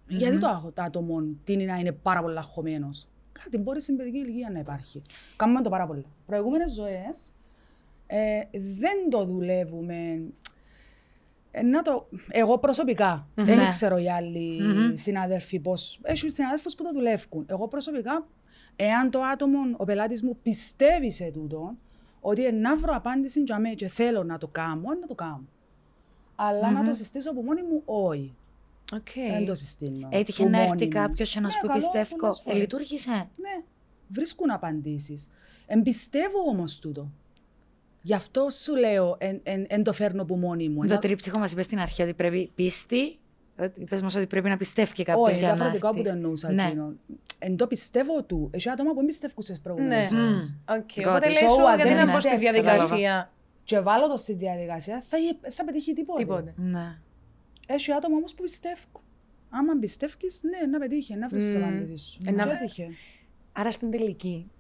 Γιατί 0.07 0.39
το, 0.39 0.49
άχο- 0.49 0.73
το 0.73 0.83
άτομο 0.83 1.23
τίνει 1.45 1.65
να 1.65 1.77
είναι 1.77 1.93
πάρα 1.93 2.21
πολλά 2.23 2.43
χωμένος. 2.43 3.09
Κάτι 3.45 3.59
μπορεί 3.59 3.81
στην 3.81 3.97
παιδική 3.97 4.19
ηλικία 4.19 4.51
να 4.53 4.59
υπάρχει. 4.59 5.03
Κάνουμε 5.37 5.63
το 5.63 5.69
πάρα 5.71 5.87
πολλά. 5.87 6.05
Προηγούμενες 6.27 6.73
ζωές 6.73 7.33
ε, 8.07 8.41
δεν 8.53 9.11
το 9.11 9.25
δουλεύουμε. 9.25 10.23
Ε, 11.51 11.63
να 11.63 11.83
το, 11.83 12.09
εγώ 12.31 12.59
προσωπικά, 12.59 13.29
δεν 13.35 13.57
Ναι. 13.57 13.69
ξέρω 13.69 13.97
οι 13.99 14.11
άλλοι 14.11 14.61
Μμμ. 14.63 14.95
συνάδελφοι 14.95 15.59
πώς, 15.61 16.01
έχουν 16.03 16.31
συνάδελφους 16.31 16.75
που 16.75 16.83
το 16.83 16.93
δουλεύουν. 16.93 17.47
Εγώ 17.51 17.69
προσωπικά, 17.69 18.27
εάν 18.77 19.11
το 19.11 19.21
άτομο, 19.23 19.59
ο 19.77 19.85
πελάτης 19.85 20.23
μου 20.23 20.39
πιστεύει 20.43 21.11
σε 21.11 21.31
τούτο, 21.31 21.75
ότι 22.21 22.45
ε, 22.45 22.51
να 22.51 22.77
βρω 22.77 22.95
απάντηση 22.95 23.41
για 23.43 23.59
μέ 23.59 23.71
και 23.75 23.89
θέλω 23.89 24.25
να 24.25 24.39
το 24.39 24.47
κάνω, 24.47 24.83
να 25.01 25.07
το 25.07 25.15
κάνω. 25.15 25.45
Αλλά 26.37 26.71
να 26.71 26.85
το 26.85 26.95
συστήσω 26.95 27.31
από 27.31 27.43
μόνη 27.43 27.63
μου, 27.63 27.83
όχι. 27.85 28.35
Οκ. 28.93 29.09
Δεν 29.31 29.47
το 29.47 29.55
συστήνω. 29.55 30.09
Έτυχε 30.11 30.43
που 30.43 30.49
να 30.51 30.57
μόνη 30.59 30.71
έρθει 30.73 30.85
μου. 30.85 30.91
κάποιος 30.93 31.33
και 31.33 31.41
να 31.41 31.47
Ναι, 31.47 31.51
σου 31.53 31.59
πει 31.61 31.67
καλό, 31.67 31.79
πιστεύω. 31.81 32.17
πολλές 32.17 32.39
Ε, 32.39 32.43
φορές. 32.43 32.61
λειτούργησε. 32.61 33.11
Ναι, 33.11 33.63
βρίσκουν 34.09 34.51
απαντήσεις. 34.51 35.29
Εμπιστεύω 35.67 36.39
όμως 36.49 36.79
τούτο. 36.79 37.11
Γι' 38.03 38.15
αυτό 38.15 38.51
σου 38.51 38.75
λέω, 38.77 39.17
εν, 39.19 39.41
εν, 39.43 39.65
εν 39.69 39.83
το 39.83 39.93
φέρνω 39.93 40.23
από 40.23 40.37
μόνη 40.37 40.69
μου. 40.69 40.79
Το 40.81 40.87
Ενώ- 40.93 40.99
τρίπτυχο 40.99 41.39
μας 41.39 41.53
είπε 41.53 41.63
στην 41.63 41.79
αρχή 41.79 42.03
ότι 42.03 42.15
πρέπει 42.15 42.51
πίστη, 42.55 43.19
Πες 43.89 44.03
μας 44.03 44.15
ότι 44.15 44.27
πρέπει 44.27 44.49
να 44.49 44.57
πιστεύει 44.57 45.03
κάποιος 45.03 45.29
Όχι, 45.29 45.39
για 45.39 45.49
να 45.49 45.55
διαφορετικά 45.55 45.89
έρθει. 45.89 45.99
που 46.01 46.05
το 46.09 46.11
εννοούσα 46.15 46.53
Ναι. 46.53 46.63
εκείνο. 46.65 46.93
Εν 47.39 47.57
το 47.57 47.67
πιστεύω 47.67 48.23
του. 48.23 48.49
Έχει 48.53 48.71
άτομα 48.71 48.91
που 48.91 48.97
δεν 48.97 49.07
πιστεύουν 49.07 49.43
στις 49.43 49.57
Ναι. 49.57 49.63
προηγούμενες 49.63 50.09
ζωές. 50.09 50.55
Οκ, 50.69 50.91
Got 50.97 51.09
Οπότε 51.09 51.27
it. 51.27 51.31
λες 51.31 51.39
σου, 51.39 51.45
So, 51.63 51.77
γιατί 51.77 51.83
δεν 51.83 51.97
να 51.97 52.13
μπω 52.13 52.21
στη 52.21 52.29
πιστεύω, 52.29 52.39
διαδικασία. 52.39 53.31
Και 53.65 53.81
βάλω 53.81 54.09
το 54.09 54.17
στη 54.17 54.33
διαδικασία, 54.33 55.03
θα, 55.07 55.17
θα 55.51 55.65
πετύχει 55.65 55.93
τίποτε. 55.93 56.23
Τίποτε. 56.23 56.55
Ναι. 56.57 56.99
Έχει 57.67 57.93
άτομα 57.93 58.17
όμως 58.17 58.35
που 58.35 58.43
πιστεύουν. 58.43 59.01
Άμα 59.51 59.79
πιστεύεις, 59.81 60.41
ναι, 60.43 60.67
να 60.71 60.79
πετύχει, 60.79 61.17
να 61.17 61.29
βρεις 61.29 61.45
τις 61.45 61.55
Μμμ. 61.57 61.63
απαντήσεις 61.65 62.09
σου. 62.11 62.21
Ε, 62.27 62.31
να- 62.31 62.45
Και 62.45 62.51
έτυχε. 62.51 62.89
Άρα 63.53 63.71
στην 63.71 63.91
τελική, 63.91 64.51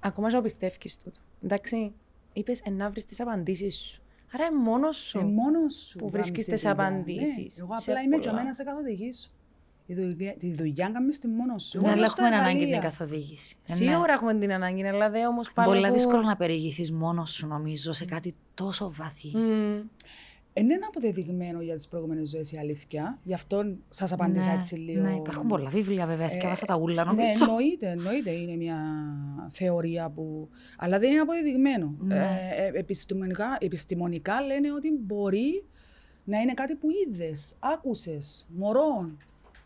ακόμα 0.00 0.30
και 0.30 0.40
πιστεύει 0.40 0.76
τούτο. 1.04 1.20
Εντάξει, 1.44 1.92
είπες 2.32 2.62
να 2.70 2.90
βρεις 2.90 3.04
τις 3.04 3.20
απαντήσεις 3.20 3.76
σου. 3.76 4.02
Άρα 4.34 4.44
είναι 4.44 4.58
μόνος 4.62 4.96
σου. 4.96 5.18
Ε, 5.18 5.22
μόνος 5.24 5.72
σου 5.74 5.98
που 5.98 6.04
κάνεις 6.10 6.12
βρίσκεις 6.12 6.44
τη 6.44 6.50
τις 6.50 6.62
δουλειά. 6.62 6.72
απαντήσεις. 6.84 7.36
Ναι, 7.36 7.64
εγώ 7.64 7.76
Σε 7.76 7.90
απλά 7.90 8.02
είμαι 8.02 8.16
πολλά. 8.16 8.22
και 8.22 8.36
εμένα 8.36 8.52
σε 8.52 8.62
καθοδηγήσω. 8.64 9.28
Η 9.86 9.94
δουλειά, 9.94 10.34
τη 10.38 10.52
δουλειά 10.54 10.90
κάνεις 10.90 11.18
τη 11.18 11.28
μόνος 11.28 11.62
σου. 11.64 11.78
Ναι, 11.80 11.84
Εγώ 11.84 11.92
αλλά 11.92 12.02
δώσ' 12.06 12.14
τα 12.14 12.22
έχουμε 12.24 12.36
ανάγκη 12.38 12.58
την 12.58 12.66
εργαλεία. 12.68 12.88
καθοδήγηση. 12.88 13.56
Ε, 13.66 13.70
ναι. 13.70 13.76
Σίγουρα 13.76 14.12
έχουμε 14.12 14.34
την 14.38 14.52
ανάγκη, 14.52 14.86
αλλά 14.86 15.10
δεν 15.10 15.26
όμως 15.26 15.52
πάλι. 15.52 15.68
Πολύ 15.68 15.86
που- 15.86 15.92
δύσκολο 15.92 16.22
να 16.22 16.36
περιηγηθείς 16.36 16.92
μόνος 16.92 17.30
σου, 17.30 17.46
νομίζω, 17.46 17.92
σε 17.92 18.04
κάτι 18.04 18.34
τόσο 18.54 18.92
βαθύ. 18.92 19.36
Μμμ. 19.36 19.80
Ε, 20.58 20.62
Είναι 20.62 20.74
ένα 20.74 20.86
αποδεδειγμένο 20.86 21.60
για 21.60 21.76
τις 21.76 21.88
προηγούμενες 21.88 22.28
ζωές 22.28 22.52
η 22.52 22.58
αλήθεια. 22.58 23.18
Γι' 23.24 23.34
αυτό 23.34 23.76
σας 23.88 24.12
απάντησα 24.12 24.50
έτσι 24.50 24.74
λίγο. 24.74 25.02
ναι, 25.02 25.14
υπάρχουν 25.14 25.46
πολλά 25.48 25.68
βιβλία 25.70 26.06
βέβαια, 26.06 26.26
Ε, 26.26 26.28
θυκεύασα 26.28 26.66
τα 26.66 26.76
ούλα 26.76 27.04
Ναι, 27.04 27.10
νομίζω. 27.10 27.44
εννοείται, 27.44 27.88
εννοείται 27.90 28.30
είναι 28.30 28.56
μια 28.56 28.78
θεωρία 29.48 30.10
που... 30.10 30.48
Αλλά 30.78 30.98
δεν 30.98 31.10
είναι 31.10 31.20
αποδεδειγμένο. 31.20 31.94
Ναι. 31.98 32.16
Ε, 32.16 32.66
ε, 32.66 32.78
επιστημονικά, 32.78 33.56
επιστημονικά 33.60 34.40
λένε 34.42 34.72
ότι 34.72 34.88
μπορεί 35.00 35.64
να 36.24 36.38
είναι 36.40 36.54
κάτι 36.54 36.74
που 36.74 36.88
είδες, 36.90 37.54
άκουσες, 37.58 38.46
μωρών 38.56 39.18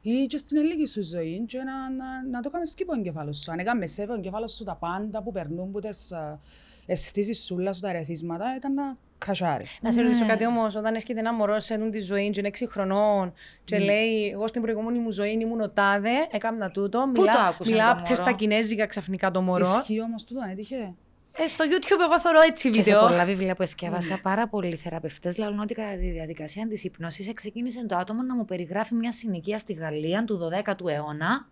ή 0.02 0.26
και 0.26 0.36
στην 0.36 0.56
ελληνική 0.58 0.86
σου 0.86 1.02
ζωή 1.04 1.44
και 1.46 1.58
να, 1.58 1.90
να, 1.90 2.26
να 2.30 2.40
το 2.40 2.50
κάνεις 2.50 2.70
σκύπο 2.70 2.92
ο 2.92 2.98
εγκεφάλος 2.98 3.38
σου. 3.38 3.52
Αν 3.52 3.58
έκαμες 3.58 3.92
σέβε 3.92 4.12
ο 4.12 4.14
εγκεφάλος 4.14 4.52
σου 4.54 4.64
τα 4.64 4.74
πάντα 4.76 5.22
που 5.22 5.32
περνούν 5.32 5.68
από 5.68 5.80
τις 5.80 6.12
α, 6.12 6.40
αισθήσεις 6.86 7.44
σου, 7.44 7.54
όλα 7.58 7.72
σου 7.72 7.80
τα 7.80 7.88
ερεθίσματα, 7.88 8.56
ήταν 8.56 8.74
να 8.74 8.96
κρασάρει. 9.24 9.64
Να 9.80 9.92
σε 9.92 10.00
Ναι. 10.00 10.06
ρωτήσω 10.06 10.26
κάτι 10.26 10.46
όμως, 10.46 10.74
όταν 10.76 10.94
έρχεται 10.94 11.20
ένα 11.20 11.32
μωρό 11.32 11.58
σε 11.60 11.74
αυτή 11.74 11.88
τη 11.90 12.00
ζωή, 12.00 12.30
και 12.30 12.38
είναι 12.40 12.48
6 12.48 12.66
χρονών, 12.70 13.32
και 13.64 13.78
λέει: 13.78 14.30
Εγώ 14.32 14.46
στην 14.46 14.62
προηγούμενη 14.62 14.98
μου 14.98 15.10
ζωή 15.10 15.30
ήμουν 15.40 15.60
ο 15.60 15.70
τάδε, 15.70 16.10
έκανα 16.30 16.70
τούτο. 16.70 17.10
Πού 17.14 17.20
μιλά, 17.20 17.32
το 17.32 17.38
άκουσες 17.38 17.72
Μιλά 17.72 17.88
το 17.88 17.94
πτε 17.94 18.02
μωρό; 18.10 18.16
στα 18.22 18.32
κινέζικα 18.32 18.86
ξαφνικά 18.86 19.30
το 19.30 19.40
μωρό. 19.40 19.76
Ισχύει 19.80 20.00
όμως 20.02 20.24
τούτο, 20.24 20.40
αν 20.40 20.50
έτυχε; 20.50 20.94
Ε, 21.38 21.46
στο 21.48 21.64
YouTube 21.68 22.00
εγώ 22.04 22.20
θεωρώ 22.20 22.40
έτσι 22.40 22.70
Και 22.70 22.82
σε 22.82 22.90
βίντεο. 22.92 23.08
πολλά 23.08 23.24
βιβλία 23.24 23.54
που 23.54 23.62
εθιάβασα, 23.62 24.18
πάρα 24.22 24.48
πολλοί 24.48 24.74
θεραπευτές 24.76 25.38
λένε 25.38 25.60
ότι 25.60 25.74
κατά 25.74 25.96
τη 25.96 26.10
διαδικασία 26.10 26.66
της 26.68 26.84
υπνώσης 26.84 27.32
ξεκίνησε 27.34 27.86
το 27.86 27.96
άτομο 27.96 28.22
να 28.22 28.34
μου 28.34 28.44
περιγράφει 28.44 28.94
μια 28.94 29.12
συνοικία 29.12 29.58
στη 29.58 29.72
Γαλλία 29.72 30.24
του 30.24 30.38
12ου 30.38 30.88
αιώνα. 30.88 31.46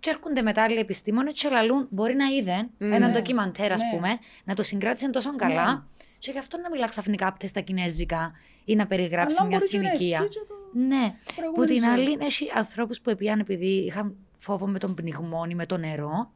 Και 0.00 0.10
έρχονται 0.10 0.42
μετά 0.42 0.62
άλλοι 0.62 0.78
επιστήμονες 0.78 1.32
και 1.42 1.48
λαλούν, 1.48 1.86
μπορεί 1.90 2.14
να 2.14 2.24
είδε 2.26 2.68
έναν 2.78 3.10
ντοκιμαντέρ, 3.12 3.72
ας 3.72 3.80
Ναι. 3.82 3.90
πούμε, 3.96 4.08
να 4.44 4.54
το 4.54 4.62
συγκράτησε 4.62 5.10
τόσο 5.10 5.36
καλά. 5.36 5.86
Και 6.24 6.30
γι' 6.30 6.38
αυτό 6.38 6.58
να 6.58 6.70
μιλά 6.70 6.88
ξαφνικά 6.88 7.26
απ' 7.26 7.42
στα 7.46 7.60
κινέζικα 7.60 8.32
ή 8.64 8.74
να 8.74 8.86
περιγράψει 8.86 9.36
Αλλά 9.40 9.48
μια 9.48 9.58
μπορείς 9.58 9.72
και 9.72 9.78
να 9.78 9.84
συνοικία. 9.88 10.18
εσύ 10.18 10.28
και 10.28 10.38
το- 10.48 10.54
Ναι. 10.72 11.14
Που 11.24 11.32
προηγούμενη 11.36 11.70
την 11.72 11.80
ζωή. 11.84 11.90
άλλη, 11.92 12.16
έχει 12.20 12.50
ανθρώπους 12.54 13.00
που 13.00 13.10
επίαν 13.10 13.38
επειδή 13.40 13.66
είχαν 13.66 14.16
φόβο 14.38 14.66
με 14.66 14.78
τον 14.78 14.94
πνιγμόνι, 14.94 15.54
με 15.54 15.66
το 15.66 15.76
νερό. 15.76 16.32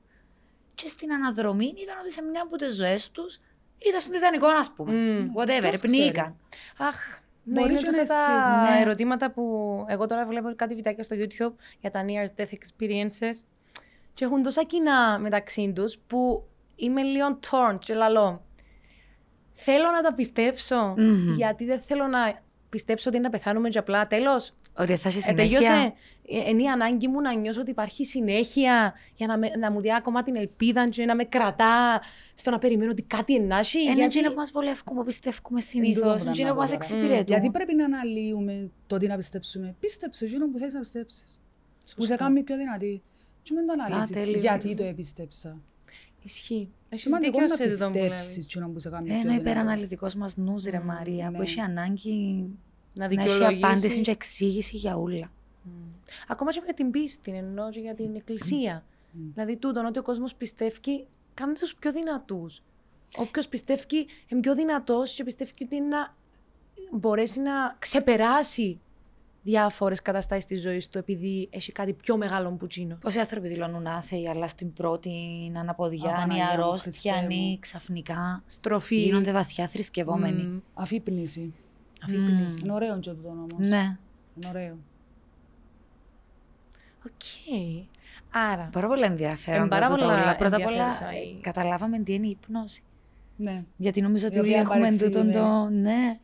Και 0.74 0.88
στην 0.88 1.12
αναδρομή 1.12 1.64
είδαν 1.76 1.96
ότι 2.02 2.12
σε 2.12 2.22
μια 2.22 2.42
από 2.42 2.56
τις 2.56 2.76
ζωές 2.76 3.10
τους 3.10 3.38
ήταν 3.88 4.00
στον 4.00 4.12
Τιτανικό, 4.12 4.46
ας 4.46 4.70
πούμε. 4.72 4.92
Μμ. 4.92 5.26
Whatever, 5.36 5.60
Ποιος 5.68 5.80
πνίγηκαν. 5.80 6.36
Αχ, 6.78 6.96
ναι, 7.44 7.60
Μπορεί 7.60 7.70
είναι 7.72 7.80
και 7.80 7.86
τούτα 7.86 8.00
να 8.00 8.06
τα 8.06 8.14
ισχύει, 8.14 8.74
ναι. 8.76 8.80
ερωτήματα 8.82 9.30
που 9.30 9.42
εγώ 9.88 10.06
τώρα 10.06 10.26
βλέπω 10.26 10.52
κάτι 10.56 10.74
βιντεάκια 10.74 11.02
στο 11.02 11.16
YouTube 11.18 11.54
για 11.80 11.90
τα 11.90 12.04
near 12.08 12.40
death 12.40 12.52
experiences 12.52 13.44
και 14.14 14.24
έχουν 14.24 14.42
τόσα 14.42 14.62
κοινά 14.64 15.18
μεταξύ 15.18 15.72
τους 15.74 15.98
που 16.06 16.44
είμαι 16.76 17.02
λίγο 17.02 17.38
torn 17.50 17.78
και 17.78 17.94
λαλώ. 17.94 18.42
Θέλω 19.60 19.90
να 19.90 20.02
τα 20.02 20.14
πιστεψω 20.14 20.94
Μμμ. 20.96 21.34
γιατί 21.34 21.64
δεν 21.64 21.80
θέλω 21.80 22.06
να 22.06 22.42
πιστέψω 22.70 23.08
ότι 23.08 23.18
είναι 23.18 23.26
να 23.28 23.32
πεθάνουμε 23.32 23.68
και 23.68 23.78
απλά 23.78 24.06
τέλος. 24.06 24.52
Ότι 24.78 24.96
θα 24.96 25.08
έχει 25.08 25.18
Ε, 25.18 25.20
συνέχεια. 25.20 25.34
τελειώσε. 25.58 25.92
Ε, 26.28 26.48
Είναι 26.50 26.62
η 26.62 26.66
ανάγκη 26.66 27.08
μου 27.08 27.20
να 27.20 27.34
νιώσω 27.34 27.60
ότι 27.60 27.70
υπάρχει 27.70 28.04
συνέχεια 28.06 28.94
για 29.14 29.26
να, 29.26 29.38
με, 29.38 29.48
να 29.58 29.70
μου 29.70 29.80
δει 29.80 29.94
ακόμα 29.94 30.22
την 30.22 30.36
ελπίδα 30.36 30.88
και 30.88 31.04
να 31.04 31.14
με 31.14 31.24
κρατά 31.24 32.00
στο 32.34 32.50
να 32.50 32.58
περιμένω 32.58 32.90
ότι 32.90 33.02
κάτι 33.02 33.34
ενάσχει. 33.34 33.82
Είναι 33.82 33.92
γιατί... 33.92 34.16
εκείνο 34.18 34.28
που 34.32 34.36
μας 34.38 34.50
βολεύουμε, 34.50 34.98
που 35.00 35.04
πιστεύουμε 35.04 35.60
τούτο 35.60 35.70
συνήθως. 35.70 36.02
που 36.02 36.08
Είναι 36.08 36.20
ήταν 36.20 36.32
εκείνο 36.32 36.48
να 36.48 36.54
που 36.54 36.60
μας 36.60 36.70
πω 36.70 36.76
τώρα. 36.78 36.84
εξυπηρετούν. 36.94 37.26
Γιατί 37.26 37.50
πρέπει 37.50 37.74
να 37.74 37.84
αναλύουμε 37.84 38.70
το 38.86 38.96
τι 38.98 39.06
να 39.06 39.16
πιστέψουμε. 39.16 39.74
Πίστεψε 39.80 40.24
εκείνο 40.24 40.50
που 40.50 40.58
θες 40.58 40.72
να 40.72 40.80
πιστέψεις. 40.80 41.40
Που 41.96 42.04
σε 42.04 42.16
κάνει 42.16 42.42
πιο 42.42 42.56
δυνατή. 42.56 43.02
Και 43.42 43.52
μην 43.54 43.66
το 43.66 43.72
αναλύσεις 43.72 44.16
τέλειο, 44.16 44.38
γιατί 44.38 44.58
τέλειο. 44.60 44.76
το 44.76 44.84
επίστεψα. 44.84 45.56
Ισχύει. 46.22 46.68
Έχεις 46.88 47.04
Σημαντικό 47.04 47.30
δίκιο 47.38 47.46
να 47.48 47.54
σε 47.54 47.64
αυτό 47.64 47.86
που 47.86 47.92
πιστέψεις 47.92 48.36
λες. 48.36 48.44
εκείνο 48.46 48.68
που 48.68 48.78
σε 48.78 48.88
κάνει 48.90 49.04
πιο 49.04 49.12
Ένα 49.14 49.22
δυνατή. 49.22 49.40
υπεραναλυτικός 49.40 50.14
μας 50.14 50.36
νους, 50.36 50.64
ρε 50.64 50.78
Μμμ, 50.78 50.86
Μαρία, 50.86 51.26
που 51.30 51.36
ναι. 51.36 51.42
έχει 51.42 51.60
ανάγκη 51.60 52.44
Να 52.94 53.04
να 53.04 53.04
έχει 53.04 53.16
δικαιολογήσει. 53.16 53.64
απάντηση 53.64 54.00
και 54.00 54.10
εξήγηση 54.10 54.76
για 54.76 54.96
όλα. 54.96 55.30
Ακόμα 56.28 56.52
και 56.52 56.62
με 56.66 56.72
την 56.72 56.90
πίστη, 56.90 57.30
εννοώ 57.30 57.70
και 57.70 57.80
για 57.80 57.94
την 57.94 58.14
εκκλησία. 58.14 58.84
Δηλαδή, 59.34 59.56
τούτον 59.56 59.84
ότι 59.86 59.98
ο 59.98 60.02
κόσμος 60.02 60.34
πιστεύει, 60.34 61.06
κάνει 61.34 61.52
τους 61.52 61.74
πιο 61.74 61.92
δυνατούς. 61.92 62.62
Όποιος 63.16 63.48
πιστεύει 63.48 64.06
είναι 64.28 64.40
πιο 64.40 64.54
δυνατός 64.54 65.12
και 65.14 65.24
πιστεύει 65.24 65.52
ότι 65.62 65.80
να 65.80 66.14
μπορέσει 66.92 67.40
να 67.40 67.52
ξεπεράσει 67.78 68.80
διάφορες 69.42 70.02
καταστάσεις 70.02 70.44
της 70.44 70.60
ζωής 70.62 70.88
του 70.88 70.98
επειδή 70.98 71.48
έχει 71.50 71.72
κάτι 71.72 71.92
πιο 71.92 72.16
μεγάλο 72.16 72.50
που 72.50 72.66
τσίνο. 72.66 72.96
Πόσοι 73.00 73.18
άνθρωποι 73.18 73.48
δηλώνουν 73.48 73.86
άθεοι, 73.86 74.28
αλλά 74.28 74.48
στην 74.48 74.72
πρώτη 74.72 75.12
αναποδιά, 75.56 76.08
Απαναγιά 76.10 76.44
οι 76.52 76.56
μου, 76.56 76.62
αρρώστιανοι, 76.64 77.18
Χριστέ 77.26 77.42
μου. 77.44 77.58
ξαφνικά 77.60 78.42
Στροφή. 78.46 78.96
γίνονται 78.96 79.32
βαθιά 79.32 79.68
θρησκευόμενοι. 79.68 80.42
Μμμ. 80.42 80.58
Αφύπνιση. 80.74 81.54
Αφύπνιση. 82.04 82.58
Είναι 82.62 82.72
ωραίο 82.72 82.98
και 82.98 83.10
τούτο 83.10 83.28
όμως. 83.28 83.68
Ναι. 83.68 83.96
Είναι 84.36 84.48
ωραίο. 84.48 84.76
Οκ. 87.06 87.22
Άρα. 88.30 88.68
Πάρα 88.72 88.86
πολύ 88.86 89.02
ενδιαφέρον. 89.02 89.64
Ε, 89.66 89.68
πάρα 89.68 89.88
τούτα 89.88 89.98
πολλά 90.06 90.22
όλα. 90.22 90.36
Πρώτα 90.36 90.56
απ' 90.56 90.66
όλα, 90.66 90.82
ενδιαφέρουσα 90.84 91.18
η- 91.18 91.36
ε, 91.38 91.40
καταλάβαμε 91.40 91.98
τι 91.98 92.14
είναι 92.14 92.26
η 92.26 92.30
υπνώση. 92.42 92.82
Ναι. 93.36 93.62
Γιατί 93.76 94.00
νομίζω 94.00 94.26
ότι 94.26 94.36
Η 94.36 94.38
όλοι 94.38 94.48
οποία 94.48 94.60
έχουμε 94.60 94.90
τούτον 94.90 95.10
το. 95.12 95.38
παρεξηγημένη. 95.38 95.80
Ναι, 95.80 96.18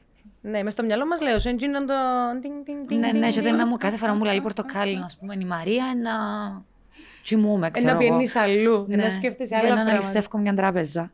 Ναι, 0.47 0.63
μες 0.63 0.73
στο 0.73 0.83
μυαλό 0.85 1.07
μας 1.07 1.21
λέω, 1.21 1.39
σε 1.39 1.49
εκείνον 1.49 1.87
το. 1.87 1.95
τινγκ, 2.41 2.65
τινγκ, 2.65 2.87
τινγκ, 2.87 3.01
ναι, 3.01 3.07
ναι. 3.07 3.13
τινγκ, 3.13 3.23
Και 3.23 3.29
όταν 3.29 3.43
τινγκ. 3.45 3.57
να 3.59 3.67
μου 3.67 3.77
κάθε 3.77 3.97
φορά 3.97 4.15
μου 4.15 4.25
λέει 4.25 4.41
πορτοκάλι, 4.49 4.97
να 4.99 5.07
πούμε, 5.21 5.35
η 5.41 5.45
Μαρία 5.45 5.85
να. 6.03 6.13
Τσιμούμε, 7.23 7.67
Ε, 7.67 7.71
ξέρω 7.71 7.87
Να 7.99 8.05
εγώ. 8.05 8.17
πιένει 8.19 8.31
αλλού, 8.35 8.85
Ναι. 8.89 8.97
να 8.97 9.11
σκέφτεσαι 9.11 9.55
Μπορεί 9.55 9.67
άλλα 9.67 9.75
να 9.77 9.83
πράγματα. 9.83 9.91
αναλυστεύω 10.07 10.39
μια 10.39 10.55
τράπεζα. 10.55 11.13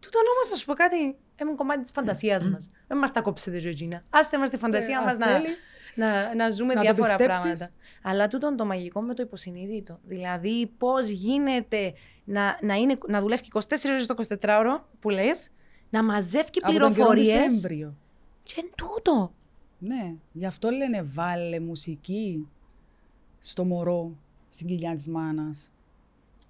Τούτον 0.00 0.22
όμω, 0.22 0.50
να 0.50 0.56
σου 0.56 0.64
πω 0.64 0.74
κάτι, 0.74 0.96
είναι 0.96 1.54
κομμάτι 1.56 1.80
της 1.82 1.90
φαντασίας 1.94 2.46
μας. 2.46 2.70
Δεν 2.88 2.98
μας 2.98 3.12
τα 3.12 3.20
κόψετε, 3.20 3.58
Ζωγίνα. 3.60 4.02
Άστε 4.10 4.38
μας 4.38 4.50
τη 4.50 4.56
φαντασία 4.56 4.98
Ε, 5.02 5.04
μας 5.04 5.12
αν 5.12 5.18
να, 5.18 5.26
θέλεις. 5.26 5.66
να, 5.94 6.34
να 6.34 6.50
ζούμε 6.50 6.74
Να 6.74 6.80
το 6.80 6.86
διάφορα 6.94 7.16
πιστέψεις. 7.16 7.42
πράγματα. 7.42 7.70
Αλλά 8.02 8.28
τούτον 8.28 8.56
το 8.56 8.64
μαγικό 8.64 9.00
με 9.00 9.14
το 9.14 9.22
υποσυνείδητο. 9.22 9.98
Δηλαδή, 10.02 10.70
πώς 10.78 11.08
γίνεται 11.08 11.92
να, 12.24 12.58
να, 12.60 12.74
είναι, 12.74 12.98
να 13.08 13.20
δουλεύει 13.20 13.42
24 13.52 13.58
ώρες 13.86 14.06
το 14.06 14.14
24ωρο, 14.40 14.80
που 15.00 15.10
λες, 15.10 15.48
να 15.90 16.02
μαζεύει 16.02 16.48
Από 16.60 16.60
τον 16.60 16.72
καιρό 16.72 16.86
της 16.86 16.94
πληροφορίες. 16.94 17.66
Έμβριο. 18.40 18.54
Και 18.54 18.54
είναι 18.58 18.70
τούτο. 18.76 19.32
Ναι. 19.78 20.14
Γι' 20.32 20.46
αυτό 20.46 20.70
λένε 20.70 21.02
βάλε 21.02 21.60
μουσική 21.60 22.48
στο 23.38 23.64
μωρό, 23.64 24.10
στην 24.50 24.66
κοιλιά 24.66 24.94
της 24.94 25.08
μάνας. 25.08 25.70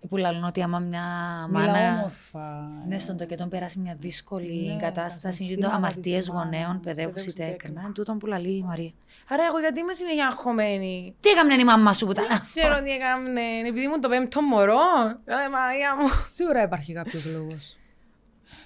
Που 0.09 0.17
λένε 0.17 0.47
ότι 0.47 0.63
άμα 0.63 0.79
μια 0.79 1.03
Μιλά 1.51 1.61
μάνα. 1.67 1.99
όμορφα. 1.99 2.71
Ναι, 2.89 2.99
στον 2.99 3.17
τοκετόν 3.17 3.49
περάσει 3.49 3.79
μια 3.79 3.97
δύσκολη 4.01 4.67
Ναι, 4.67 4.77
κατάσταση. 4.77 5.21
τα 5.23 5.29
Και 5.29 5.37
το 5.37 5.43
συναισθήματα 5.43 5.75
αμαρτίες 5.75 6.17
της 6.17 6.31
μάνας, 6.31 6.45
γονέων, 6.45 6.81
παιδεύουση 6.81 7.25
παιδεύουση 7.25 7.37
τέκνα. 7.37 7.57
τέκνα. 7.69 7.81
Είναι 7.83 7.93
τούτον 7.93 8.19
που 8.19 8.27
λαλεί 8.27 8.57
η 8.57 8.63
Μαρία. 8.63 8.91
Άρα, 9.29 9.45
εγώ 9.45 9.59
γιατί 9.59 9.81
είμαι 9.81 9.93
συνέχεια 9.93 10.27
αγχωμένη. 10.27 11.15
Τι 11.21 11.29
έκαμνε 11.29 11.55
η 11.55 11.65
μαμά 11.65 11.93
σου 11.93 12.05
που 12.07 12.11
ήταν. 12.13 12.27
Δεν 12.29 12.41
ξέρω 12.41 12.83
τι 12.83 12.91
έκαμε. 12.91 13.41
Επειδή 13.69 13.85
ήμουν 13.85 14.01
το 14.01 14.09
πέμπτο 14.09 14.43
μωρό. 14.43 14.79
Ε, 15.25 15.49
Μαρία 15.53 15.97
μου. 16.01 16.07
Σίγουρα 16.29 16.63
υπάρχει 16.63 16.93
κάποιος 16.93 17.25
λόγος. 17.27 17.77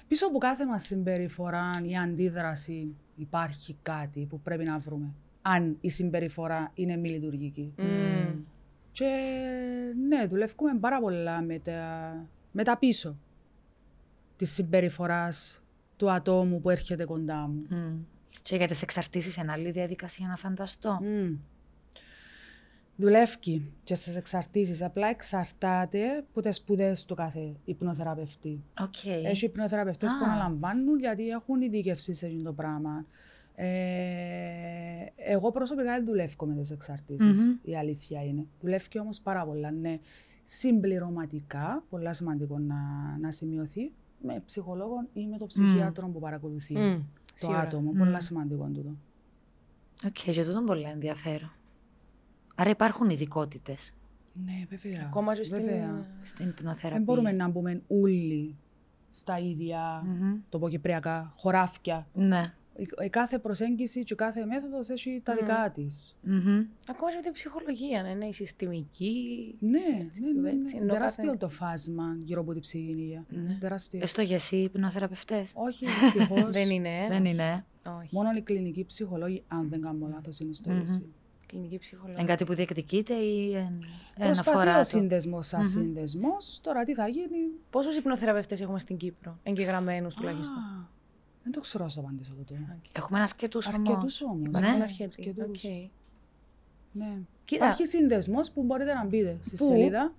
Πίσω 0.07 0.27
από 0.27 0.37
κάθε 0.37 0.65
μας 0.65 0.83
συμπεριφορά 0.83 1.69
ή 1.83 1.97
αντίδραση 1.97 2.95
υπάρχει 3.15 3.77
κάτι 3.81 4.25
που 4.29 4.39
πρέπει 4.39 4.63
να 4.63 4.77
βρούμε. 4.77 5.13
Αν 5.41 5.77
η 5.81 5.89
συμπεριφορά 5.89 6.71
είναι 6.73 6.95
μη 6.95 7.09
λειτουργική. 7.09 7.73
Μμμ. 7.77 8.43
Και 8.91 9.05
ναι, 10.07 10.25
δουλεύουμε 10.25 10.77
πάρα 10.79 10.99
πολλά 10.99 11.41
με 11.41 11.59
τα, 11.59 12.11
με 12.51 12.63
τα 12.63 12.77
πίσω 12.77 13.17
της 14.35 14.51
συμπεριφοράς 14.51 15.61
του 15.97 16.11
ατόμου 16.11 16.61
που 16.61 16.69
έρχεται 16.69 17.05
κοντά 17.05 17.47
μου. 17.47 17.65
Μμ. 17.69 17.97
Και 18.41 18.55
για 18.55 18.67
τις 18.67 18.81
εξαρτήσεις, 18.81 19.37
ένα 19.37 19.53
άλλη 19.53 19.71
διαδικασία 19.71 20.27
να 20.27 20.35
φανταστώ. 20.35 20.99
Μμ. 21.01 21.33
Δουλεύει 22.97 23.71
και 23.83 23.95
στις 23.95 24.15
εξαρτήσεις. 24.15 24.81
Απλά 24.81 25.07
εξαρτάται 25.07 26.17
από 26.17 26.41
τις 26.41 26.55
σπουδές 26.55 27.05
του 27.05 27.15
κάθε 27.15 27.55
υπνοθεραπευτή. 27.65 28.63
Οκ. 28.81 29.05
Έχει 29.05 29.45
υπνοθεραπευτές 29.45 30.11
που 30.11 30.25
Α. 30.25 30.27
αναλαμβάνουν 30.33 30.99
γιατί 30.99 31.27
έχουν 31.29 31.61
ειδίκευση 31.61 32.13
σε 32.13 32.25
αυτό 32.27 32.41
το 32.43 32.53
πράγμα. 32.53 33.05
Ε, 33.55 33.65
εγώ 35.15 35.51
προσωπικά 35.51 35.91
δεν 35.95 36.05
δουλεύω 36.05 36.45
με 36.45 36.55
τις 36.55 36.71
εξαρτησεις 36.71 37.45
Μμμ. 37.45 37.55
η 37.63 37.77
αλήθεια 37.77 38.23
είναι. 38.23 38.45
Δουλεύει 38.61 38.99
όμως 38.99 39.19
πάρα 39.21 39.45
πολλά, 39.45 39.71
ναι. 39.71 39.99
Συμπληρωματικά, 40.43 41.83
πολλά 41.89 42.13
σημαντικό 42.13 42.59
να, 42.59 42.75
να 43.21 43.31
σημειωθεί, 43.31 43.91
με 44.21 44.41
ψυχολόγο 44.45 45.07
ή 45.13 45.27
με 45.27 45.37
το 45.37 45.45
ψυχίατρο 45.45 46.07
που 46.07 46.19
παρακολουθεί 46.19 46.73
Μμ, 46.77 46.93
το 46.95 47.03
σίγουρα. 47.33 47.59
άτομο. 47.59 47.91
Πολλά 47.97 48.19
σημαντικό 48.19 48.69
τούτο. 48.73 48.95
Οκ, 50.05 50.11
και 50.11 50.43
τούτο 50.43 50.57
είναι 50.57 50.65
πολύ 50.65 50.83
ενδιαφέρον. 50.83 51.51
Άρα 52.55 52.69
υπάρχουν 52.69 53.09
ειδικότητες 53.09 53.93
Ναι, 54.45 54.65
βέβαια. 54.69 55.01
Ακόμα 55.05 55.35
και 55.35 55.43
στην... 55.43 55.57
Βέβαια. 55.63 56.05
στην 56.21 56.47
υπνοθεραπεία. 56.49 56.89
Δεν 56.95 57.03
μπορούμε 57.03 57.31
να 57.31 57.47
μπούμε 57.47 57.81
όλοι 57.87 58.55
στα 59.09 59.39
ίδια, 59.39 60.03
Μμμ. 60.05 60.35
το 60.49 60.59
πω 60.59 60.69
κυπριακά, 60.69 61.33
χωράφια. 61.37 62.07
Ναι. 62.13 62.53
Η, 62.77 62.87
η 63.05 63.09
κάθε 63.09 63.39
προσέγγιση 63.39 64.03
και 64.03 64.15
κάθε 64.15 64.45
μέθοδος 64.45 64.89
έχει 64.89 65.21
τα 65.23 65.35
δικά 65.35 65.71
της. 65.75 66.15
Μμμ. 66.21 66.65
Ακόμα 66.89 67.09
και 67.09 67.15
με 67.15 67.21
την 67.21 67.31
ψυχολογία, 67.31 68.03
ναι, 68.03 68.13
ναι, 68.13 68.25
η 68.25 68.33
συστημική. 68.33 69.55
Ναι, 69.59 69.69
ναι, 69.79 70.41
ναι, 70.41 70.49
έτσι, 70.49 70.75
ναι. 70.75 70.81
ενώ 70.83 70.93
Τεράστιο 70.93 71.25
κάθε- 71.25 71.37
το 71.37 71.49
φάσμα 71.49 72.15
γύρω 72.23 72.41
από 72.41 72.51
την 72.51 72.61
ψυχική 72.61 72.91
υγεία. 72.91 73.25
Τεράστιο. 73.59 73.99
Έστω 74.03 74.21
για 74.21 74.35
εσύ, 74.35 74.55
υπνοθεραπευτές. 74.57 75.51
Όχι, 75.55 75.85
δυστυχώς. 75.85 76.49
Δεν 76.59 76.69
είναι. 76.69 76.89
ε. 77.03 77.07
Δεν 77.07 77.25
είναι. 77.25 77.65
Όχι. 78.01 78.09
Μόνο 78.15 78.31
οι 78.37 78.41
κλινικοί 78.41 78.85
ψυχολόγοι, 78.85 79.43
αν 79.47 79.69
δεν 79.69 79.81
κάνω 79.81 80.07
λάθος, 80.07 80.39
είναι 80.39 80.53
στο 80.53 80.69
Μμμ. 80.71 80.83
ΙΣΥ. 81.45 81.57
Κλινική 81.57 81.77
ψυχολογία. 81.77 82.19
Είναι 82.21 82.29
κάτι 82.29 82.45
που 82.45 82.53
διεκδικείται 82.53 83.13
ή 83.13 83.55
εν, 83.55 83.79
Προσπαθεί 84.17 84.49
αναφορά 84.49 84.75
ο 84.75 84.77
το. 84.77 84.83
σύνδεσμος 84.83 85.47
σαν 85.47 85.65
σύνδεσμος. 85.65 86.59
Τώρα 86.63 86.83
τι 86.83 86.93
θα 86.93 87.07
γίνει; 87.07 87.37
Πόσους 87.69 87.95
υπνοθεραπευτές 87.97 88.61
έχουμε 88.61 88.79
στην 88.79 88.97
Κύπρο, 88.97 89.39
εγγεγραμμένους 89.43 90.15
τουλάχιστον; 90.15 90.57
Α, 90.57 90.87
Δεν 91.43 91.51
το 91.51 91.59
ξέρω 91.59 91.83
να 91.83 91.89
σου 91.89 91.99
απαντήσω 91.99 92.33
αυτό. 92.41 92.55
Έχουμε 92.91 93.21
αρκετούς 93.21 93.67
όμως. 93.67 93.77
Αρκετούς 93.79 94.21
όμως. 94.21 94.37
Ναι. 94.37 94.59
Υπάρχουν 94.59 94.81
αρκετοί. 94.81 95.15
αρκετούς. 95.19 95.63
Οκ. 95.63 95.71
Ναι. 96.91 97.17
Κοίτα. 97.45 97.63
Υπάρχει 97.65 97.85
σύνδεσμος 97.85 98.51
που 98.51 98.63
μπορείτε 98.63 98.93
να 98.93 99.05
μπείτε 99.05 99.37
στη 99.41 99.55
Πού; 99.55 99.63
σελίδα 99.65 100.13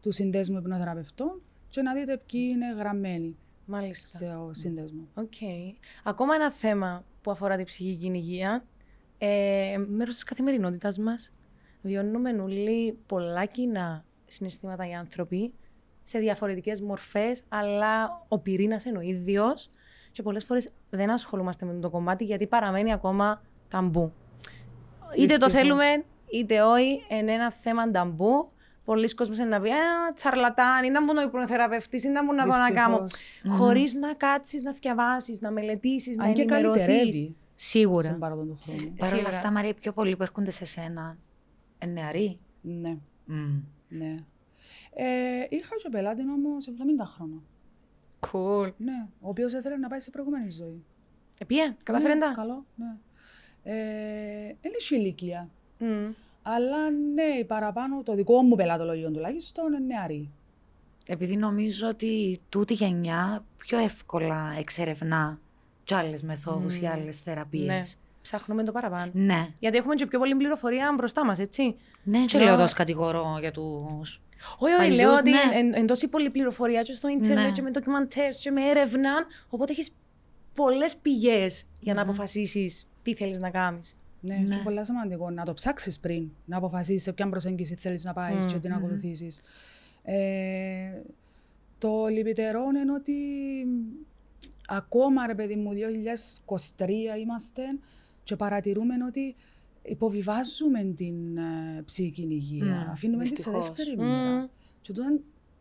του 0.00 0.10
συνδέσμου 0.12 0.58
υπνοθεραπευτών 0.58 1.40
και 1.68 1.82
να 1.82 1.94
δείτε 1.94 2.22
ποιοι 2.26 2.50
είναι 2.54 2.72
γραμμένοι 2.72 3.36
Μάλιστα. 3.66 4.18
στο 4.18 4.50
σύνδεσμο. 4.52 5.08
Οκ. 5.14 5.32
Ακόμα 6.04 6.34
ένα 6.34 6.50
θέμα 6.52 7.04
που 7.22 7.30
αφορά 7.30 7.56
την 7.56 7.64
ψυχική 7.64 8.06
υγεία. 8.06 8.64
Ε, 9.24 9.76
μέρος 9.88 10.14
της 10.14 10.24
καθημερινότητας 10.24 10.98
μας. 10.98 11.32
Βιώνουμε 11.82 12.30
όλοι 12.30 12.98
πολλά 13.06 13.44
κοινά 13.44 14.04
συναισθήματα 14.26 14.88
οι 14.88 14.94
άνθρωποι 14.94 15.52
σε 16.02 16.18
διαφορετικές 16.18 16.80
μορφές, 16.80 17.42
αλλά 17.48 18.24
ο 18.28 18.38
πυρήνας 18.38 18.84
είναι 18.84 18.98
ο 18.98 19.00
ίδιος 19.00 19.70
και 20.12 20.22
πολλές 20.22 20.44
φορές 20.44 20.72
δεν 20.90 21.10
ασχολούμαστε 21.10 21.66
με 21.66 21.78
το 21.80 21.90
κομμάτι 21.90 22.24
γιατί 22.24 22.46
παραμένει 22.46 22.92
ακόμα 22.92 23.42
ταμπού. 23.68 24.12
Είτε 25.16 25.36
το 25.36 25.46
Δυστυχώς. 25.46 25.52
θέλουμε, 25.52 26.04
είτε 26.32 26.62
όχι, 26.62 27.02
είναι 27.08 27.32
ένα 27.32 27.52
θέμα 27.52 27.90
ταμπού. 27.90 28.50
Πολλοί 28.84 29.14
κόσμοι 29.14 29.36
είναι 29.36 29.48
να 29.48 29.60
πει 29.60 29.70
Α, 29.70 30.12
τσαρλατάν, 30.14 30.84
είναι 30.84 30.92
να 30.92 31.02
μου 31.02 31.12
ο 31.18 31.22
υπνοθεραπευτή, 31.22 32.00
είναι 32.04 32.12
να 32.12 32.24
μου 32.24 32.32
να 32.32 32.46
πάω 32.46 32.60
να 32.60 32.70
κάνω. 32.70 33.02
Δυστυχώς. 33.02 33.58
Χωρίς 33.58 33.94
να 33.94 34.14
κάτσεις, 34.14 34.62
να 34.62 34.72
διαβάσει, 34.72 35.38
να 35.40 35.50
μελετήσεις, 35.50 36.16
να 36.16 36.24
Αν 36.24 36.32
και 36.32 36.42
ενημερωθείς. 36.42 37.34
Καλυτερεύει 37.62 37.86
Σίγουρα. 37.86 38.02
στον 38.04 38.18
παράδον 38.18 38.48
του 38.48 38.58
χρόνου. 38.62 38.78
Παρ' 38.78 39.08
όλα 39.08 39.16
Σίγουρα. 39.18 39.28
αυτά, 39.28 39.50
Μαρία, 39.50 39.70
οι 39.70 39.74
πιο 39.74 39.92
πολλοί 39.92 40.16
που 40.16 40.22
έρχονται 40.22 40.50
σε 40.50 40.64
σένα. 40.64 41.16
Ε, 41.78 41.86
νεαροί. 41.86 42.38
Ναι, 42.60 42.96
Μμ. 43.24 43.60
ναι. 43.88 44.14
Ε, 44.94 45.46
είχα 45.48 45.76
και 45.82 45.88
πελάτης 45.90 46.24
όμω 46.24 46.56
70 47.02 47.06
χρόνια. 47.14 47.40
Cool. 48.20 48.72
Ναι, 48.76 49.06
ο 49.20 49.28
οποίος 49.28 49.52
ήθελε 49.52 49.76
να 49.76 49.88
πάει 49.88 50.00
σε 50.00 50.10
προηγούμενη 50.10 50.50
ζωή. 50.50 50.84
Επίε, 51.38 51.76
καταφέρει 51.82 52.14
ναι, 52.14 52.20
τα. 52.20 52.32
Καλό, 52.36 52.64
ναι. 52.74 52.96
Ε, 53.62 54.56
δεν 54.60 54.72
έχει 54.78 54.96
ηλικία. 54.96 55.48
Μμ. 55.78 56.10
Αλλά 56.42 56.90
ναι, 56.90 57.44
παραπάνω 57.46 58.02
το 58.02 58.14
δικό 58.14 58.42
μου 58.42 58.56
πελατολογείο 58.56 59.10
τουλάχιστον 59.10 59.72
είναι 59.72 59.78
νεαρή. 59.78 60.30
Επειδή 61.06 61.36
νομίζω 61.36 61.88
ότι 61.88 62.40
τούτη 62.48 62.74
γενιά 62.74 63.44
πιο 63.56 63.78
εύκολα 63.78 64.54
εξερευνά 64.58 65.40
και 65.84 65.94
άλλες 65.94 66.22
μεθόδους 66.22 66.76
ή 66.78 66.86
άλλες 66.86 67.18
θεραπείες. 67.18 67.66
Ναι. 67.66 67.80
Ψάχνουμε 68.22 68.64
το 68.64 68.72
παραπάνω. 68.72 69.10
Ναι. 69.14 69.48
Γιατί 69.58 69.76
έχουμε 69.76 69.94
και 69.94 70.06
πιο 70.06 70.18
πολλή 70.18 70.34
πληροφορία 70.34 70.94
μπροστά 70.96 71.24
μας, 71.24 71.38
έτσι. 71.38 71.76
Ναι, 72.02 72.24
και 72.24 72.38
Ναι. 72.38 72.44
λέω 72.44 72.56
τόσο 72.56 72.74
κατηγορώ 72.76 73.36
για 73.40 73.50
τους. 73.50 74.20
Όχι, 74.58 74.72
όχι, 74.72 74.76
Παλιούς, 74.82 74.96
λέω 74.96 75.12
ότι 75.12 75.30
ναι. 75.30 75.38
εν, 75.54 75.74
εν 75.74 75.86
τόση 75.86 76.08
πολλή 76.08 76.30
πληροφορία 76.30 76.82
και 76.82 76.92
στο 76.92 77.08
ίντερνετ 77.08 77.44
Ναι. 77.44 77.50
και 77.50 77.62
με 77.62 77.70
ντοκιμαντέρ 77.70 78.30
και 78.40 78.50
με 78.50 78.68
έρευνα. 78.68 79.10
Οπότε 79.48 79.72
έχεις 79.72 79.90
πολλές 80.54 80.96
πηγές 80.96 81.66
για 81.80 81.94
να 81.94 82.02
αποφασίσεις 82.02 82.86
τι 83.02 83.14
θέλεις 83.14 83.38
να 83.40 83.50
κάνεις. 83.50 83.96
Ναι, 84.20 84.34
Ναι. 84.34 84.40
είναι 84.40 84.60
πολύ 84.64 84.84
σημαντικό 84.84 85.30
να 85.30 85.44
το 85.44 85.54
ψάξεις 85.54 85.98
πριν, 86.00 86.30
να 86.44 86.56
αποφασίσεις 86.56 87.02
σε 87.02 87.12
ποια 87.12 87.28
προσέγγιση 87.28 87.74
θέλεις 87.74 88.04
να 88.04 88.12
πάεις 88.12 88.46
και 88.46 88.58
τι 88.58 88.68
να 88.68 88.76
ακολουθήσεις. 88.76 89.40
Ε, 90.02 91.00
το 91.78 92.06
λυπητερό 92.06 92.60
είναι 92.74 92.92
ότι 92.92 93.12
ακόμα 94.68 95.26
ρε 95.26 95.34
παιδί 95.34 95.56
μου, 95.56 95.70
2023 96.76 96.88
είμαστε 97.20 97.62
και 98.24 98.36
παρατηρούμε 98.36 98.94
ότι 99.06 99.34
υποβιβάζουμε 99.82 100.84
την 100.96 101.36
ε, 101.36 101.82
ψυχική 101.84 102.22
υγεία. 102.22 102.84
Μμ, 102.86 102.90
Αφήνουμε 102.90 103.22
τη 103.22 103.28
σε 103.28 103.34
δυστυχώς. 103.34 103.66
δεύτερη 103.66 103.96
Μμ. 103.96 104.04
μοίρα. 104.04 104.50
Και 104.80 104.92
αυτό 104.92 105.02
είναι 105.02 105.20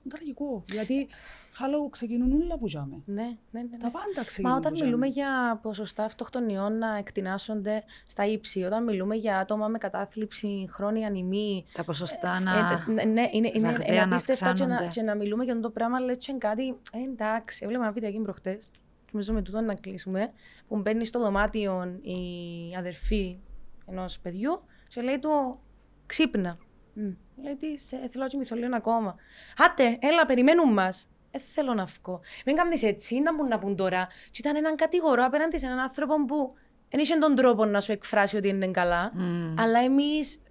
τραγικό. 0.09 0.63
Γιατί 0.71 1.07
χαλό 1.51 1.89
ξεκινούν 1.89 2.41
όλα 2.41 2.57
που 2.57 2.67
ζάμε. 2.67 3.01
Ναι, 3.05 3.21
ναι, 3.23 3.29
ναι. 3.51 3.61
ναι. 3.61 3.77
Τα 3.77 3.91
πάντα 3.91 4.25
ξεκινούν. 4.25 4.51
Μα 4.51 4.57
όταν 4.57 4.71
που 4.71 4.77
ζάμε. 4.77 4.89
μιλούμε 4.89 5.07
για 5.07 5.59
ποσοστά 5.61 6.03
αυτοκτονιών 6.03 6.77
να 6.77 6.97
εκτινάσσονται 6.97 7.83
στα 8.07 8.25
ύψη, 8.25 8.63
όταν 8.63 8.83
μιλούμε 8.83 9.15
για 9.15 9.37
άτομα 9.37 9.67
με 9.67 9.77
κατάθλιψη, 9.77 10.69
χρόνια 10.71 11.07
ανημή. 11.07 11.65
Τα 11.73 11.83
ποσοστά 11.83 12.39
να. 12.39 12.51
ε, 12.51 12.91
ναι, 12.91 13.03
ναι, 13.03 13.29
είναι, 13.31 13.51
είναι, 13.53 13.67
ραγδαία 13.67 13.87
είναι 13.87 14.05
να 14.05 14.15
απίστευτο 14.15 14.53
και 14.53 14.65
να, 14.65 14.75
αυξάνονται. 14.75 14.87
και 14.93 15.01
να 15.01 15.15
μιλούμε 15.15 15.43
για 15.43 15.53
αυτό 15.53 15.65
το 15.67 15.73
πράγμα, 15.73 15.99
λέει 15.99 16.17
και 16.17 16.35
κάτι. 16.37 16.67
Ε, 16.91 16.97
εντάξει, 17.11 17.61
έβλεπα 17.63 17.83
ένα 17.83 17.91
βιντεάκι 17.91 18.19
προχτές. 18.19 18.69
Νομίζω 19.11 19.33
με 19.33 19.41
τούτο 19.41 19.61
να 19.61 19.73
κλείσουμε. 19.73 20.31
Που 20.67 20.77
μπαίνει 20.77 21.05
στο 21.05 21.19
δωμάτιο 21.19 21.99
η 22.01 22.75
αδερφή 22.77 23.39
ενός 23.85 24.19
παιδιού 24.19 24.61
και 24.87 25.01
λέει 25.01 25.19
του 25.19 25.59
ξύπνα. 26.05 26.57
Μμ. 26.93 27.11
Λέει 27.43 27.55
τη, 27.55 27.77
«Σε- 27.77 28.07
θέλω 28.09 28.23
να 28.23 28.29
κοιμηθώ 28.29 28.55
λίγο 28.55 28.75
ακόμα. 28.75 29.15
Άτε, 29.57 29.97
έλα, 30.01 30.25
περιμένουν 30.25 30.73
μας. 30.73 31.07
Ε, 31.31 31.39
θέλω 31.39 31.73
να 31.73 31.85
βγω. 31.85 32.21
Μην 32.45 32.55
κάνεις 32.55 32.83
έτσι, 32.83 33.21
δεν 33.21 33.33
μπορούν 33.35 33.49
να 33.49 33.59
πούν 33.59 33.75
τώρα. 33.75 34.07
Και 34.31 34.39
ήταν 34.39 34.55
έναν 34.55 34.75
κατηγορό 34.75 35.25
απέναντι 35.25 35.57
σε 35.57 35.65
έναν 35.65 35.79
άνθρωπο 35.79 36.25
που 36.25 36.53
δεν 36.89 36.99
είχε 36.99 37.15
τον 37.17 37.35
τρόπο 37.35 37.65
να 37.65 37.79
σου 37.79 37.91
εκφράσει 37.91 38.37
ότι 38.37 38.47
είναι 38.47 38.67
καλά. 38.67 39.11
Μμ. 39.13 39.59
Αλλά 39.59 39.79
εμείς 39.79 40.41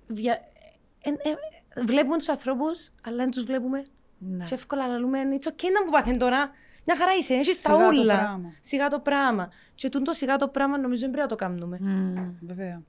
βλέπουμε 1.87 2.17
τους 2.19 2.29
ανθρώπους, 2.29 2.89
αλλά 3.05 3.17
δεν 3.17 3.31
τους 3.31 3.45
βλέπουμε. 3.45 3.87
Ναι. 4.19 4.45
Και 4.45 4.55
εύκολα 4.55 4.87
να 4.89 4.99
λέμε, 4.99 5.19
it's 5.41 5.47
okay 5.49 5.69
να 5.75 5.85
μου 5.85 5.91
πάθουν 5.91 6.19
τώρα. 6.19 6.51
Μια 6.87 6.97
χαρά 6.97 7.11
είσαι, 7.19 7.35
έχεις 7.35 7.63
τα 7.63 7.71
Σιγά 7.71 7.91
το 7.91 8.01
ούλα. 8.01 8.17
πράγμα. 8.19 8.53
Σιγά 8.61 8.89
το 8.89 9.01
πράγμα. 9.01 9.51
Και 9.75 9.89
τούτο 9.89 10.13
σιγά 10.13 10.37
το 10.37 10.49
πράγμα 10.49 10.79
νομίζω 10.79 11.01
δεν 11.01 11.11
πρέπει 11.11 11.29
να 11.31 11.37
το 11.37 11.45
κάνουμε. 11.45 11.79
Μμ. 11.81 12.47
Βέβαια. 12.47 12.83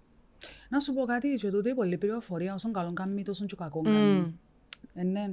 Να 0.69 0.79
σου 0.79 0.93
πω 0.93 1.05
κάτι, 1.05 1.33
και 1.33 1.49
τούτο 1.49 1.69
η 1.69 1.73
πολλή 1.73 1.97
πληροφορία, 1.97 2.53
όσον 2.53 2.73
καλό 2.73 2.93
κάνει, 2.93 3.23
τόσο 3.23 3.45
και 3.45 3.55
κακό 3.55 3.79
Μμ. 3.79 3.83
κάνει. 3.83 4.39
Ε, 4.93 5.03
ναι. 5.03 5.31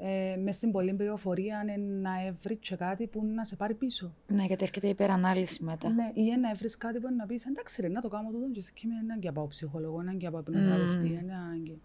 Ε, 0.00 0.36
μες 0.36 0.56
στην 0.56 0.70
πολλή 0.72 0.94
πληροφορία 0.94 1.60
είναι 1.62 1.76
να 2.00 2.26
έβρεις 2.26 2.58
και 2.60 2.76
κάτι 2.76 3.06
που 3.06 3.24
να 3.34 3.44
σε 3.44 3.56
πάρει 3.56 3.74
πίσω. 3.74 4.14
Ναι, 4.26 4.44
γιατί 4.44 4.64
έρχεται 4.64 4.86
η 4.86 4.90
υπερανάλυση 4.90 5.64
μετά. 5.64 5.88
Ναι, 5.88 6.10
ή 6.14 6.36
να 6.40 6.50
έβρεις 6.50 6.76
κάτι 6.76 6.98
που 6.98 7.08
να 7.16 7.26
πεις, 7.26 7.44
εντάξει 7.44 7.80
ρε, 7.82 7.88
να 7.88 8.00
το 8.00 8.08
κάνω 8.08 8.30
τούτο 8.30 8.50
και 8.52 8.60
σε 8.60 8.72
είναι 8.84 8.94
ανάγκη 9.02 9.26
να 9.26 9.32
πάω 9.32 9.46
ψυχολόγο, 9.46 9.98
ανάγκη 9.98 10.24
να 10.24 10.30
πάω 10.30 10.42
πνευματευτή, 10.42 11.06
είναι 11.06 11.34
ανάγκη. 11.34 11.80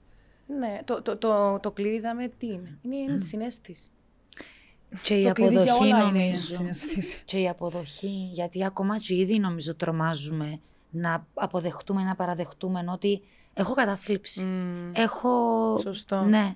Ναι, 0.59 0.79
το, 0.85 1.01
το, 1.01 1.17
το, 1.17 1.59
το 1.59 1.71
κλειδί 1.71 1.95
είδαμε 1.95 2.27
τι 2.37 2.47
είναι. 2.47 2.77
Είναι 2.81 3.13
η 3.13 3.19
συνέστηση. 3.19 3.89
Και 5.03 5.13
η 5.13 5.23
Το 5.23 5.31
κλειδί 5.31 5.53
για 5.53 5.61
αποδοχή 5.63 5.93
όλα 5.93 6.03
είναι 6.07 6.23
η 6.23 6.25
νομίζω. 6.25 6.43
συναίσθηση. 6.53 7.23
Και 7.25 7.37
η 7.39 7.47
αποδοχή, 7.49 8.29
γιατί 8.31 8.65
ακόμα 8.65 8.97
και 8.99 9.15
ήδη 9.15 9.39
νομίζω 9.39 9.75
τρομάζουμε 9.75 10.59
να 10.89 11.27
αποδεχτούμε, 11.33 12.03
να 12.03 12.15
παραδεχτούμε 12.15 12.83
ότι 12.89 13.21
έχω 13.53 13.73
κατάθλιψη. 13.73 14.45
Μμ. 14.45 14.91
Έχω. 14.95 15.29
Σωστό. 15.79 16.21
Ναι. 16.23 16.53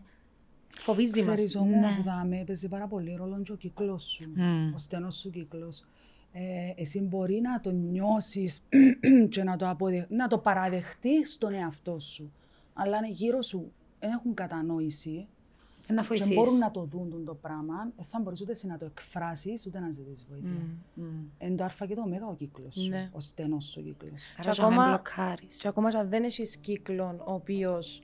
Φοβίζει 0.79 1.23
μας. 1.25 1.33
Ξέρεις 1.33 1.55
όμως, 1.55 1.97
Ναι. 1.97 2.03
δάμε, 2.03 2.43
παίζει 2.47 2.67
πάρα 2.67 2.88
πολύ 2.88 3.15
ρόλο 3.17 3.41
και 3.43 3.51
ο 3.51 3.55
κύκλος 3.55 4.03
σου, 4.03 4.31
Μμ. 4.35 4.73
ο 4.73 4.77
στενός 4.77 5.15
σου 5.15 5.29
κύκλος. 5.29 5.85
Ε, 6.31 6.41
εσύ 6.81 6.99
μπορεί 6.99 7.41
να 7.41 7.59
το 7.59 7.71
νιώσεις 7.71 8.61
και 9.29 9.43
να 9.43 9.55
το, 9.55 9.69
αποδεχ... 9.69 10.03
να 10.09 10.27
το 10.27 10.38
παραδεχτείς 10.38 11.31
στον 11.33 11.53
εαυτό 11.53 11.99
σου. 11.99 12.31
Αλλά 12.73 12.97
αν 12.97 13.05
γύρω 13.11 13.41
σου 13.41 13.71
δεν 13.99 14.09
έχουν 14.11 14.33
κατανόηση 14.33 15.27
Να 15.93 16.01
και 16.01 16.07
βοηθήσει. 16.07 16.33
μπορούν 16.33 16.57
να 16.57 16.71
το 16.71 16.83
δουν 16.83 17.25
το 17.25 17.33
πράγμα, 17.35 17.91
δεν 17.95 18.05
θα 18.07 18.19
μπορείς 18.19 18.41
ούτε 18.41 18.51
εσύ 18.51 18.67
να 18.67 18.77
το 18.77 18.85
εκφράσεις, 18.85 19.65
ούτε 19.65 19.79
να 19.79 19.91
ζητήσεις 19.91 20.25
βοήθεια. 20.29 20.61
Μμ. 20.93 21.05
Εν 21.38 21.55
το 21.55 21.63
αρφα 21.63 21.85
και 21.85 21.95
το 21.95 22.01
ωμέγα 22.01 22.27
ο 22.27 22.35
κύκλος 22.35 22.75
σου, 22.75 22.89
Ναι. 22.89 23.09
ο 23.13 23.19
στενός 23.19 23.65
σου 23.65 23.83
κύκλος. 23.83 24.21
Άρα 24.38 24.49
Και 24.51 24.61
να 24.61 24.67
με 24.67 24.73
ακόμα- 24.73 24.88
μπλοκάρεις. 24.89 25.57
Και 25.57 25.67
ακόμα 25.67 25.89
και 25.91 25.97
αν 25.97 26.09
δεν 26.09 26.23
έχεις 26.23 26.57
κύκλο 26.57 27.15
ο 27.25 27.33
οποίος 27.33 28.01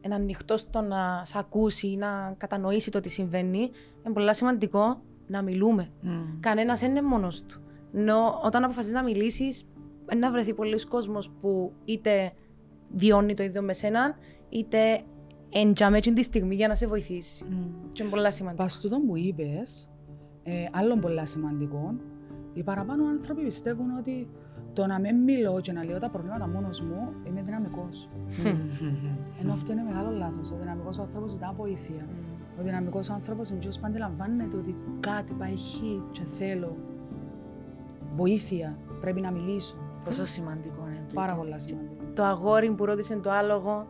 είναι 0.00 0.14
ανοιχτός 0.14 0.60
στο 0.60 0.80
να 0.80 1.22
σε 1.24 1.38
ακούσει 1.38 1.86
ή 1.90 1.96
να 1.96 2.34
κατανοήσει 2.38 2.90
το 2.90 3.00
τι 3.00 3.08
συμβαίνει, 3.08 3.58
είναι 4.04 4.14
πολύ 4.14 4.34
σημαντικό 4.34 5.02
να 5.26 5.42
μιλούμε. 5.42 5.90
Μμ. 6.00 6.40
Κανένας 6.40 6.80
δεν 6.80 6.90
είναι 6.90 7.02
μόνος 7.02 7.42
του. 7.42 7.60
Ενώ 7.94 8.40
όταν 8.44 8.64
αποφασίζεις 8.64 8.94
να 8.94 9.02
μιλήσεις, 9.02 9.64
να 10.16 10.30
βρεθεί 10.30 10.54
πολλοί 10.54 10.86
κόσμος 10.86 11.30
που 11.40 11.72
είτε 11.84 12.32
βιώνει 12.88 13.34
το 13.34 13.42
ίδιο 13.42 13.62
με 13.62 13.72
σέναν, 13.72 14.14
είτε 14.48 15.02
εντιαμε 15.54 16.00
τη 16.00 16.22
στιγμή 16.22 16.54
για 16.54 16.68
να 16.68 16.74
σε 16.74 16.86
βοηθήσει. 16.86 17.44
Και 17.92 18.02
είναι 18.02 18.12
πολλά 18.12 18.30
σημαντικό. 18.30 18.62
Πας 18.62 18.80
τούτο 18.80 19.00
που 19.06 19.16
είπες, 19.16 19.90
ε, 20.42 20.64
άλλο 20.72 20.96
πολλά 20.96 21.26
σημαντικό, 21.26 21.94
οι 22.52 22.62
παραπάνω 22.62 23.06
άνθρωποι 23.06 23.44
πιστεύουν 23.44 23.98
ότι 23.98 24.28
το 24.72 24.86
να 24.86 25.00
μην 25.00 25.16
μιλώ 25.16 25.60
και 25.60 25.72
να 25.72 25.84
λέω 25.84 25.98
τα 25.98 26.10
προβλήματα 26.10 26.48
μόνος 26.48 26.80
μου, 26.80 27.12
είμαι 27.26 27.42
δυναμικός. 27.42 28.08
Ενώ 29.40 29.52
αυτό 29.52 29.72
είναι 29.72 29.82
μεγάλο 29.82 30.10
λάθος. 30.10 30.50
Ο 30.50 30.56
δυναμικός 30.60 30.98
άνθρωπος 30.98 31.30
ζητά 31.30 31.54
βοήθεια. 31.56 32.08
Ο 32.58 32.62
δυναμικός 32.62 33.10
άνθρωπος 33.10 33.48
είναι 33.48 33.58
ποιος 33.58 33.78
που 33.78 33.86
αντιλαμβάνεται 33.86 34.56
ότι 34.56 34.76
κάτι 35.00 35.32
πάει 35.32 35.56
χ 35.56 35.78
και 36.10 36.22
θέλω 36.22 36.76
βοήθεια, 38.14 38.78
πρέπει 39.00 39.20
να 39.20 39.30
μιλήσω. 39.30 39.76
Πόσο 40.04 40.24
σημαντικό 40.24 40.86
είναι 40.86 41.04
τούτο. 41.08 41.14
Πάρα 41.14 41.34
πολλά 41.34 41.58
σημαντικό. 41.58 42.04
Το 42.14 42.24
αγόρι 42.24 42.70
που 42.70 42.84
ρώτησε 42.84 43.16
το 43.16 43.30
άλογο, 43.30 43.86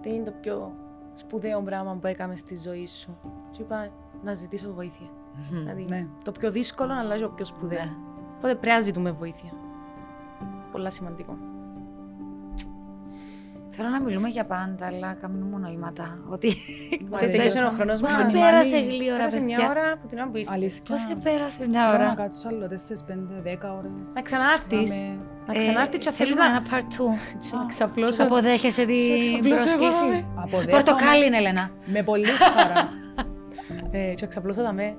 τι 0.00 0.14
είναι 0.14 0.24
το 0.24 0.32
πιο 0.40 0.72
σπουδαίο 1.14 1.60
πράγμα 1.62 1.94
που 1.96 2.06
έκαμε 2.06 2.36
στη 2.36 2.56
ζωή 2.56 2.86
σου. 2.86 3.16
Του 3.52 3.60
είπα 3.60 3.88
να 4.22 4.34
ζητήσω 4.34 4.72
βοήθεια. 4.72 5.06
Δηλαδή, 5.50 5.84
Ναι. 5.88 6.06
το 6.24 6.32
πιο 6.32 6.50
δύσκολο, 6.50 6.92
αλλά 6.94 7.14
και 7.16 7.22
το 7.22 7.28
πιο 7.28 7.44
σπουδαίο. 7.44 7.78
Ναι. 7.84 7.90
Οπότε 8.36 8.54
πρέπει 8.54 8.66
να 8.74 8.80
ζητούμε 8.80 9.10
βοήθεια. 9.10 9.50
Πολλά 10.72 10.90
σημαντικό. 10.90 11.36
Θέλω 13.76 13.88
να 13.88 14.00
μιλούμε 14.02 14.28
για 14.28 14.44
πάντα, 14.44 14.86
αλλά 14.86 15.14
κάνουμε 15.20 15.58
νοήματα. 15.58 16.18
Ότι. 16.28 16.48
Ότι 17.14 17.26
τελειώσε 17.26 17.58
ο 17.64 17.70
χρόνος 17.70 18.00
Πώς 18.00 18.16
μας. 18.16 18.32
σε 18.32 18.38
πέρασε 18.38 18.78
γλύωρα, 18.78 19.16
Πέρασε 19.16 19.40
μια 19.40 19.56
παιδιά; 19.56 19.70
ώρα 19.70 19.92
από 19.92 20.06
την 20.08 20.18
ώρα 20.18 20.28
που 20.28 20.36
ήρθες. 20.36 20.54
Αλήθεια. 20.54 20.82
Πώς 20.88 21.00
σε 21.00 21.16
πέρασε 21.24 21.68
μια 21.68 21.82
Θέλω 21.86 21.98
να 21.98 22.04
ώρα; 22.04 22.14
κάτσω 22.14 22.48
άλλο 22.48 22.66
4, 22.68 23.04
5, 23.06 23.40
10 23.42 23.74
ώρες. 23.78 24.08
Να 24.14 24.22
ξανάρθεις. 24.22 24.90
Να 24.90 24.96
με- 24.96 25.18
Να 25.46 25.54
ξανάρθεις 25.58 25.98
και 26.04 26.10
θέλεις 26.10 26.34
θέλουμε 26.36 26.52
να... 26.52 26.56
ένα 26.56 26.62
part 26.70 26.86
2. 26.92 27.16
και 27.42 27.56
να 27.60 27.66
ξαπλώσω. 27.66 28.22
Αποδέχεσαι 28.22 28.84
την 28.84 29.18
ξαπλώσω 29.20 29.68
εγώ, 29.68 29.78
πρόσκληση. 29.78 30.04
ε. 30.18 30.24
Αποδέχομαι 30.34 30.70
Πορτοκάλι 30.70 31.26
είναι, 31.26 31.36
Ελένα. 31.36 31.70
Με 31.84 32.02
πολύ 32.02 32.26
χαρά. 32.54 32.88
Ε, 33.90 34.14
και 34.14 34.26
ξαπλώσω 34.26 34.62
τα 34.62 34.72
με... 34.72 34.96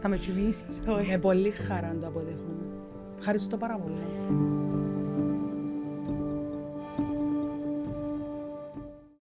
Θα 0.00 0.08
με 0.08 0.16
τσιμήσεις. 0.16 0.78
με 1.10 1.18
πολύ 1.18 1.50
χαρά 1.50 1.96
το 2.00 2.06
αποδέχομαι. 2.06 2.54
Ευχαριστώ 3.18 3.56
πάρα 3.56 3.76
πολύ. 3.78 3.94